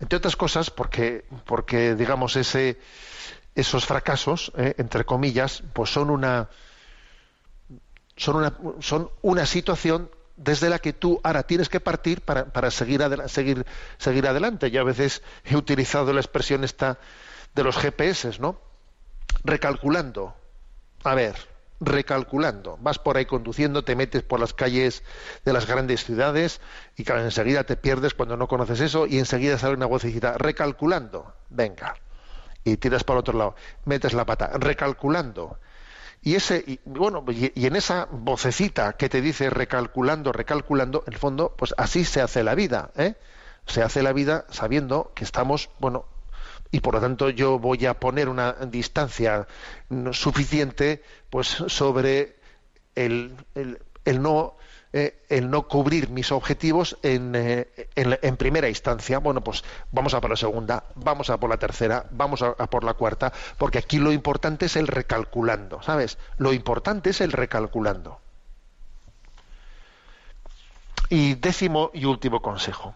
entre 0.00 0.16
otras 0.16 0.36
cosas 0.36 0.70
porque 0.70 1.24
porque 1.44 1.94
digamos 1.94 2.36
ese 2.36 2.78
esos 3.54 3.86
fracasos 3.86 4.52
eh, 4.56 4.74
entre 4.78 5.04
comillas 5.04 5.62
pues 5.72 5.90
son 5.90 6.10
una 6.10 6.48
son 8.16 8.36
una 8.36 8.54
son 8.80 9.10
una 9.22 9.46
situación 9.46 10.10
desde 10.40 10.70
la 10.70 10.78
que 10.78 10.94
tú 10.94 11.20
ahora 11.22 11.42
tienes 11.42 11.68
que 11.68 11.80
partir 11.80 12.22
para, 12.22 12.46
para 12.46 12.70
seguir, 12.70 13.02
seguir, 13.26 13.66
seguir 13.98 14.26
adelante. 14.26 14.70
Yo 14.70 14.80
a 14.80 14.84
veces 14.84 15.22
he 15.44 15.54
utilizado 15.54 16.12
la 16.12 16.20
expresión 16.20 16.64
esta 16.64 16.98
de 17.54 17.62
los 17.62 17.76
GPS, 17.76 18.38
¿no? 18.40 18.58
Recalculando. 19.44 20.34
A 21.04 21.14
ver, 21.14 21.36
recalculando. 21.78 22.78
Vas 22.80 22.98
por 22.98 23.18
ahí 23.18 23.26
conduciendo, 23.26 23.84
te 23.84 23.96
metes 23.96 24.22
por 24.22 24.40
las 24.40 24.54
calles 24.54 25.02
de 25.44 25.52
las 25.52 25.66
grandes 25.66 26.04
ciudades 26.04 26.60
y 26.96 27.04
claro, 27.04 27.22
enseguida 27.22 27.64
te 27.64 27.76
pierdes 27.76 28.14
cuando 28.14 28.38
no 28.38 28.48
conoces 28.48 28.80
eso 28.80 29.06
y 29.06 29.18
enseguida 29.18 29.58
sale 29.58 29.74
una 29.74 29.86
vocecita, 29.86 30.38
recalculando, 30.38 31.34
venga, 31.50 31.96
y 32.64 32.78
tiras 32.78 33.04
para 33.04 33.20
otro 33.20 33.36
lado, 33.36 33.56
metes 33.84 34.14
la 34.14 34.24
pata, 34.24 34.52
recalculando. 34.54 35.58
Y 36.22 36.34
ese, 36.34 36.62
y, 36.66 36.80
bueno, 36.84 37.24
y, 37.28 37.52
y 37.54 37.66
en 37.66 37.76
esa 37.76 38.06
vocecita 38.10 38.92
que 38.94 39.08
te 39.08 39.20
dice 39.22 39.48
recalculando, 39.50 40.32
recalculando, 40.32 41.02
en 41.06 41.12
el 41.14 41.18
fondo, 41.18 41.54
pues 41.56 41.74
así 41.78 42.04
se 42.04 42.20
hace 42.20 42.42
la 42.44 42.54
vida, 42.54 42.90
¿eh? 42.96 43.14
Se 43.66 43.82
hace 43.82 44.02
la 44.02 44.12
vida 44.12 44.46
sabiendo 44.50 45.12
que 45.14 45.24
estamos, 45.24 45.70
bueno, 45.78 46.06
y 46.70 46.80
por 46.80 46.94
lo 46.94 47.00
tanto 47.00 47.30
yo 47.30 47.58
voy 47.58 47.86
a 47.86 47.98
poner 47.98 48.28
una 48.28 48.52
distancia 48.52 49.46
suficiente 50.12 51.02
pues 51.30 51.48
sobre 51.48 52.36
el, 52.94 53.34
el- 53.54 53.78
el 54.04 54.22
no 54.22 54.56
eh, 54.92 55.22
el 55.28 55.50
no 55.50 55.68
cubrir 55.68 56.10
mis 56.10 56.32
objetivos 56.32 56.98
en, 57.02 57.34
eh, 57.36 57.68
en 57.94 58.36
primera 58.36 58.68
instancia. 58.68 59.18
Bueno 59.18 59.42
pues 59.42 59.64
vamos 59.92 60.14
a 60.14 60.20
por 60.20 60.30
la 60.30 60.36
segunda 60.36 60.84
vamos 60.94 61.30
a 61.30 61.38
por 61.38 61.50
la 61.50 61.58
tercera 61.58 62.06
vamos 62.10 62.42
a, 62.42 62.54
a 62.58 62.66
por 62.68 62.84
la 62.84 62.94
cuarta 62.94 63.32
porque 63.58 63.78
aquí 63.78 63.98
lo 63.98 64.12
importante 64.12 64.66
es 64.66 64.76
el 64.76 64.86
recalculando 64.86 65.82
sabes 65.82 66.18
lo 66.38 66.52
importante 66.52 67.10
es 67.10 67.20
el 67.20 67.32
recalculando. 67.32 68.20
Y 71.08 71.34
décimo 71.34 71.90
y 71.92 72.04
último 72.04 72.40
consejo. 72.40 72.94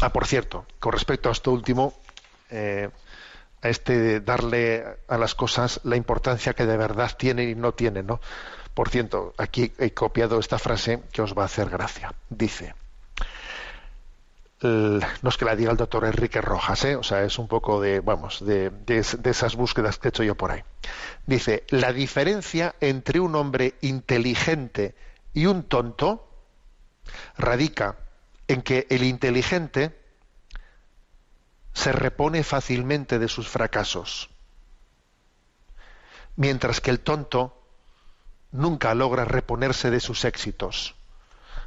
Ah, 0.00 0.10
por 0.12 0.26
cierto, 0.26 0.66
con 0.78 0.92
respecto 0.92 1.28
a 1.28 1.32
esto 1.32 1.50
último, 1.50 1.94
eh, 2.50 2.90
a 3.66 3.68
este 3.68 4.20
darle 4.20 4.84
a 5.08 5.18
las 5.18 5.34
cosas 5.34 5.80
la 5.84 5.96
importancia 5.96 6.54
que 6.54 6.66
de 6.66 6.76
verdad 6.76 7.10
tienen 7.16 7.50
y 7.50 7.54
no 7.54 7.72
tienen, 7.72 8.06
¿no? 8.06 8.20
Por 8.74 8.88
cierto, 8.90 9.34
aquí 9.38 9.72
he 9.78 9.92
copiado 9.92 10.38
esta 10.38 10.58
frase 10.58 11.02
que 11.12 11.22
os 11.22 11.36
va 11.36 11.42
a 11.42 11.46
hacer 11.46 11.68
gracia. 11.70 12.12
Dice, 12.28 12.74
no 14.60 15.28
es 15.28 15.36
que 15.36 15.44
la 15.44 15.56
diga 15.56 15.70
el 15.70 15.76
doctor 15.76 16.04
Enrique 16.04 16.40
Rojas, 16.40 16.84
¿eh? 16.84 16.96
o 16.96 17.02
sea, 17.02 17.22
es 17.24 17.38
un 17.38 17.48
poco 17.48 17.80
de, 17.80 18.00
vamos, 18.00 18.44
de, 18.44 18.70
de 18.70 19.30
esas 19.30 19.56
búsquedas 19.56 19.98
que 19.98 20.08
he 20.08 20.10
hecho 20.10 20.22
yo 20.22 20.34
por 20.34 20.50
ahí. 20.50 20.62
Dice, 21.26 21.64
la 21.68 21.92
diferencia 21.92 22.74
entre 22.80 23.20
un 23.20 23.34
hombre 23.34 23.74
inteligente 23.80 24.94
y 25.32 25.46
un 25.46 25.64
tonto 25.64 26.28
radica 27.36 27.96
en 28.48 28.62
que 28.62 28.86
el 28.90 29.02
inteligente 29.02 30.05
se 31.76 31.92
repone 31.92 32.42
fácilmente 32.42 33.18
de 33.18 33.28
sus 33.28 33.48
fracasos, 33.48 34.30
mientras 36.34 36.80
que 36.80 36.90
el 36.90 37.00
tonto 37.00 37.62
nunca 38.50 38.94
logra 38.94 39.26
reponerse 39.26 39.90
de 39.90 40.00
sus 40.00 40.24
éxitos. 40.24 40.94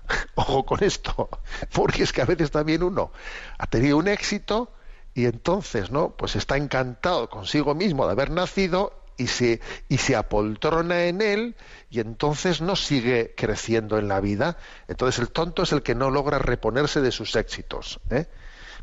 Ojo 0.36 0.66
con 0.66 0.84
esto, 0.84 1.30
porque 1.72 2.02
es 2.02 2.12
que 2.12 2.24
a 2.24 2.26
veces 2.26 2.50
también 2.50 2.82
uno 2.82 3.12
ha 3.60 3.68
tenido 3.68 3.98
un 3.98 4.08
éxito 4.08 4.74
y 5.14 5.26
entonces, 5.26 5.92
¿no? 5.92 6.10
Pues 6.18 6.36
está 6.36 6.58
encantado 6.58 7.30
consigo 7.30 7.76
mismo 7.76 8.08
de 8.08 8.14
haber 8.14 8.32
nacido 8.32 9.04
y 9.16 9.28
se, 9.28 9.62
y 9.90 10.00
se 10.00 10.16
apoltrona 10.16 11.04
en 11.04 11.22
él 11.22 11.56
y 11.92 12.00
entonces 12.00 12.62
no 12.62 12.76
sigue 12.76 13.36
creciendo 13.38 14.00
en 14.00 14.08
la 14.08 14.22
vida. 14.22 14.58
Entonces 14.88 15.20
el 15.20 15.30
tonto 15.30 15.62
es 15.62 15.72
el 15.72 15.84
que 15.84 15.94
no 15.94 16.10
logra 16.10 16.40
reponerse 16.40 17.00
de 17.00 17.12
sus 17.12 17.36
éxitos, 17.36 18.00
¿eh? 18.10 18.26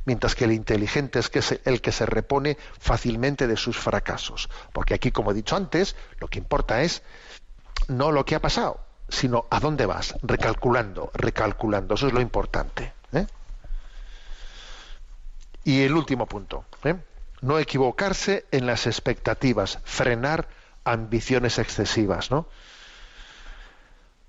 Mientras 0.07 0.34
que 0.34 0.44
el 0.44 0.52
inteligente 0.52 1.18
es 1.18 1.61
el 1.64 1.82
que 1.82 1.92
se 1.92 2.07
repone 2.07 2.57
fácilmente 2.78 3.46
de 3.46 3.57
sus 3.57 3.76
fracasos. 3.76 4.48
Porque 4.72 4.94
aquí, 4.94 5.11
como 5.11 5.32
he 5.32 5.34
dicho 5.34 5.57
antes, 5.57 5.94
lo 6.18 6.28
que 6.28 6.38
importa 6.38 6.80
es 6.82 7.02
no 7.88 8.12
lo 8.12 8.24
que 8.24 8.36
ha 8.36 8.40
pasado, 8.40 8.80
sino 9.09 9.46
a 9.50 9.61
dónde 9.61 9.84
vas, 9.84 10.14
recalculando, 10.22 11.11
recalculando. 11.12 11.94
Eso 11.94 12.07
es 12.07 12.12
lo 12.14 12.20
importante. 12.20 12.94
¿eh? 13.12 13.26
Y 15.64 15.82
el 15.82 15.94
último 15.94 16.26
punto, 16.26 16.64
¿eh? 16.84 16.96
no 17.42 17.59
equivocarse 17.59 18.46
en 18.52 18.66
las 18.66 18.86
expectativas, 18.86 19.80
frenar 19.84 20.48
ambiciones 20.84 21.59
excesivas, 21.59 22.30
¿no? 22.30 22.46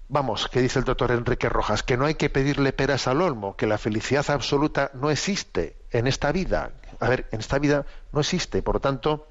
Vamos, 0.10 0.48
que 0.48 0.62
dice 0.62 0.80
el 0.80 0.86
doctor 0.86 1.12
Enrique 1.12 1.50
Rojas, 1.50 1.84
que 1.84 1.98
no 1.98 2.06
hay 2.06 2.16
que 2.16 2.30
pedirle 2.30 2.72
peras 2.72 3.08
al 3.08 3.22
olmo, 3.22 3.58
que 3.58 3.68
la 3.68 3.78
felicidad 3.78 4.30
absoluta 4.30 4.90
no 4.94 5.12
existe 5.12 5.76
en 5.92 6.08
esta 6.08 6.32
vida. 6.32 6.72
A 7.02 7.10
ver, 7.10 7.28
en 7.32 7.42
esta 7.42 7.60
vida 7.60 7.86
no 8.14 8.22
existe, 8.22 8.62
por 8.62 8.76
lo 8.76 8.80
tanto, 8.80 9.28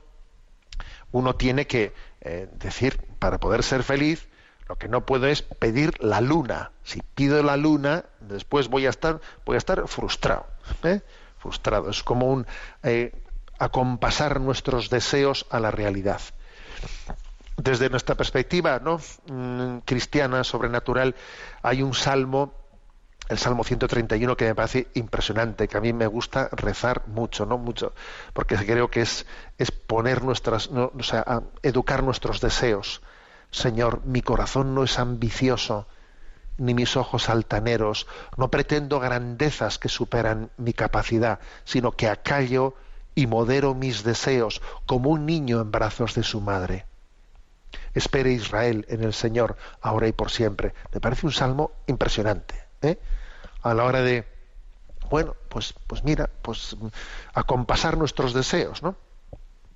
uno 1.13 1.35
tiene 1.35 1.67
que 1.67 1.95
eh, 2.21 2.49
decir, 2.53 3.01
para 3.19 3.39
poder 3.39 3.63
ser 3.63 3.85
feliz, 3.85 4.29
lo 4.69 4.77
que 4.77 4.89
no 4.89 5.07
puedo 5.07 5.27
es 5.29 5.43
pedir 5.43 6.03
la 6.03 6.21
luna. 6.21 6.73
Si 6.83 7.01
pido 7.15 7.43
la 7.43 7.57
luna, 7.57 8.05
después 8.21 8.69
voy 8.69 8.85
a 8.85 8.91
estar, 8.91 9.21
voy 9.47 9.55
a 9.55 9.59
estar 9.59 9.87
frustrado. 9.89 10.47
¿eh? 10.83 11.01
Frustrado. 11.39 11.89
Es 11.89 12.03
como 12.03 12.27
un 12.27 12.47
eh, 12.83 13.13
acompasar 13.59 14.41
nuestros 14.41 14.91
deseos 14.91 15.47
a 15.51 15.59
la 15.59 15.71
realidad. 15.71 16.21
Desde 17.57 17.89
nuestra 17.89 18.15
perspectiva 18.15 18.79
¿no? 18.79 19.01
Mm, 19.29 19.79
cristiana, 19.79 20.45
sobrenatural, 20.45 21.15
hay 21.63 21.83
un 21.83 21.95
salmo, 21.95 22.53
el 23.29 23.39
Salmo 23.39 23.65
131, 23.65 24.37
que 24.37 24.45
me 24.45 24.55
parece 24.55 24.89
impresionante, 24.95 25.67
que 25.67 25.77
a 25.79 25.81
mí 25.81 25.93
me 25.93 26.07
gusta 26.07 26.49
rezar 26.53 27.03
mucho, 27.09 27.47
¿no? 27.47 27.59
Mucho, 27.59 27.93
porque 28.35 28.57
creo 28.57 28.89
que 28.89 29.01
es, 29.01 29.27
es 29.59 29.71
poner 29.71 30.23
nuestras, 30.23 30.71
no, 30.71 30.93
o 30.97 31.03
sea, 31.03 31.43
educar 31.63 32.03
nuestros 32.03 32.41
deseos. 32.41 33.03
Señor, 33.51 34.03
mi 34.05 34.23
corazón 34.23 34.75
no 34.75 34.85
es 34.85 34.99
ambicioso, 34.99 35.87
ni 36.59 36.75
mis 36.75 36.97
ojos 36.97 37.29
altaneros, 37.29 38.07
no 38.37 38.51
pretendo 38.51 39.01
grandezas 39.01 39.79
que 39.79 39.89
superan 39.89 40.51
mi 40.57 40.73
capacidad, 40.73 41.41
sino 41.65 41.93
que 41.93 42.09
acallo 42.09 42.75
y 43.15 43.27
modero 43.27 43.75
mis 43.75 44.05
deseos 44.05 44.63
como 44.85 45.11
un 45.11 45.27
niño 45.27 45.61
en 45.61 45.71
brazos 45.71 46.15
de 46.15 46.23
su 46.23 46.41
madre. 46.41 46.87
Espere 47.95 48.33
Israel 48.33 48.87
en 48.89 49.03
el 49.03 49.15
Señor, 49.15 49.57
ahora 49.81 50.09
y 50.09 50.13
por 50.13 50.31
siempre. 50.31 50.75
Me 50.93 51.01
parece 51.01 51.27
un 51.27 51.33
salmo 51.33 51.73
impresionante. 51.87 52.55
¿eh? 52.83 52.99
A 53.63 53.75
la 53.75 53.85
hora 53.85 54.03
de, 54.03 54.27
bueno, 55.11 55.35
pues, 55.49 55.75
pues 55.87 56.05
mira, 56.05 56.31
pues 56.43 56.77
acompasar 57.35 57.97
nuestros 57.97 58.35
deseos, 58.35 58.83
¿no? 58.83 58.97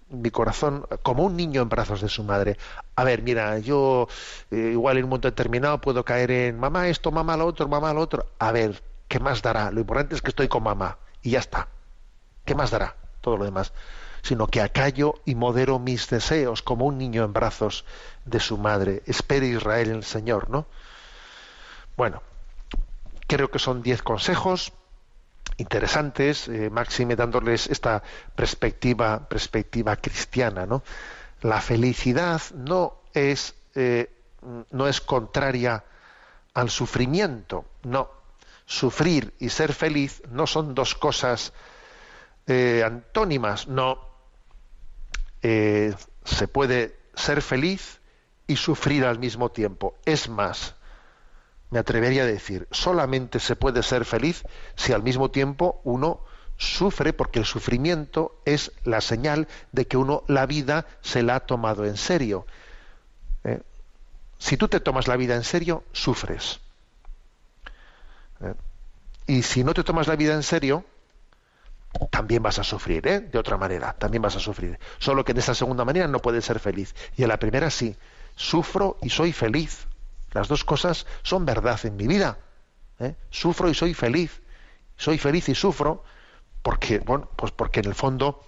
Mi 0.08 0.30
corazón, 0.30 0.86
como 1.02 1.24
un 1.24 1.36
niño 1.36 1.62
en 1.62 1.68
brazos 1.68 2.00
de 2.00 2.08
su 2.08 2.24
madre. 2.24 2.56
A 2.96 3.04
ver, 3.04 3.22
mira, 3.22 3.58
yo 3.58 4.08
eh, 4.50 4.70
igual 4.72 4.98
en 4.98 5.04
un 5.04 5.10
momento 5.10 5.28
determinado 5.28 5.80
puedo 5.80 6.04
caer 6.04 6.32
en 6.32 6.58
mamá 6.58 6.88
esto, 6.88 7.12
mamá 7.12 7.36
lo 7.36 7.46
otro, 7.46 7.68
mamá 7.68 7.94
lo 7.94 8.00
otro. 8.00 8.26
A 8.40 8.50
ver, 8.50 8.82
¿qué 9.06 9.20
más 9.20 9.40
dará? 9.40 9.70
Lo 9.70 9.80
importante 9.80 10.16
es 10.16 10.22
que 10.22 10.30
estoy 10.30 10.48
con 10.48 10.64
mamá 10.64 10.98
y 11.22 11.30
ya 11.30 11.38
está. 11.38 11.68
¿Qué 12.44 12.56
más 12.56 12.72
dará? 12.72 12.96
Todo 13.20 13.36
lo 13.36 13.44
demás. 13.44 13.72
Sino 14.22 14.46
que 14.46 14.60
acallo 14.60 15.14
y 15.24 15.34
modero 15.34 15.78
mis 15.78 16.08
deseos 16.08 16.62
como 16.62 16.86
un 16.86 16.98
niño 16.98 17.24
en 17.24 17.32
brazos 17.32 17.84
de 18.24 18.40
su 18.40 18.58
madre. 18.58 19.02
Espere 19.06 19.46
Israel 19.46 19.90
en 19.90 19.96
el 19.96 20.04
Señor, 20.04 20.50
¿no? 20.50 20.66
Bueno, 21.96 22.22
creo 23.26 23.50
que 23.50 23.58
son 23.58 23.82
diez 23.82 24.02
consejos 24.02 24.72
interesantes, 25.60 26.48
eh, 26.48 26.70
máxime 26.70 27.16
dándoles 27.16 27.68
esta 27.68 28.02
perspectiva, 28.34 29.28
perspectiva 29.28 29.96
cristiana, 29.96 30.66
¿no? 30.66 30.82
La 31.42 31.60
felicidad 31.60 32.40
no 32.54 33.02
es, 33.12 33.54
eh, 33.74 34.10
no 34.70 34.88
es 34.88 35.00
contraria 35.00 35.84
al 36.54 36.70
sufrimiento, 36.70 37.66
no. 37.82 38.10
Sufrir 38.66 39.34
y 39.38 39.48
ser 39.48 39.72
feliz 39.72 40.22
no 40.30 40.46
son 40.46 40.74
dos 40.74 40.94
cosas 40.94 41.52
eh, 42.46 42.82
antónimas, 42.84 43.68
no. 43.68 44.09
Eh, 45.42 45.94
se 46.24 46.48
puede 46.48 46.96
ser 47.14 47.42
feliz 47.42 48.00
y 48.46 48.56
sufrir 48.56 49.04
al 49.04 49.18
mismo 49.18 49.50
tiempo. 49.50 49.96
Es 50.04 50.28
más, 50.28 50.74
me 51.70 51.78
atrevería 51.78 52.24
a 52.24 52.26
decir, 52.26 52.66
solamente 52.70 53.40
se 53.40 53.56
puede 53.56 53.82
ser 53.82 54.04
feliz 54.04 54.42
si 54.74 54.92
al 54.92 55.02
mismo 55.02 55.30
tiempo 55.30 55.80
uno 55.84 56.20
sufre, 56.56 57.12
porque 57.12 57.38
el 57.38 57.46
sufrimiento 57.46 58.40
es 58.44 58.72
la 58.84 59.00
señal 59.00 59.48
de 59.72 59.86
que 59.86 59.96
uno 59.96 60.24
la 60.28 60.46
vida 60.46 60.86
se 61.00 61.22
la 61.22 61.36
ha 61.36 61.40
tomado 61.40 61.86
en 61.86 61.96
serio. 61.96 62.46
¿Eh? 63.44 63.60
Si 64.38 64.56
tú 64.56 64.68
te 64.68 64.80
tomas 64.80 65.08
la 65.08 65.16
vida 65.16 65.36
en 65.36 65.44
serio, 65.44 65.84
sufres. 65.92 66.60
¿Eh? 68.40 68.54
Y 69.26 69.42
si 69.42 69.64
no 69.64 69.72
te 69.74 69.84
tomas 69.84 70.06
la 70.06 70.16
vida 70.16 70.34
en 70.34 70.42
serio, 70.42 70.84
también 72.10 72.42
vas 72.42 72.58
a 72.58 72.64
sufrir, 72.64 73.06
¿eh? 73.06 73.20
de 73.20 73.38
otra 73.38 73.56
manera, 73.56 73.94
también 73.94 74.22
vas 74.22 74.36
a 74.36 74.40
sufrir. 74.40 74.78
Solo 74.98 75.24
que 75.24 75.32
en 75.32 75.38
esa 75.38 75.54
segunda 75.54 75.84
manera 75.84 76.06
no 76.06 76.20
puedes 76.20 76.44
ser 76.44 76.60
feliz. 76.60 76.94
Y 77.16 77.22
en 77.22 77.28
la 77.28 77.38
primera 77.38 77.70
sí, 77.70 77.96
sufro 78.36 78.96
y 79.02 79.10
soy 79.10 79.32
feliz. 79.32 79.86
Las 80.32 80.48
dos 80.48 80.64
cosas 80.64 81.06
son 81.22 81.44
verdad 81.44 81.80
en 81.84 81.96
mi 81.96 82.06
vida. 82.06 82.38
¿eh? 83.00 83.16
Sufro 83.30 83.68
y 83.68 83.74
soy 83.74 83.94
feliz. 83.94 84.40
Soy 84.96 85.18
feliz 85.18 85.48
y 85.48 85.54
sufro 85.54 86.04
porque, 86.62 86.98
bueno, 87.00 87.28
pues 87.36 87.52
porque 87.52 87.80
en 87.80 87.86
el 87.86 87.94
fondo 87.94 88.44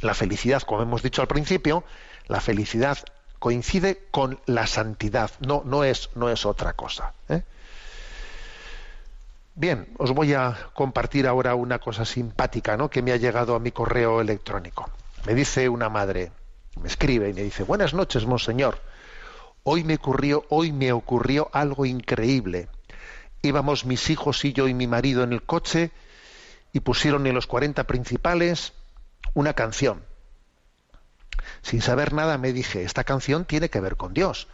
La 0.00 0.14
felicidad, 0.14 0.62
como 0.62 0.82
hemos 0.82 1.02
dicho 1.02 1.22
al 1.22 1.28
principio, 1.28 1.84
la 2.26 2.40
felicidad 2.40 2.98
coincide 3.38 4.08
con 4.10 4.40
la 4.46 4.66
santidad, 4.66 5.30
no, 5.40 5.62
no, 5.64 5.84
es, 5.84 6.10
no 6.16 6.28
es 6.28 6.44
otra 6.46 6.72
cosa. 6.72 7.14
¿eh? 7.28 7.44
Bien, 9.54 9.86
os 9.98 10.12
voy 10.12 10.32
a 10.32 10.70
compartir 10.72 11.26
ahora 11.26 11.54
una 11.54 11.78
cosa 11.78 12.06
simpática 12.06 12.78
¿no? 12.78 12.88
que 12.88 13.02
me 13.02 13.12
ha 13.12 13.16
llegado 13.18 13.54
a 13.54 13.60
mi 13.60 13.70
correo 13.70 14.22
electrónico. 14.22 14.90
Me 15.26 15.34
dice 15.34 15.68
una 15.68 15.90
madre, 15.90 16.32
me 16.80 16.88
escribe 16.88 17.28
y 17.28 17.34
me 17.34 17.42
dice, 17.42 17.62
buenas 17.62 17.92
noches, 17.92 18.24
monseñor. 18.24 18.80
Hoy 19.62 19.84
me 19.84 19.96
ocurrió, 19.96 20.46
hoy 20.48 20.72
me 20.72 20.90
ocurrió 20.92 21.50
algo 21.52 21.84
increíble. 21.84 22.70
Íbamos 23.42 23.84
mis 23.84 24.08
hijos 24.08 24.42
y 24.46 24.54
yo 24.54 24.68
y 24.68 24.74
mi 24.74 24.86
marido 24.86 25.22
en 25.22 25.34
el 25.34 25.42
coche 25.42 25.90
y 26.72 26.80
pusieron 26.80 27.26
en 27.26 27.34
los 27.34 27.46
40 27.46 27.84
principales 27.84 28.72
una 29.34 29.52
canción. 29.52 30.02
Sin 31.60 31.82
saber 31.82 32.14
nada 32.14 32.38
me 32.38 32.54
dije, 32.54 32.84
esta 32.84 33.04
canción 33.04 33.44
tiene 33.44 33.68
que 33.68 33.80
ver 33.80 33.96
con 33.96 34.14
Dios. 34.14 34.48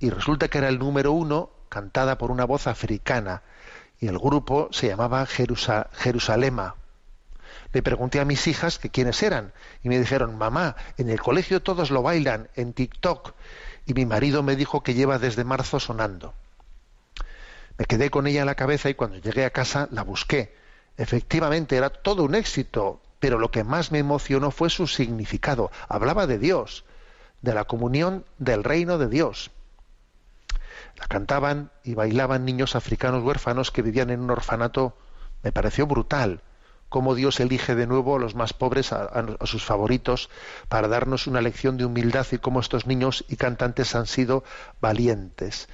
Y 0.00 0.10
resulta 0.10 0.48
que 0.48 0.58
era 0.58 0.68
el 0.68 0.80
número 0.80 1.12
uno 1.12 1.50
cantada 1.68 2.18
por 2.18 2.32
una 2.32 2.44
voz 2.44 2.66
africana 2.66 3.42
y 4.00 4.08
el 4.08 4.18
grupo 4.18 4.68
se 4.72 4.88
llamaba 4.88 5.26
Jerusalema. 5.26 6.74
Le 7.72 7.82
pregunté 7.82 8.18
a 8.18 8.24
mis 8.24 8.46
hijas 8.46 8.78
que 8.78 8.90
quiénes 8.90 9.22
eran 9.22 9.52
y 9.82 9.88
me 9.88 9.98
dijeron, 9.98 10.36
mamá, 10.36 10.74
en 10.96 11.10
el 11.10 11.20
colegio 11.20 11.62
todos 11.62 11.90
lo 11.90 12.02
bailan, 12.02 12.48
en 12.56 12.72
TikTok. 12.72 13.34
Y 13.86 13.94
mi 13.94 14.06
marido 14.06 14.42
me 14.42 14.56
dijo 14.56 14.82
que 14.82 14.94
lleva 14.94 15.18
desde 15.18 15.44
marzo 15.44 15.78
sonando. 15.78 16.34
Me 17.78 17.84
quedé 17.84 18.10
con 18.10 18.26
ella 18.26 18.40
en 18.40 18.46
la 18.46 18.54
cabeza 18.56 18.90
y 18.90 18.94
cuando 18.94 19.18
llegué 19.18 19.44
a 19.44 19.50
casa 19.50 19.88
la 19.90 20.02
busqué. 20.02 20.54
Efectivamente, 20.96 21.76
era 21.76 21.90
todo 21.90 22.24
un 22.24 22.34
éxito, 22.34 23.00
pero 23.20 23.38
lo 23.38 23.50
que 23.50 23.64
más 23.64 23.92
me 23.92 23.98
emocionó 23.98 24.50
fue 24.50 24.70
su 24.70 24.86
significado. 24.86 25.70
Hablaba 25.88 26.26
de 26.26 26.38
Dios, 26.38 26.84
de 27.42 27.54
la 27.54 27.64
comunión 27.64 28.24
del 28.38 28.64
reino 28.64 28.98
de 28.98 29.08
Dios. 29.08 29.50
La 31.00 31.06
cantaban 31.06 31.70
y 31.82 31.94
bailaban 31.94 32.44
niños 32.44 32.76
africanos 32.76 33.24
huérfanos 33.24 33.70
que 33.70 33.82
vivían 33.82 34.10
en 34.10 34.20
un 34.20 34.30
orfanato. 34.30 34.96
Me 35.42 35.50
pareció 35.50 35.86
brutal 35.86 36.42
cómo 36.90 37.14
Dios 37.14 37.40
elige 37.40 37.74
de 37.74 37.86
nuevo 37.86 38.16
a 38.16 38.18
los 38.18 38.34
más 38.34 38.52
pobres, 38.52 38.92
a, 38.92 39.04
a, 39.04 39.46
sus 39.46 39.64
favoritos, 39.64 40.28
para 40.68 40.88
darnos 40.88 41.26
una 41.26 41.40
lección 41.40 41.78
de 41.78 41.86
humildad 41.86 42.26
y 42.32 42.38
cómo 42.38 42.60
estos 42.60 42.86
niños 42.86 43.24
y 43.28 43.36
cantantes 43.36 43.94
han 43.94 44.06
sido 44.06 44.44
valientes. 44.80 45.68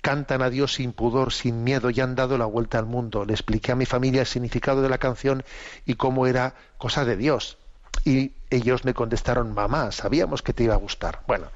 Cantan 0.00 0.42
a 0.42 0.50
Dios 0.50 0.74
sin 0.74 0.92
pudor, 0.92 1.32
sin 1.32 1.64
miedo 1.64 1.90
y 1.90 2.00
han 2.00 2.14
dado 2.14 2.38
la 2.38 2.44
vuelta 2.44 2.78
al 2.78 2.86
mundo. 2.86 3.24
Le 3.24 3.32
expliqué 3.32 3.72
a 3.72 3.76
mi 3.76 3.86
familia 3.86 4.20
el 4.20 4.26
significado 4.26 4.80
de 4.80 4.88
la 4.88 4.98
canción 4.98 5.42
y 5.86 5.94
cómo 5.94 6.26
era 6.26 6.54
cosa 6.76 7.04
de 7.04 7.16
Dios. 7.16 7.58
Y 8.04 8.32
ellos 8.50 8.84
me 8.84 8.94
contestaron, 8.94 9.54
mamá, 9.54 9.90
sabíamos 9.90 10.42
que 10.42 10.52
te 10.52 10.64
iba 10.64 10.74
a 10.74 10.78
gustar. 10.78 11.22
Bueno, 11.26 11.48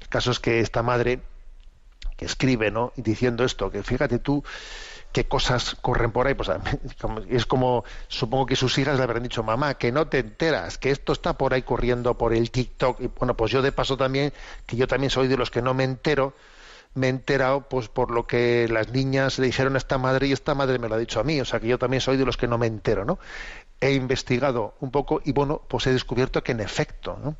el 0.00 0.08
caso 0.08 0.30
es 0.30 0.40
que 0.40 0.60
esta 0.60 0.82
madre 0.82 1.20
que 2.20 2.26
escribe, 2.26 2.70
¿no? 2.70 2.92
Diciendo 2.96 3.44
esto, 3.44 3.70
que 3.70 3.82
fíjate 3.82 4.18
tú 4.18 4.44
qué 5.10 5.24
cosas 5.24 5.74
corren 5.80 6.12
por 6.12 6.26
ahí, 6.26 6.34
pues 6.34 6.50
es 7.30 7.46
como, 7.46 7.82
supongo 8.08 8.44
que 8.44 8.56
sus 8.56 8.76
hijas 8.76 8.98
le 8.98 9.04
habrán 9.04 9.22
dicho, 9.22 9.42
mamá, 9.42 9.78
que 9.78 9.90
no 9.90 10.06
te 10.06 10.18
enteras, 10.18 10.76
que 10.76 10.90
esto 10.90 11.14
está 11.14 11.38
por 11.38 11.54
ahí 11.54 11.62
corriendo 11.62 12.18
por 12.18 12.34
el 12.34 12.50
TikTok, 12.50 13.00
y 13.00 13.06
bueno, 13.06 13.38
pues 13.38 13.50
yo 13.52 13.62
de 13.62 13.72
paso 13.72 13.96
también, 13.96 14.34
que 14.66 14.76
yo 14.76 14.86
también 14.86 15.08
soy 15.08 15.28
de 15.28 15.38
los 15.38 15.50
que 15.50 15.62
no 15.62 15.72
me 15.72 15.84
entero, 15.84 16.34
me 16.92 17.06
he 17.06 17.10
enterado 17.10 17.62
pues 17.70 17.88
por 17.88 18.10
lo 18.10 18.26
que 18.26 18.68
las 18.68 18.90
niñas 18.90 19.38
le 19.38 19.46
dijeron 19.46 19.76
a 19.76 19.78
esta 19.78 19.96
madre 19.96 20.26
y 20.26 20.32
esta 20.32 20.54
madre 20.54 20.78
me 20.78 20.90
lo 20.90 20.96
ha 20.96 20.98
dicho 20.98 21.20
a 21.20 21.24
mí, 21.24 21.40
o 21.40 21.46
sea 21.46 21.58
que 21.58 21.68
yo 21.68 21.78
también 21.78 22.02
soy 22.02 22.18
de 22.18 22.26
los 22.26 22.36
que 22.36 22.48
no 22.48 22.58
me 22.58 22.66
entero, 22.66 23.06
¿no? 23.06 23.18
He 23.80 23.92
investigado 23.92 24.74
un 24.80 24.90
poco 24.90 25.22
y 25.24 25.32
bueno, 25.32 25.62
pues 25.68 25.86
he 25.86 25.92
descubierto 25.94 26.44
que 26.44 26.52
en 26.52 26.60
efecto, 26.60 27.18
¿no? 27.24 27.34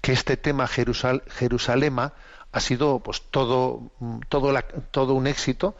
que 0.00 0.12
este 0.12 0.36
tema 0.36 0.66
Jerusal, 0.66 1.22
Jerusalema 1.28 2.14
ha 2.52 2.60
sido 2.60 3.00
pues 3.00 3.22
todo 3.30 3.90
todo 4.28 4.52
la, 4.52 4.62
todo 4.62 5.14
un 5.14 5.26
éxito 5.26 5.76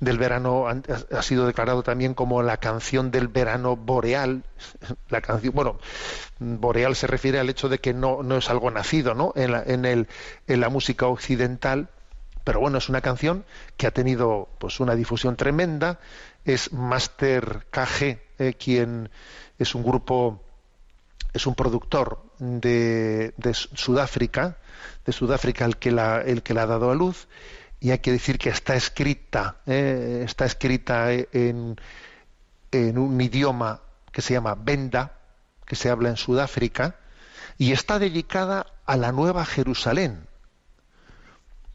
del 0.00 0.16
verano 0.16 0.66
ha 0.66 1.22
sido 1.22 1.46
declarado 1.46 1.82
también 1.82 2.14
como 2.14 2.42
la 2.42 2.56
canción 2.56 3.10
del 3.10 3.28
verano 3.28 3.76
boreal. 3.76 4.44
La 5.10 5.20
canción 5.20 5.54
bueno 5.54 5.78
boreal 6.38 6.96
se 6.96 7.06
refiere 7.06 7.38
al 7.38 7.50
hecho 7.50 7.68
de 7.68 7.78
que 7.78 7.92
no, 7.92 8.22
no 8.22 8.38
es 8.38 8.48
algo 8.48 8.70
nacido 8.70 9.14
¿no? 9.14 9.32
en, 9.36 9.52
la, 9.52 9.62
en, 9.62 9.84
el, 9.84 10.08
en 10.46 10.60
la 10.60 10.70
música 10.70 11.06
occidental. 11.06 11.90
Pero 12.44 12.60
bueno 12.60 12.78
es 12.78 12.88
una 12.88 13.02
canción 13.02 13.44
que 13.76 13.86
ha 13.86 13.90
tenido 13.90 14.48
pues 14.58 14.80
una 14.80 14.94
difusión 14.94 15.36
tremenda. 15.36 16.00
Es 16.46 16.72
Master 16.72 17.66
KG 17.70 18.18
eh, 18.38 18.54
quien 18.58 19.10
es 19.58 19.74
un 19.74 19.84
grupo 19.84 20.42
es 21.32 21.46
un 21.46 21.54
productor 21.54 22.22
de, 22.38 23.34
de 23.36 23.54
Sudáfrica 23.54 24.56
de 25.04 25.12
Sudáfrica 25.12 25.64
el 25.64 25.76
que 25.76 25.90
la, 25.90 26.20
el 26.20 26.42
que 26.42 26.54
la 26.54 26.62
ha 26.62 26.66
dado 26.66 26.90
a 26.90 26.94
luz 26.94 27.28
y 27.80 27.92
hay 27.92 27.98
que 27.98 28.12
decir 28.12 28.38
que 28.38 28.50
está 28.50 28.74
escrita 28.74 29.56
eh, 29.66 30.22
está 30.24 30.44
escrita 30.44 31.12
en, 31.12 31.80
en 32.72 32.98
un 32.98 33.20
idioma 33.20 33.80
que 34.12 34.22
se 34.22 34.34
llama 34.34 34.54
Benda 34.54 35.12
que 35.64 35.76
se 35.76 35.88
habla 35.88 36.08
en 36.08 36.16
Sudáfrica 36.16 36.96
y 37.58 37.72
está 37.72 37.98
dedicada 37.98 38.66
a 38.86 38.96
la 38.96 39.12
Nueva 39.12 39.44
Jerusalén 39.44 40.26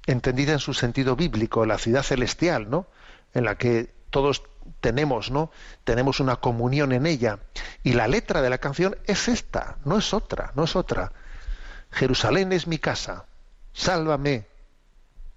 entendida 0.05 0.53
en 0.53 0.59
su 0.59 0.73
sentido 0.73 1.15
bíblico 1.15 1.65
la 1.65 1.77
ciudad 1.77 2.03
celestial 2.03 2.69
no 2.69 2.87
en 3.33 3.45
la 3.45 3.55
que 3.55 3.94
todos 4.15 4.43
tenemos 4.79 5.29
no 5.29 5.51
tenemos 5.83 6.21
una 6.21 6.37
comunión 6.37 6.93
en 6.93 7.05
ella 7.05 7.39
y 7.83 7.91
la 7.91 8.07
letra 8.07 8.41
de 8.41 8.49
la 8.49 8.59
canción 8.59 8.95
es 9.05 9.27
esta 9.27 9.75
no 9.83 9.97
es 9.97 10.13
otra 10.13 10.53
no 10.55 10.63
es 10.63 10.77
otra 10.77 11.11
Jerusalén 11.95 12.51
es 12.51 12.67
mi 12.67 12.77
casa, 12.77 13.25
sálvame 13.71 14.47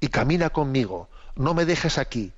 y 0.00 0.08
camina 0.08 0.50
conmigo, 0.50 1.08
no 1.36 1.54
me 1.54 1.64
dejes 1.64 1.98
aquí. 1.98 2.32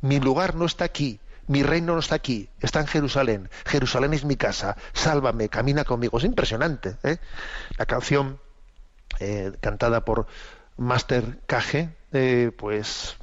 Mi 0.00 0.18
lugar 0.18 0.56
no 0.56 0.64
está 0.64 0.84
aquí, 0.84 1.20
mi 1.46 1.62
reino 1.62 1.94
no 1.94 2.00
está 2.00 2.16
aquí, 2.16 2.50
está 2.60 2.80
en 2.80 2.88
Jerusalén. 2.88 3.48
Jerusalén 3.64 4.12
es 4.12 4.24
mi 4.24 4.34
casa, 4.34 4.76
sálvame, 4.92 5.48
camina 5.48 5.84
conmigo. 5.84 6.18
Es 6.18 6.24
impresionante. 6.24 6.96
¿eh? 7.04 7.18
La 7.78 7.86
canción 7.86 8.40
eh, 9.20 9.52
cantada 9.60 10.04
por 10.04 10.26
Master 10.76 11.38
Cage, 11.46 11.90
eh, 12.12 12.50
pues 12.58 13.16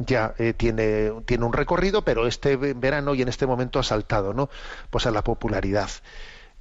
ya 0.00 0.34
eh, 0.38 0.54
tiene, 0.54 1.12
tiene 1.26 1.44
un 1.44 1.52
recorrido, 1.52 2.02
pero 2.02 2.26
este 2.26 2.56
verano 2.56 3.14
y 3.14 3.22
en 3.22 3.28
este 3.28 3.46
momento 3.46 3.78
ha 3.78 3.82
saltado, 3.82 4.34
¿no? 4.34 4.48
Pues 4.90 5.06
a 5.06 5.10
la 5.10 5.22
popularidad. 5.22 5.90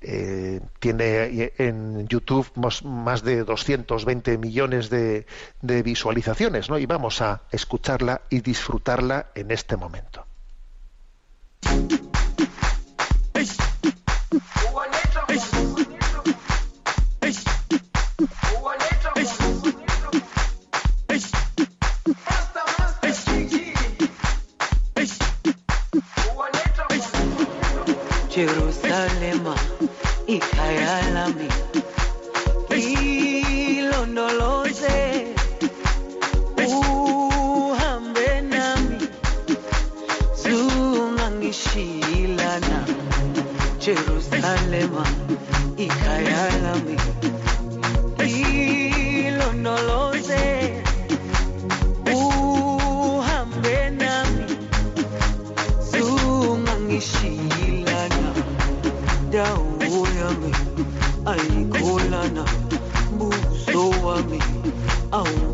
Eh, 0.01 0.61
tiene 0.79 1.51
en 1.57 2.07
YouTube 2.07 2.49
más, 2.55 2.85
más, 2.85 3.21
de 3.21 3.43
220 3.43 4.37
millones 4.37 4.89
de, 4.89 5.25
de 5.61 5.83
visualizaciones, 5.83 6.69
¿no? 6.69 6.77
Y 6.77 6.85
vamos 6.85 7.21
a 7.21 7.41
escucharla 7.51 8.21
y 8.29 8.39
disfrutarla 8.39 9.27
en 9.35 9.51
este 9.51 9.75
momento. 9.75 10.25
Jerusalema 28.39 29.55
ikhaya 30.27 30.95
lami 31.13 31.49
ilondoloze 33.79 34.97
uhambe 36.67 38.29
nami 38.51 38.97
zungangishilana 40.41 42.79
ikhaya 45.85 46.41
me. 64.27 64.39
Oh. 65.11 65.48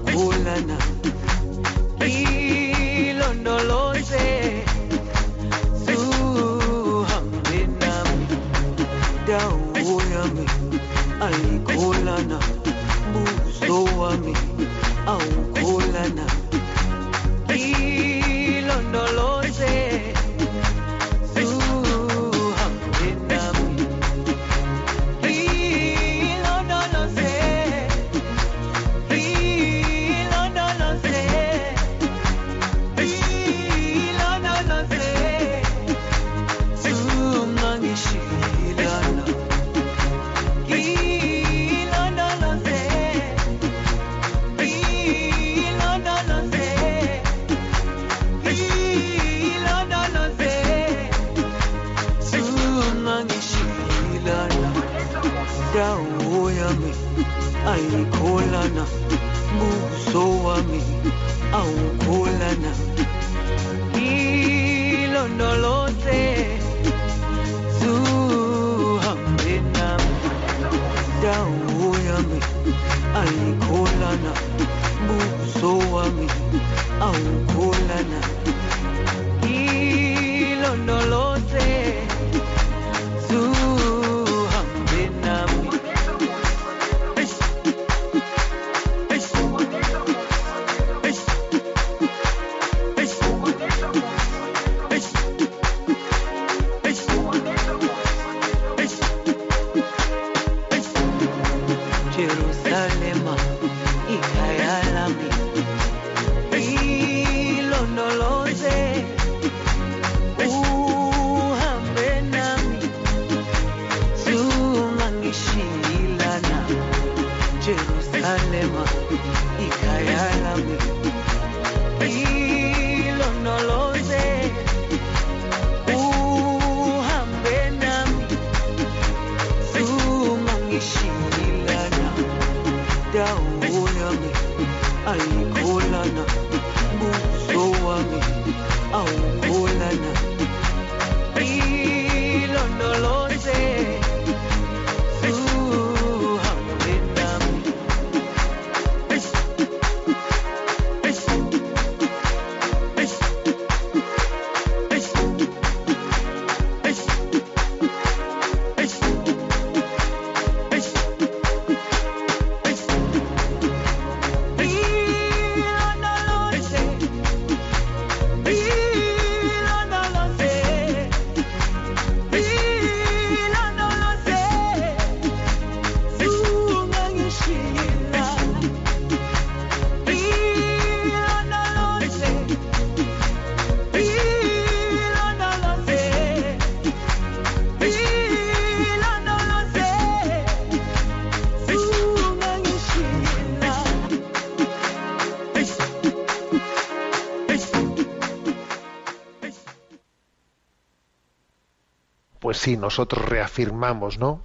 Nosotros 202.86 203.26
reafirmamos, 203.26 204.20
¿no? 204.20 204.44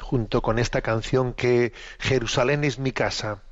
Junto 0.00 0.42
con 0.42 0.58
esta 0.58 0.82
canción 0.82 1.32
que 1.32 1.72
Jerusalén 2.00 2.64
es 2.64 2.80
mi 2.80 2.90
casa 2.90 3.42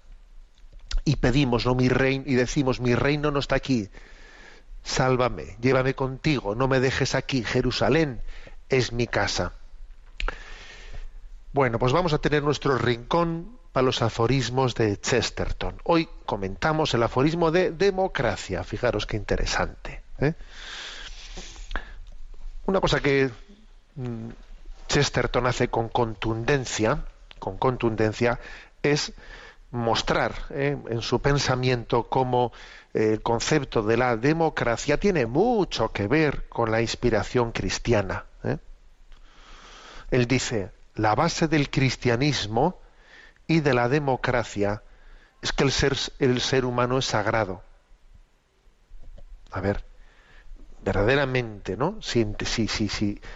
y 1.05 1.17
pedimos, 1.17 1.67
¿no? 1.67 1.77
Mi 1.77 1.89
reino 1.89 2.25
y 2.27 2.35
decimos, 2.35 2.81
mi 2.81 2.97
reino 2.97 3.31
no 3.31 3.39
está 3.39 3.55
aquí. 3.55 3.89
Sálvame, 4.83 5.57
llévame 5.61 5.95
contigo, 5.95 6.57
no 6.57 6.67
me 6.67 6.81
dejes 6.81 7.15
aquí. 7.15 7.45
Jerusalén 7.45 8.21
es 8.69 8.93
mi 8.93 9.07
casa. 9.07 9.53
Bueno, 11.53 11.79
pues 11.79 11.93
vamos 11.93 12.13
a 12.13 12.19
tener 12.19 12.43
nuestro 12.43 12.77
rincón 12.79 13.57
para 13.71 13.85
los 13.85 14.03
aforismos 14.03 14.75
de 14.75 14.99
Chesterton. 15.01 15.81
Hoy 15.85 16.09
comentamos 16.27 16.93
el 16.95 17.05
aforismo 17.05 17.53
de 17.53 17.71
democracia. 17.71 18.65
Fijaros 18.65 19.07
qué 19.07 19.17
interesante. 19.17 20.03
¿eh? 20.19 20.35
Una 22.67 22.81
cosa 22.81 23.01
que 23.01 23.31
Chesterton 24.89 25.47
hace 25.47 25.69
con 25.69 25.89
contundencia, 25.89 27.05
con 27.39 27.59
contundencia, 27.59 28.39
es 28.83 29.13
mostrar 29.71 30.35
¿eh? 30.51 30.77
en 30.89 31.03
su 31.03 31.21
pensamiento 31.21 32.09
cómo 32.09 32.53
eh, 32.95 33.13
el 33.15 33.23
concepto 33.23 33.83
de 33.83 33.97
la 33.97 34.17
democracia 34.17 34.99
tiene 34.99 35.27
mucho 35.27 35.93
que 35.93 36.09
ver 36.09 36.49
con 36.49 36.71
la 36.71 36.81
inspiración 36.81 37.53
cristiana. 37.53 38.27
¿eh? 38.45 38.59
Él 40.11 40.27
dice, 40.27 40.71
la 40.95 41.15
base 41.15 41.49
del 41.49 41.71
cristianismo 41.71 42.79
y 43.47 43.61
de 43.61 43.75
la 43.75 43.89
democracia 43.89 44.83
es 45.41 45.53
que 45.53 45.65
el 45.65 46.41
ser 46.41 46.65
humano 46.65 46.99
es 46.99 47.07
sagrado. 47.07 47.63
A 49.51 49.61
ver, 49.61 49.85
verdaderamente, 50.85 51.77
¿no? 51.77 51.99
Si, 52.03 52.27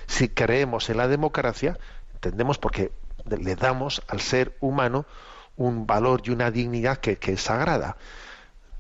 si, 0.07 0.29
creemos 0.29 0.91
en 0.91 0.97
la 0.97 1.09
democracia, 1.09 1.79
entendemos 2.15 2.59
porque 2.59 2.93
le 3.25 3.57
damos 3.57 4.03
al 4.09 4.21
ser 4.21 4.57
humano 4.61 5.07
un 5.57 5.87
valor 5.87 6.23
y 6.25 6.31
una 6.31 6.51
dignidad 6.51 6.99
que, 6.99 7.17
que 7.17 7.35
es 7.35 7.43
sagrada. 7.43 7.97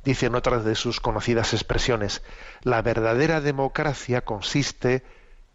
Dice 0.05 0.27
en 0.27 0.35
otras 0.35 0.65
de 0.65 0.75
sus 0.75 1.01
conocidas 1.01 1.53
expresiones, 1.53 2.23
la 2.63 2.83
verdadera 2.83 3.41
democracia 3.41 4.21
consiste 4.25 5.03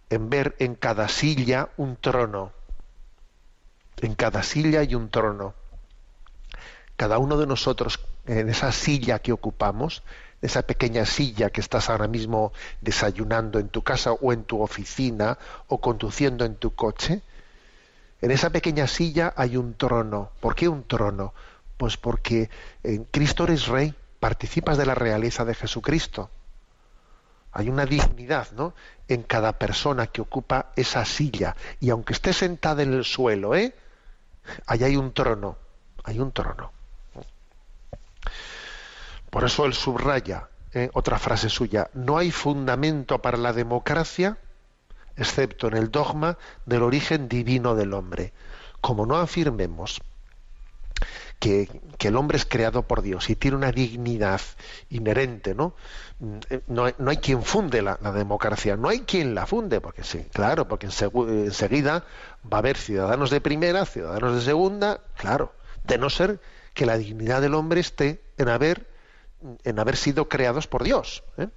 en 0.09 0.30
ver 0.30 0.55
en 0.59 0.76
cada 0.76 1.07
silla 1.07 1.70
un 1.78 1.95
trono. 1.95 2.51
En 4.01 4.16
cada 4.16 4.43
silla 4.43 4.82
hay 4.82 4.95
un 4.95 5.09
trono. 5.09 5.53
Cada 6.97 7.18
uno 7.18 7.38
de 7.38 7.47
nosotros, 7.47 7.99
en 8.26 8.49
esa 8.49 8.72
silla 8.72 9.20
que 9.20 9.32
ocupamos, 9.32 10.03
esa 10.41 10.63
pequeña 10.63 11.05
silla 11.05 11.49
que 11.49 11.61
estás 11.61 11.89
ahora 11.89 12.07
mismo 12.07 12.51
desayunando 12.81 13.59
en 13.59 13.69
tu 13.69 13.83
casa 13.83 14.11
o 14.13 14.33
en 14.33 14.43
tu 14.43 14.61
oficina 14.61 15.37
o 15.67 15.79
conduciendo 15.79 16.45
en 16.45 16.55
tu 16.55 16.73
coche, 16.73 17.21
en 18.21 18.31
esa 18.31 18.51
pequeña 18.51 18.87
silla 18.87 19.33
hay 19.35 19.57
un 19.57 19.73
trono. 19.75 20.31
¿Por 20.39 20.55
qué 20.55 20.67
un 20.67 20.83
trono? 20.83 21.33
Pues 21.77 21.97
porque 21.97 22.49
en 22.83 23.05
Cristo 23.05 23.45
eres 23.45 23.67
rey, 23.67 23.95
participas 24.19 24.77
de 24.77 24.85
la 24.85 24.93
realeza 24.93 25.43
de 25.43 25.55
Jesucristo. 25.55 26.29
Hay 27.51 27.67
una 27.67 27.85
dignidad, 27.85 28.51
¿no? 28.51 28.73
En 29.07 29.23
cada 29.23 29.53
persona 29.53 30.07
que 30.07 30.21
ocupa 30.21 30.71
esa 30.75 31.03
silla. 31.03 31.55
Y 31.79 31.89
aunque 31.89 32.13
esté 32.13 32.31
sentada 32.31 32.83
en 32.83 32.93
el 32.93 33.03
suelo, 33.03 33.55
¿eh? 33.55 33.75
Allí 34.67 34.83
hay 34.83 34.95
un 34.95 35.13
trono. 35.13 35.57
Hay 36.03 36.19
un 36.19 36.31
trono. 36.31 36.71
Por 39.32 39.45
eso 39.45 39.65
él 39.65 39.73
subraya 39.73 40.49
¿eh? 40.73 40.91
otra 40.93 41.17
frase 41.17 41.49
suya. 41.49 41.89
No 41.93 42.19
hay 42.19 42.29
fundamento 42.29 43.21
para 43.21 43.38
la 43.38 43.53
democracia 43.53 44.38
excepto 45.15 45.67
en 45.67 45.77
el 45.77 45.89
dogma 45.89 46.38
del 46.65 46.84
origen 46.84 47.27
divino 47.27 47.73
del 47.73 47.93
hombre. 47.93 48.34
Como 48.82 49.05
no 49.05 49.17
afirmemos 49.17 50.01
que, 51.39 51.67
el 51.99 52.15
hombre 52.17 52.38
es 52.38 52.45
creado 52.45 52.84
por 52.84 53.01
Dios 53.01 53.29
y 53.29 53.36
tiene 53.36 53.57
una 53.57 53.71
dignidad 53.71 54.41
inherente, 54.89 55.55
¿no? 55.55 55.75
No, 56.67 56.88
no 56.97 57.09
hay 57.09 57.17
quien 57.17 57.41
funde 57.41 57.82
la, 57.82 57.97
la, 58.01 58.11
democracia, 58.11 58.75
no 58.75 58.89
hay 58.89 59.01
quien 59.01 59.34
la 59.34 59.47
funde, 59.47 59.82
porque 59.82 60.03
sí, 60.03 60.27
claro, 60.34 60.67
porque 60.67 60.88
enseguida 60.88 62.03
va 62.51 62.57
a 62.57 62.59
haber 62.59 62.77
ciudadanos 62.77 63.32
de 63.32 63.41
primera, 63.41 63.86
ciudadanos 63.86 64.36
de 64.36 64.41
segunda, 64.41 65.01
claro, 65.15 65.53
de 65.84 65.97
no 65.97 66.09
ser 66.09 66.39
que 66.73 66.86
la 66.86 66.97
dignidad 66.97 67.41
del 67.41 67.55
hombre 67.55 67.82
esté 67.82 68.21
en 68.38 68.49
haber, 68.49 68.88
en 69.63 69.79
haber 69.79 69.95
sido 69.95 70.29
creados 70.29 70.67
por 70.67 70.83
Dios. 70.83 71.23
¿eh? 71.37 71.47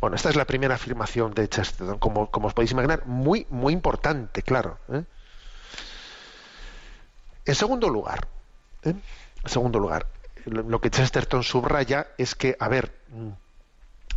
Bueno, 0.00 0.16
esta 0.16 0.28
es 0.28 0.36
la 0.36 0.44
primera 0.44 0.74
afirmación 0.74 1.34
de 1.34 1.48
Chesterton, 1.48 1.98
como, 1.98 2.30
como 2.30 2.48
os 2.48 2.54
podéis 2.54 2.72
imaginar, 2.72 3.06
muy, 3.06 3.46
muy 3.50 3.72
importante, 3.72 4.42
claro. 4.42 4.78
¿eh? 4.92 5.04
En 7.44 7.54
segundo 7.54 7.88
lugar, 7.88 8.28
¿eh? 8.82 8.90
En 8.90 9.50
segundo 9.50 9.78
lugar, 9.78 10.06
lo 10.44 10.80
que 10.80 10.90
Chesterton 10.90 11.42
subraya 11.42 12.08
es 12.18 12.34
que, 12.34 12.56
a 12.58 12.68
ver, 12.68 12.92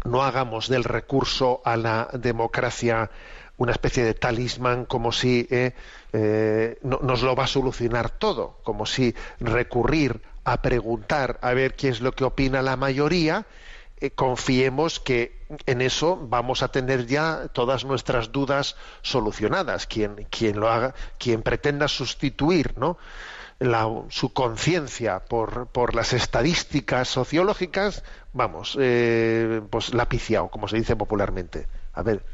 no 0.04 0.24
hagamos 0.24 0.68
del 0.68 0.84
recurso 0.84 1.62
a 1.64 1.78
la 1.78 2.10
democracia 2.14 3.10
una 3.58 3.72
especie 3.72 4.04
de 4.04 4.16
talismán 4.16 4.86
como 4.86 5.12
si 5.12 5.48
no- 6.82 7.00
nos 7.04 7.22
lo 7.22 7.36
va 7.36 7.44
a 7.44 7.48
solucionar 7.48 8.10
todo, 8.10 8.60
como 8.64 8.86
si 8.86 9.16
recurrir 9.40 10.22
a 10.44 10.62
preguntar 10.62 11.40
a 11.42 11.54
ver 11.54 11.76
qué 11.76 11.90
es 11.90 12.02
lo 12.02 12.14
que 12.14 12.24
opina 12.24 12.62
la 12.62 12.76
mayoría, 12.78 13.46
eh, 13.98 14.12
confiemos 14.12 15.00
que 15.00 15.46
en 15.66 15.82
eso 15.82 16.18
vamos 16.18 16.64
a 16.64 16.70
tener 16.70 17.06
ya 17.06 17.48
todas 17.54 17.86
nuestras 17.86 18.32
dudas 18.32 18.76
solucionadas. 19.02 19.86
Quien, 19.88 20.28
quien 20.30 20.60
lo 20.60 20.70
haga, 20.70 20.96
quien 21.20 21.44
pretenda 21.44 21.88
sustituir, 21.88 22.74
¿no? 22.78 22.98
la- 23.60 23.88
su 24.10 24.34
conciencia 24.34 25.20
por, 25.26 25.68
por 25.68 25.94
las 25.96 26.14
estadísticas 26.14 27.08
sociológicas, 27.08 28.04
vamos, 28.34 28.76
eh, 28.80 29.62
pues 29.70 29.94
la 29.94 30.08
como 30.50 30.68
se 30.68 30.78
dice 30.78 30.96
popularmente. 30.96 31.68
A 31.94 32.02
ver, 32.04 32.26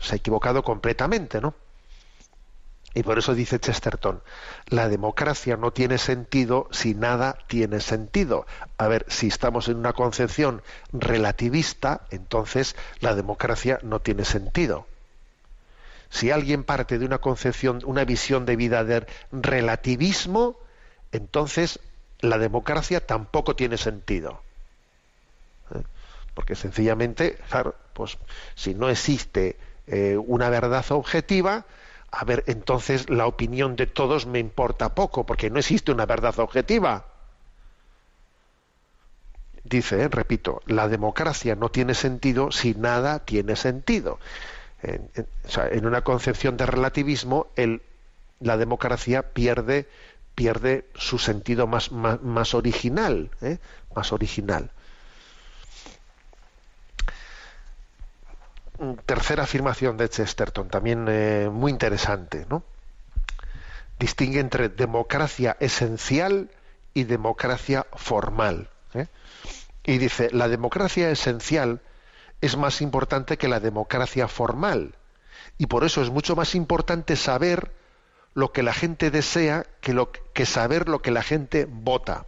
se 0.00 0.14
ha 0.14 0.16
equivocado 0.16 0.62
completamente, 0.62 1.40
¿no? 1.40 1.54
Y 2.94 3.02
por 3.02 3.18
eso 3.18 3.34
dice 3.34 3.58
Chesterton, 3.58 4.22
la 4.68 4.88
democracia 4.88 5.56
no 5.56 5.72
tiene 5.72 5.96
sentido 5.96 6.68
si 6.72 6.94
nada 6.94 7.38
tiene 7.46 7.80
sentido. 7.80 8.46
A 8.76 8.86
ver, 8.86 9.06
si 9.08 9.28
estamos 9.28 9.68
en 9.68 9.76
una 9.76 9.94
concepción 9.94 10.62
relativista, 10.92 12.02
entonces 12.10 12.76
la 13.00 13.14
democracia 13.14 13.78
no 13.82 14.00
tiene 14.00 14.24
sentido. 14.24 14.86
Si 16.10 16.30
alguien 16.30 16.64
parte 16.64 16.98
de 16.98 17.06
una 17.06 17.18
concepción, 17.18 17.80
una 17.86 18.04
visión 18.04 18.44
de 18.44 18.56
vida 18.56 18.84
de 18.84 19.06
relativismo, 19.30 20.58
entonces 21.12 21.80
la 22.20 22.36
democracia 22.36 23.00
tampoco 23.00 23.56
tiene 23.56 23.78
sentido. 23.78 24.42
¿Eh? 25.74 25.82
Porque 26.34 26.54
sencillamente, 26.54 27.38
claro, 27.48 27.74
pues 27.94 28.18
si 28.54 28.74
no 28.74 28.90
existe 28.90 29.56
eh, 29.86 30.18
una 30.18 30.50
verdad 30.50 30.84
objetiva, 30.90 31.64
a 32.12 32.24
ver, 32.24 32.44
entonces 32.46 33.10
la 33.10 33.26
opinión 33.26 33.74
de 33.74 33.86
todos 33.88 34.26
me 34.26 34.38
importa 34.38 34.94
poco, 34.94 35.26
porque 35.26 35.50
no 35.50 35.58
existe 35.58 35.90
una 35.92 36.06
verdad 36.06 36.38
objetiva. 36.38 37.06
Dice, 39.64 40.02
eh, 40.02 40.08
repito, 40.08 40.60
la 40.66 40.88
democracia 40.88 41.54
no 41.54 41.68
tiene 41.70 41.94
sentido 41.94 42.50
si 42.50 42.74
nada 42.74 43.20
tiene 43.20 43.54
sentido. 43.56 44.18
En, 44.82 45.10
o 45.44 45.48
sea, 45.50 45.68
en 45.68 45.86
una 45.86 46.02
concepción 46.02 46.56
de 46.56 46.66
relativismo, 46.66 47.48
el- 47.56 47.82
la 48.40 48.56
democracia 48.58 49.22
pierde, 49.34 49.88
pierde 50.34 50.86
su 50.94 51.18
sentido 51.18 51.66
más, 51.68 51.92
más, 51.92 52.22
más 52.22 52.54
original, 52.54 53.30
¿eh? 53.42 53.58
más 53.94 54.12
original. 54.12 54.72
Tercera 59.06 59.44
afirmación 59.44 59.96
de 59.96 60.08
Chesterton, 60.08 60.68
también 60.68 61.06
eh, 61.08 61.48
muy 61.52 61.70
interesante, 61.70 62.46
¿no? 62.48 62.64
Distingue 63.98 64.40
entre 64.40 64.68
democracia 64.68 65.56
esencial 65.60 66.50
y 66.92 67.04
democracia 67.04 67.86
formal. 67.94 68.70
¿eh? 68.94 69.06
Y 69.84 69.98
dice, 69.98 70.30
la 70.32 70.48
democracia 70.48 71.10
esencial 71.10 71.80
es 72.40 72.56
más 72.56 72.80
importante 72.80 73.38
que 73.38 73.48
la 73.48 73.60
democracia 73.60 74.26
formal. 74.26 74.96
Y 75.58 75.66
por 75.66 75.84
eso 75.84 76.02
es 76.02 76.10
mucho 76.10 76.34
más 76.34 76.54
importante 76.56 77.14
saber 77.14 77.70
lo 78.34 78.52
que 78.52 78.62
la 78.62 78.72
gente 78.72 79.10
desea 79.10 79.64
que, 79.80 79.92
lo, 79.94 80.10
que 80.10 80.46
saber 80.46 80.88
lo 80.88 81.02
que 81.02 81.12
la 81.12 81.22
gente 81.22 81.66
vota. 81.70 82.26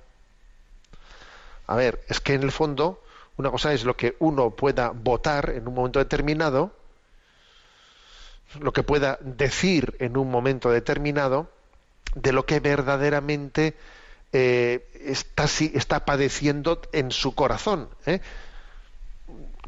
A 1.66 1.74
ver, 1.74 2.05
es 2.09 2.20
que 2.20 2.34
en 2.34 2.42
el 2.42 2.52
fondo 2.52 3.02
una 3.37 3.51
cosa 3.51 3.72
es 3.72 3.85
lo 3.85 3.97
que 3.97 4.16
uno 4.20 4.51
pueda 4.51 4.91
votar 4.91 5.51
en 5.51 5.66
un 5.66 5.74
momento 5.74 5.99
determinado, 5.99 6.72
lo 8.61 8.72
que 8.72 8.82
pueda 8.82 9.18
decir 9.20 9.97
en 9.99 10.16
un 10.16 10.30
momento 10.30 10.70
determinado, 10.70 11.51
de 12.14 12.32
lo 12.32 12.47
que 12.47 12.61
verdaderamente 12.61 13.74
eh, 14.32 14.89
está, 15.05 15.45
está 15.45 16.05
padeciendo 16.05 16.80
en 16.93 17.11
su 17.11 17.35
corazón. 17.35 17.89
¿eh? 18.07 18.20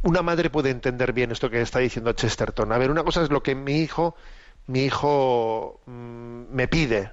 Una 0.02 0.22
madre 0.22 0.50
puede 0.50 0.70
entender 0.70 1.12
bien 1.12 1.32
esto 1.32 1.50
que 1.50 1.60
está 1.60 1.80
diciendo 1.80 2.12
Chesterton. 2.12 2.70
A 2.70 2.78
ver, 2.78 2.90
una 2.90 3.02
cosa 3.02 3.22
es 3.22 3.30
lo 3.30 3.42
que 3.42 3.56
mi 3.56 3.80
hijo, 3.80 4.14
mi 4.68 4.84
hijo 4.84 5.80
mm, 5.86 6.44
me 6.54 6.68
pide, 6.68 7.10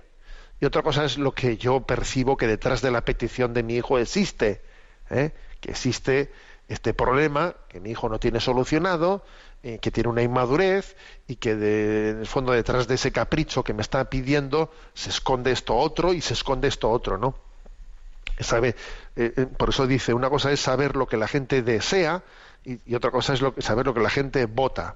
y 0.59 0.65
otra 0.65 0.83
cosa 0.83 1.03
es 1.03 1.17
lo 1.17 1.33
que 1.33 1.57
yo 1.57 1.81
percibo 1.81 2.37
que 2.37 2.47
detrás 2.47 2.81
de 2.81 2.91
la 2.91 3.03
petición 3.03 3.53
de 3.53 3.63
mi 3.63 3.75
hijo 3.75 3.97
existe, 3.97 4.61
¿eh? 5.09 5.31
que 5.59 5.71
existe 5.71 6.31
este 6.67 6.93
problema 6.93 7.55
que 7.67 7.79
mi 7.79 7.91
hijo 7.91 8.09
no 8.09 8.19
tiene 8.19 8.39
solucionado, 8.39 9.23
eh, 9.63 9.79
que 9.79 9.91
tiene 9.91 10.09
una 10.09 10.21
inmadurez 10.23 10.95
y 11.27 11.35
que 11.37 11.55
de- 11.55 12.09
en 12.11 12.19
el 12.19 12.27
fondo 12.27 12.51
detrás 12.53 12.87
de 12.87 12.95
ese 12.95 13.11
capricho 13.11 13.63
que 13.63 13.73
me 13.73 13.81
está 13.81 14.05
pidiendo 14.09 14.71
se 14.93 15.09
esconde 15.09 15.51
esto 15.51 15.75
otro 15.75 16.13
y 16.13 16.21
se 16.21 16.33
esconde 16.33 16.67
esto 16.67 16.89
otro, 16.89 17.17
¿no? 17.17 17.35
Sabe, 18.39 18.75
eh, 19.15 19.45
por 19.57 19.69
eso 19.69 19.85
dice, 19.85 20.13
una 20.13 20.29
cosa 20.29 20.51
es 20.51 20.59
saber 20.59 20.95
lo 20.95 21.07
que 21.07 21.17
la 21.17 21.27
gente 21.27 21.61
desea 21.61 22.23
y, 22.65 22.95
otra 22.95 23.11
cosa 23.11 23.33
es 23.33 23.41
lo 23.41 23.53
saber 23.59 23.85
lo 23.85 23.93
que 23.93 23.99
la 23.99 24.09
gente 24.09 24.45
vota 24.45 24.95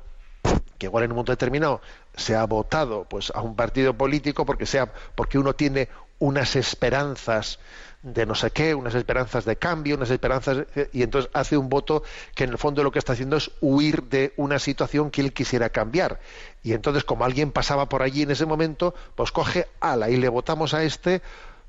que 0.78 0.86
igual 0.88 1.04
en 1.04 1.12
un 1.12 1.16
momento 1.18 1.32
determinado 1.34 1.82
se 2.16 2.36
ha 2.36 2.46
votado 2.46 3.06
pues 3.10 3.32
a 3.36 3.42
un 3.42 3.56
partido 3.56 3.94
político 3.96 4.46
porque 4.46 4.66
sea 4.66 4.92
porque 5.16 5.38
uno 5.38 5.54
tiene 5.54 5.90
unas 6.20 6.56
esperanzas 6.56 7.60
de 8.04 8.26
no 8.26 8.36
sé 8.36 8.52
qué, 8.52 8.74
unas 8.76 8.96
esperanzas 8.96 9.44
de 9.46 9.56
cambio, 9.58 9.96
unas 9.96 10.10
esperanzas 10.12 10.66
eh, 10.76 10.90
y 10.94 11.04
entonces 11.04 11.30
hace 11.34 11.58
un 11.58 11.70
voto 11.70 12.04
que 12.36 12.44
en 12.46 12.52
el 12.52 12.58
fondo 12.58 12.84
lo 12.84 12.92
que 12.92 13.00
está 13.00 13.14
haciendo 13.14 13.38
es 13.38 13.52
huir 13.60 14.04
de 14.04 14.34
una 14.38 14.60
situación 14.60 15.12
que 15.12 15.22
él 15.22 15.34
quisiera 15.34 15.70
cambiar. 15.70 16.20
Y 16.64 16.74
entonces 16.74 17.04
como 17.04 17.26
alguien 17.26 17.52
pasaba 17.52 17.90
por 17.90 18.02
allí 18.04 18.22
en 18.24 18.32
ese 18.32 18.46
momento, 18.46 18.94
pues 19.16 19.32
coge 19.32 19.68
ala 19.80 20.10
y 20.10 20.18
le 20.18 20.30
votamos 20.30 20.74
a 20.74 20.84
este, 20.84 21.22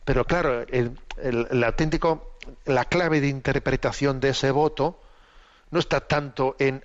pero 0.05 0.25
claro, 0.25 0.63
el, 0.69 0.99
el- 1.23 1.47
el 1.51 1.65
auténtico 1.65 2.31
la 2.65 2.85
clave 2.87 3.21
de 3.21 3.29
interpretación 3.29 4.21
de 4.21 4.31
ese 4.31 4.51
voto 4.51 4.99
no 5.71 5.79
está 5.81 6.01
tanto 6.01 6.57
en 6.59 6.85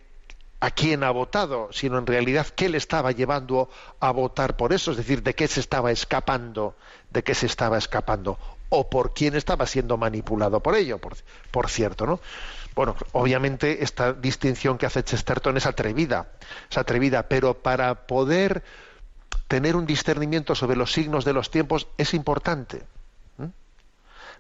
a 0.59 0.71
quién 0.71 1.03
ha 1.03 1.11
votado, 1.11 1.69
sino 1.73 1.97
en 1.97 2.07
realidad 2.07 2.47
qué 2.47 2.69
le 2.69 2.77
estaba 2.77 3.11
llevando 3.11 3.69
a 3.99 4.11
votar 4.11 4.55
por 4.55 4.71
eso, 4.71 4.91
es 4.91 4.97
decir, 4.97 5.21
de 5.21 5.35
qué 5.35 5.47
se 5.47 5.59
estaba 5.59 5.91
escapando, 5.91 6.75
de 7.09 7.21
qué 7.21 7.35
se 7.35 7.47
estaba 7.47 7.77
escapando, 7.77 8.39
o 8.75 8.89
por 8.89 9.13
quién 9.13 9.35
estaba 9.35 9.67
siendo 9.67 9.97
manipulado 9.97 10.59
por 10.59 10.75
ello, 10.75 10.97
por, 10.97 11.69
cierto, 11.69 12.07
¿no? 12.07 12.19
Bueno, 12.73 12.95
obviamente 13.11 13.83
esta 13.83 14.13
distinción 14.13 14.79
que 14.79 14.87
hace 14.87 15.03
Chesterton 15.03 15.57
es 15.57 15.67
atrevida, 15.67 16.31
es 16.71 16.77
atrevida, 16.79 17.29
pero 17.29 17.53
para 17.53 18.07
poder 18.07 18.63
tener 19.47 19.75
un 19.75 19.85
discernimiento 19.85 20.55
sobre 20.55 20.75
los 20.75 20.91
signos 20.91 21.23
de 21.23 21.33
los 21.33 21.51
tiempos 21.51 21.87
es 21.99 22.15
importante. 22.15 22.81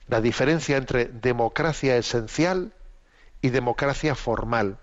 La 0.07 0.19
diferencia 0.19 0.77
entre 0.77 1.05
democracia 1.05 1.95
esencial 1.95 2.73
y 3.39 3.51
democracia 3.51 4.15
formal. 4.15 4.77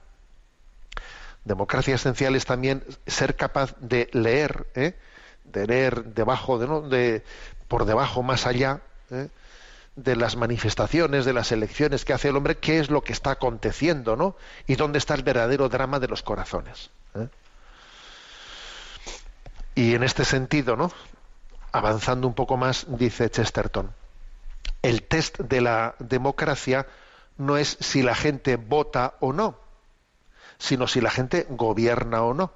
Democracia 1.44 1.96
esencial 1.96 2.36
es 2.36 2.46
también 2.46 2.84
ser 3.08 3.34
capaz 3.34 3.74
de 3.80 4.08
leer, 4.12 4.68
¿eh? 4.76 4.94
de 5.44 5.66
leer 5.66 6.04
debajo, 6.04 6.58
de, 6.58 6.68
¿no? 6.68 6.82
de 6.82 7.24
por 7.66 7.84
debajo, 7.84 8.22
más 8.22 8.46
allá 8.46 8.80
¿eh? 9.10 9.28
De 10.02 10.16
las 10.16 10.36
manifestaciones, 10.36 11.24
de 11.24 11.32
las 11.32 11.52
elecciones 11.52 12.04
que 12.04 12.12
hace 12.12 12.28
el 12.28 12.36
hombre, 12.36 12.56
qué 12.56 12.78
es 12.78 12.90
lo 12.90 13.02
que 13.02 13.12
está 13.12 13.32
aconteciendo, 13.32 14.16
¿no? 14.16 14.36
Y 14.66 14.76
dónde 14.76 14.98
está 14.98 15.14
el 15.14 15.22
verdadero 15.22 15.68
drama 15.68 16.00
de 16.00 16.08
los 16.08 16.22
corazones. 16.22 16.90
¿eh? 17.14 17.28
Y 19.74 19.94
en 19.94 20.02
este 20.02 20.24
sentido, 20.24 20.76
¿no? 20.76 20.90
Avanzando 21.72 22.26
un 22.26 22.34
poco 22.34 22.56
más, 22.56 22.86
dice 22.88 23.30
Chesterton, 23.30 23.92
el 24.82 25.02
test 25.02 25.38
de 25.38 25.60
la 25.60 25.94
democracia 25.98 26.86
no 27.36 27.56
es 27.56 27.76
si 27.80 28.02
la 28.02 28.14
gente 28.14 28.56
vota 28.56 29.14
o 29.20 29.32
no, 29.32 29.58
sino 30.58 30.86
si 30.86 31.00
la 31.00 31.10
gente 31.10 31.46
gobierna 31.50 32.22
o 32.22 32.34
no. 32.34 32.52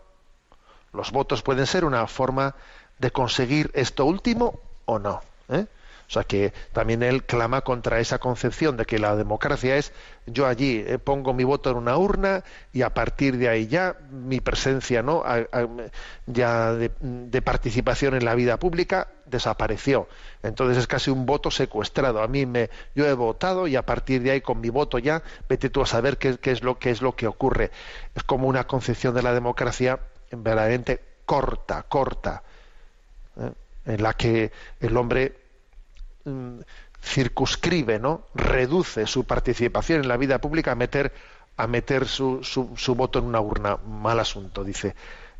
Los 0.92 1.10
votos 1.12 1.42
pueden 1.42 1.66
ser 1.66 1.84
una 1.84 2.06
forma 2.06 2.54
de 2.98 3.10
conseguir 3.10 3.70
esto 3.74 4.04
último 4.04 4.60
o 4.86 4.98
no. 4.98 5.20
¿eh? 5.48 5.66
O 6.08 6.12
sea 6.12 6.24
que 6.24 6.52
también 6.72 7.02
él 7.02 7.24
clama 7.24 7.62
contra 7.62 7.98
esa 8.00 8.18
concepción 8.18 8.76
de 8.76 8.84
que 8.84 8.98
la 8.98 9.16
democracia 9.16 9.76
es 9.76 9.92
yo 10.26 10.46
allí 10.46 10.82
eh, 10.86 10.98
pongo 10.98 11.34
mi 11.34 11.44
voto 11.44 11.70
en 11.70 11.76
una 11.76 11.96
urna 11.96 12.44
y 12.72 12.82
a 12.82 12.94
partir 12.94 13.36
de 13.36 13.48
ahí 13.48 13.66
ya 13.66 13.96
mi 14.10 14.40
presencia 14.40 15.02
no 15.02 15.22
ya 16.26 16.72
de, 16.72 17.42
participación 17.42 18.14
en 18.14 18.24
la 18.24 18.34
vida 18.34 18.58
pública 18.58 19.08
desapareció. 19.26 20.08
Entonces 20.42 20.78
es 20.78 20.86
casi 20.86 21.10
un 21.10 21.26
voto 21.26 21.50
secuestrado. 21.50 22.22
A 22.22 22.28
mí 22.28 22.46
me 22.46 22.70
yo 22.94 23.06
he 23.06 23.12
votado 23.14 23.66
y 23.66 23.76
a 23.76 23.84
partir 23.84 24.22
de 24.22 24.30
ahí 24.30 24.40
con 24.40 24.60
mi 24.60 24.70
voto 24.70 24.98
ya 24.98 25.22
vete 25.48 25.70
tú 25.70 25.82
a 25.82 25.86
saber 25.86 26.16
qué, 26.18 26.38
es 26.42 26.62
lo 26.62 26.78
qué 26.78 26.90
es 26.90 27.02
lo 27.02 27.16
que 27.16 27.26
ocurre. 27.26 27.70
Es 28.14 28.22
como 28.24 28.48
una 28.48 28.66
concepción 28.66 29.14
de 29.14 29.22
la 29.22 29.34
democracia 29.34 30.00
verdaderamente 30.30 31.00
corta, 31.26 31.82
corta, 31.82 32.42
¿eh? 33.38 33.50
en 33.86 34.02
la 34.02 34.14
que 34.14 34.52
el 34.80 34.96
hombre 34.96 35.43
circunscribe, 37.02 37.98
¿no? 37.98 38.22
reduce 38.34 39.06
su 39.06 39.24
participación 39.24 40.00
en 40.00 40.08
la 40.08 40.16
vida 40.16 40.40
pública 40.40 40.72
a 40.72 40.74
meter, 40.74 41.12
a 41.56 41.66
meter 41.66 42.06
su, 42.08 42.42
su, 42.42 42.72
su 42.76 42.94
voto 42.94 43.18
en 43.18 43.26
una 43.26 43.40
urna. 43.40 43.76
Mal 43.76 44.18
asunto, 44.20 44.64
dice. 44.64 44.94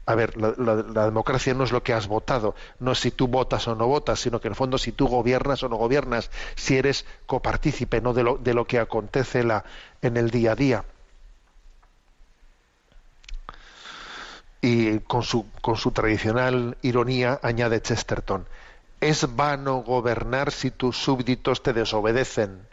A 0.06 0.14
ver, 0.14 0.36
la 0.36 1.06
democracia 1.06 1.54
no 1.54 1.64
es 1.64 1.72
lo 1.72 1.82
que 1.82 1.94
has 1.94 2.08
votado, 2.08 2.54
no 2.78 2.92
es 2.92 2.98
si 2.98 3.10
tú 3.10 3.26
votas 3.26 3.66
o 3.68 3.74
no 3.74 3.86
votas, 3.86 4.20
sino 4.20 4.38
que 4.38 4.48
en 4.48 4.52
el 4.52 4.56
fondo 4.56 4.76
si 4.76 4.92
tú 4.92 5.08
gobiernas 5.08 5.62
o 5.62 5.70
no 5.70 5.76
gobiernas, 5.76 6.30
si 6.56 6.76
eres 6.76 7.06
copartícipe 7.24 8.02
¿no? 8.02 8.12
de, 8.12 8.22
lo, 8.22 8.36
de 8.36 8.52
lo 8.52 8.66
que 8.66 8.78
acontece 8.78 9.44
la, 9.44 9.64
en 10.02 10.18
el 10.18 10.30
día 10.30 10.52
a 10.52 10.56
día. 10.56 10.84
Y 14.60 14.98
con 15.00 15.22
su, 15.22 15.46
con 15.62 15.76
su 15.76 15.90
tradicional 15.90 16.76
ironía 16.82 17.40
añade 17.42 17.80
Chesterton, 17.80 18.46
es 19.04 19.36
vano 19.36 19.82
gobernar 19.82 20.50
si 20.50 20.70
tus 20.70 20.96
súbditos 20.96 21.62
te 21.62 21.74
desobedecen. 21.74 22.66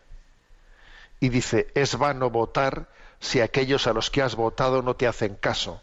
Y 1.19 1.27
dice, 1.27 1.67
es 1.75 1.97
vano 1.97 2.29
votar 2.29 2.87
si 3.19 3.41
aquellos 3.41 3.85
a 3.85 3.93
los 3.93 4.09
que 4.09 4.21
has 4.21 4.35
votado 4.35 4.81
no 4.81 4.95
te 4.95 5.07
hacen 5.07 5.35
caso. 5.35 5.81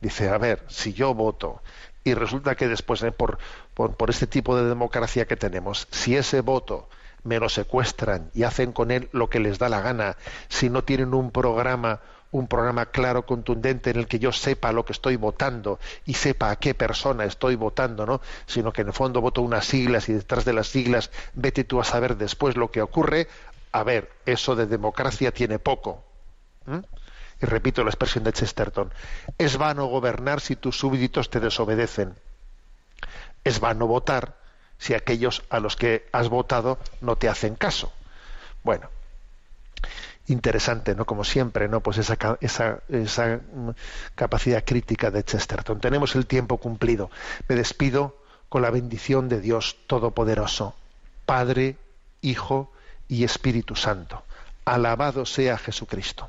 Dice, 0.00 0.28
a 0.28 0.38
ver, 0.38 0.64
si 0.68 0.92
yo 0.92 1.12
voto 1.12 1.60
y 2.04 2.14
resulta 2.14 2.54
que 2.54 2.68
después, 2.68 3.04
por, 3.16 3.38
por, 3.74 3.96
por 3.96 4.10
este 4.10 4.28
tipo 4.28 4.56
de 4.56 4.68
democracia 4.68 5.26
que 5.26 5.36
tenemos, 5.36 5.88
si 5.90 6.16
ese 6.16 6.40
voto 6.40 6.88
me 7.24 7.40
lo 7.40 7.48
secuestran 7.48 8.30
y 8.32 8.44
hacen 8.44 8.72
con 8.72 8.92
él 8.92 9.08
lo 9.12 9.28
que 9.28 9.40
les 9.40 9.58
da 9.58 9.68
la 9.68 9.80
gana, 9.80 10.16
si 10.48 10.70
no 10.70 10.84
tienen 10.84 11.14
un 11.14 11.32
programa, 11.32 12.00
un 12.32 12.46
programa 12.46 12.86
claro, 12.86 13.26
contundente 13.26 13.90
en 13.90 13.98
el 13.98 14.06
que 14.06 14.18
yo 14.18 14.32
sepa 14.32 14.72
lo 14.72 14.84
que 14.84 14.92
estoy 14.92 15.16
votando 15.16 15.80
y 16.06 16.14
sepa 16.14 16.50
a 16.50 16.56
qué 16.56 16.74
persona 16.74 17.24
estoy 17.24 17.56
votando, 17.56 18.06
¿no? 18.06 18.20
Sino 18.46 18.72
que 18.72 18.82
en 18.82 18.88
el 18.88 18.92
fondo 18.92 19.20
voto 19.20 19.42
unas 19.42 19.64
siglas 19.64 20.08
y 20.08 20.12
detrás 20.12 20.44
de 20.44 20.52
las 20.52 20.68
siglas 20.68 21.10
vete 21.34 21.64
tú 21.64 21.80
a 21.80 21.84
saber 21.84 22.16
después 22.16 22.56
lo 22.56 22.70
que 22.70 22.82
ocurre. 22.82 23.28
A 23.72 23.82
ver, 23.82 24.10
eso 24.26 24.54
de 24.54 24.66
democracia 24.66 25.32
tiene 25.32 25.58
poco. 25.58 26.04
Y 27.42 27.46
repito 27.46 27.82
la 27.82 27.90
expresión 27.90 28.22
de 28.22 28.32
Chesterton, 28.32 28.92
es 29.38 29.56
vano 29.56 29.86
gobernar 29.86 30.40
si 30.40 30.56
tus 30.56 30.78
súbditos 30.78 31.30
te 31.30 31.40
desobedecen. 31.40 32.14
Es 33.42 33.58
vano 33.58 33.86
votar 33.86 34.36
si 34.78 34.94
aquellos 34.94 35.42
a 35.50 35.58
los 35.58 35.76
que 35.76 36.08
has 36.12 36.28
votado 36.28 36.78
no 37.00 37.16
te 37.16 37.28
hacen 37.28 37.54
caso. 37.54 37.92
Bueno, 38.62 38.88
interesante, 40.30 40.94
¿no? 40.94 41.04
Como 41.04 41.24
siempre, 41.24 41.68
¿no? 41.68 41.80
Pues 41.80 41.98
esa, 41.98 42.16
esa, 42.40 42.78
esa 42.88 43.40
mm, 43.52 43.70
capacidad 44.14 44.64
crítica 44.64 45.10
de 45.10 45.24
Chesterton. 45.24 45.80
Tenemos 45.80 46.14
el 46.14 46.26
tiempo 46.26 46.58
cumplido. 46.58 47.10
Me 47.48 47.56
despido 47.56 48.16
con 48.48 48.62
la 48.62 48.70
bendición 48.70 49.28
de 49.28 49.40
Dios 49.40 49.76
Todopoderoso, 49.86 50.74
Padre, 51.26 51.76
Hijo 52.22 52.72
y 53.08 53.24
Espíritu 53.24 53.76
Santo. 53.76 54.22
Alabado 54.64 55.26
sea 55.26 55.58
Jesucristo. 55.58 56.28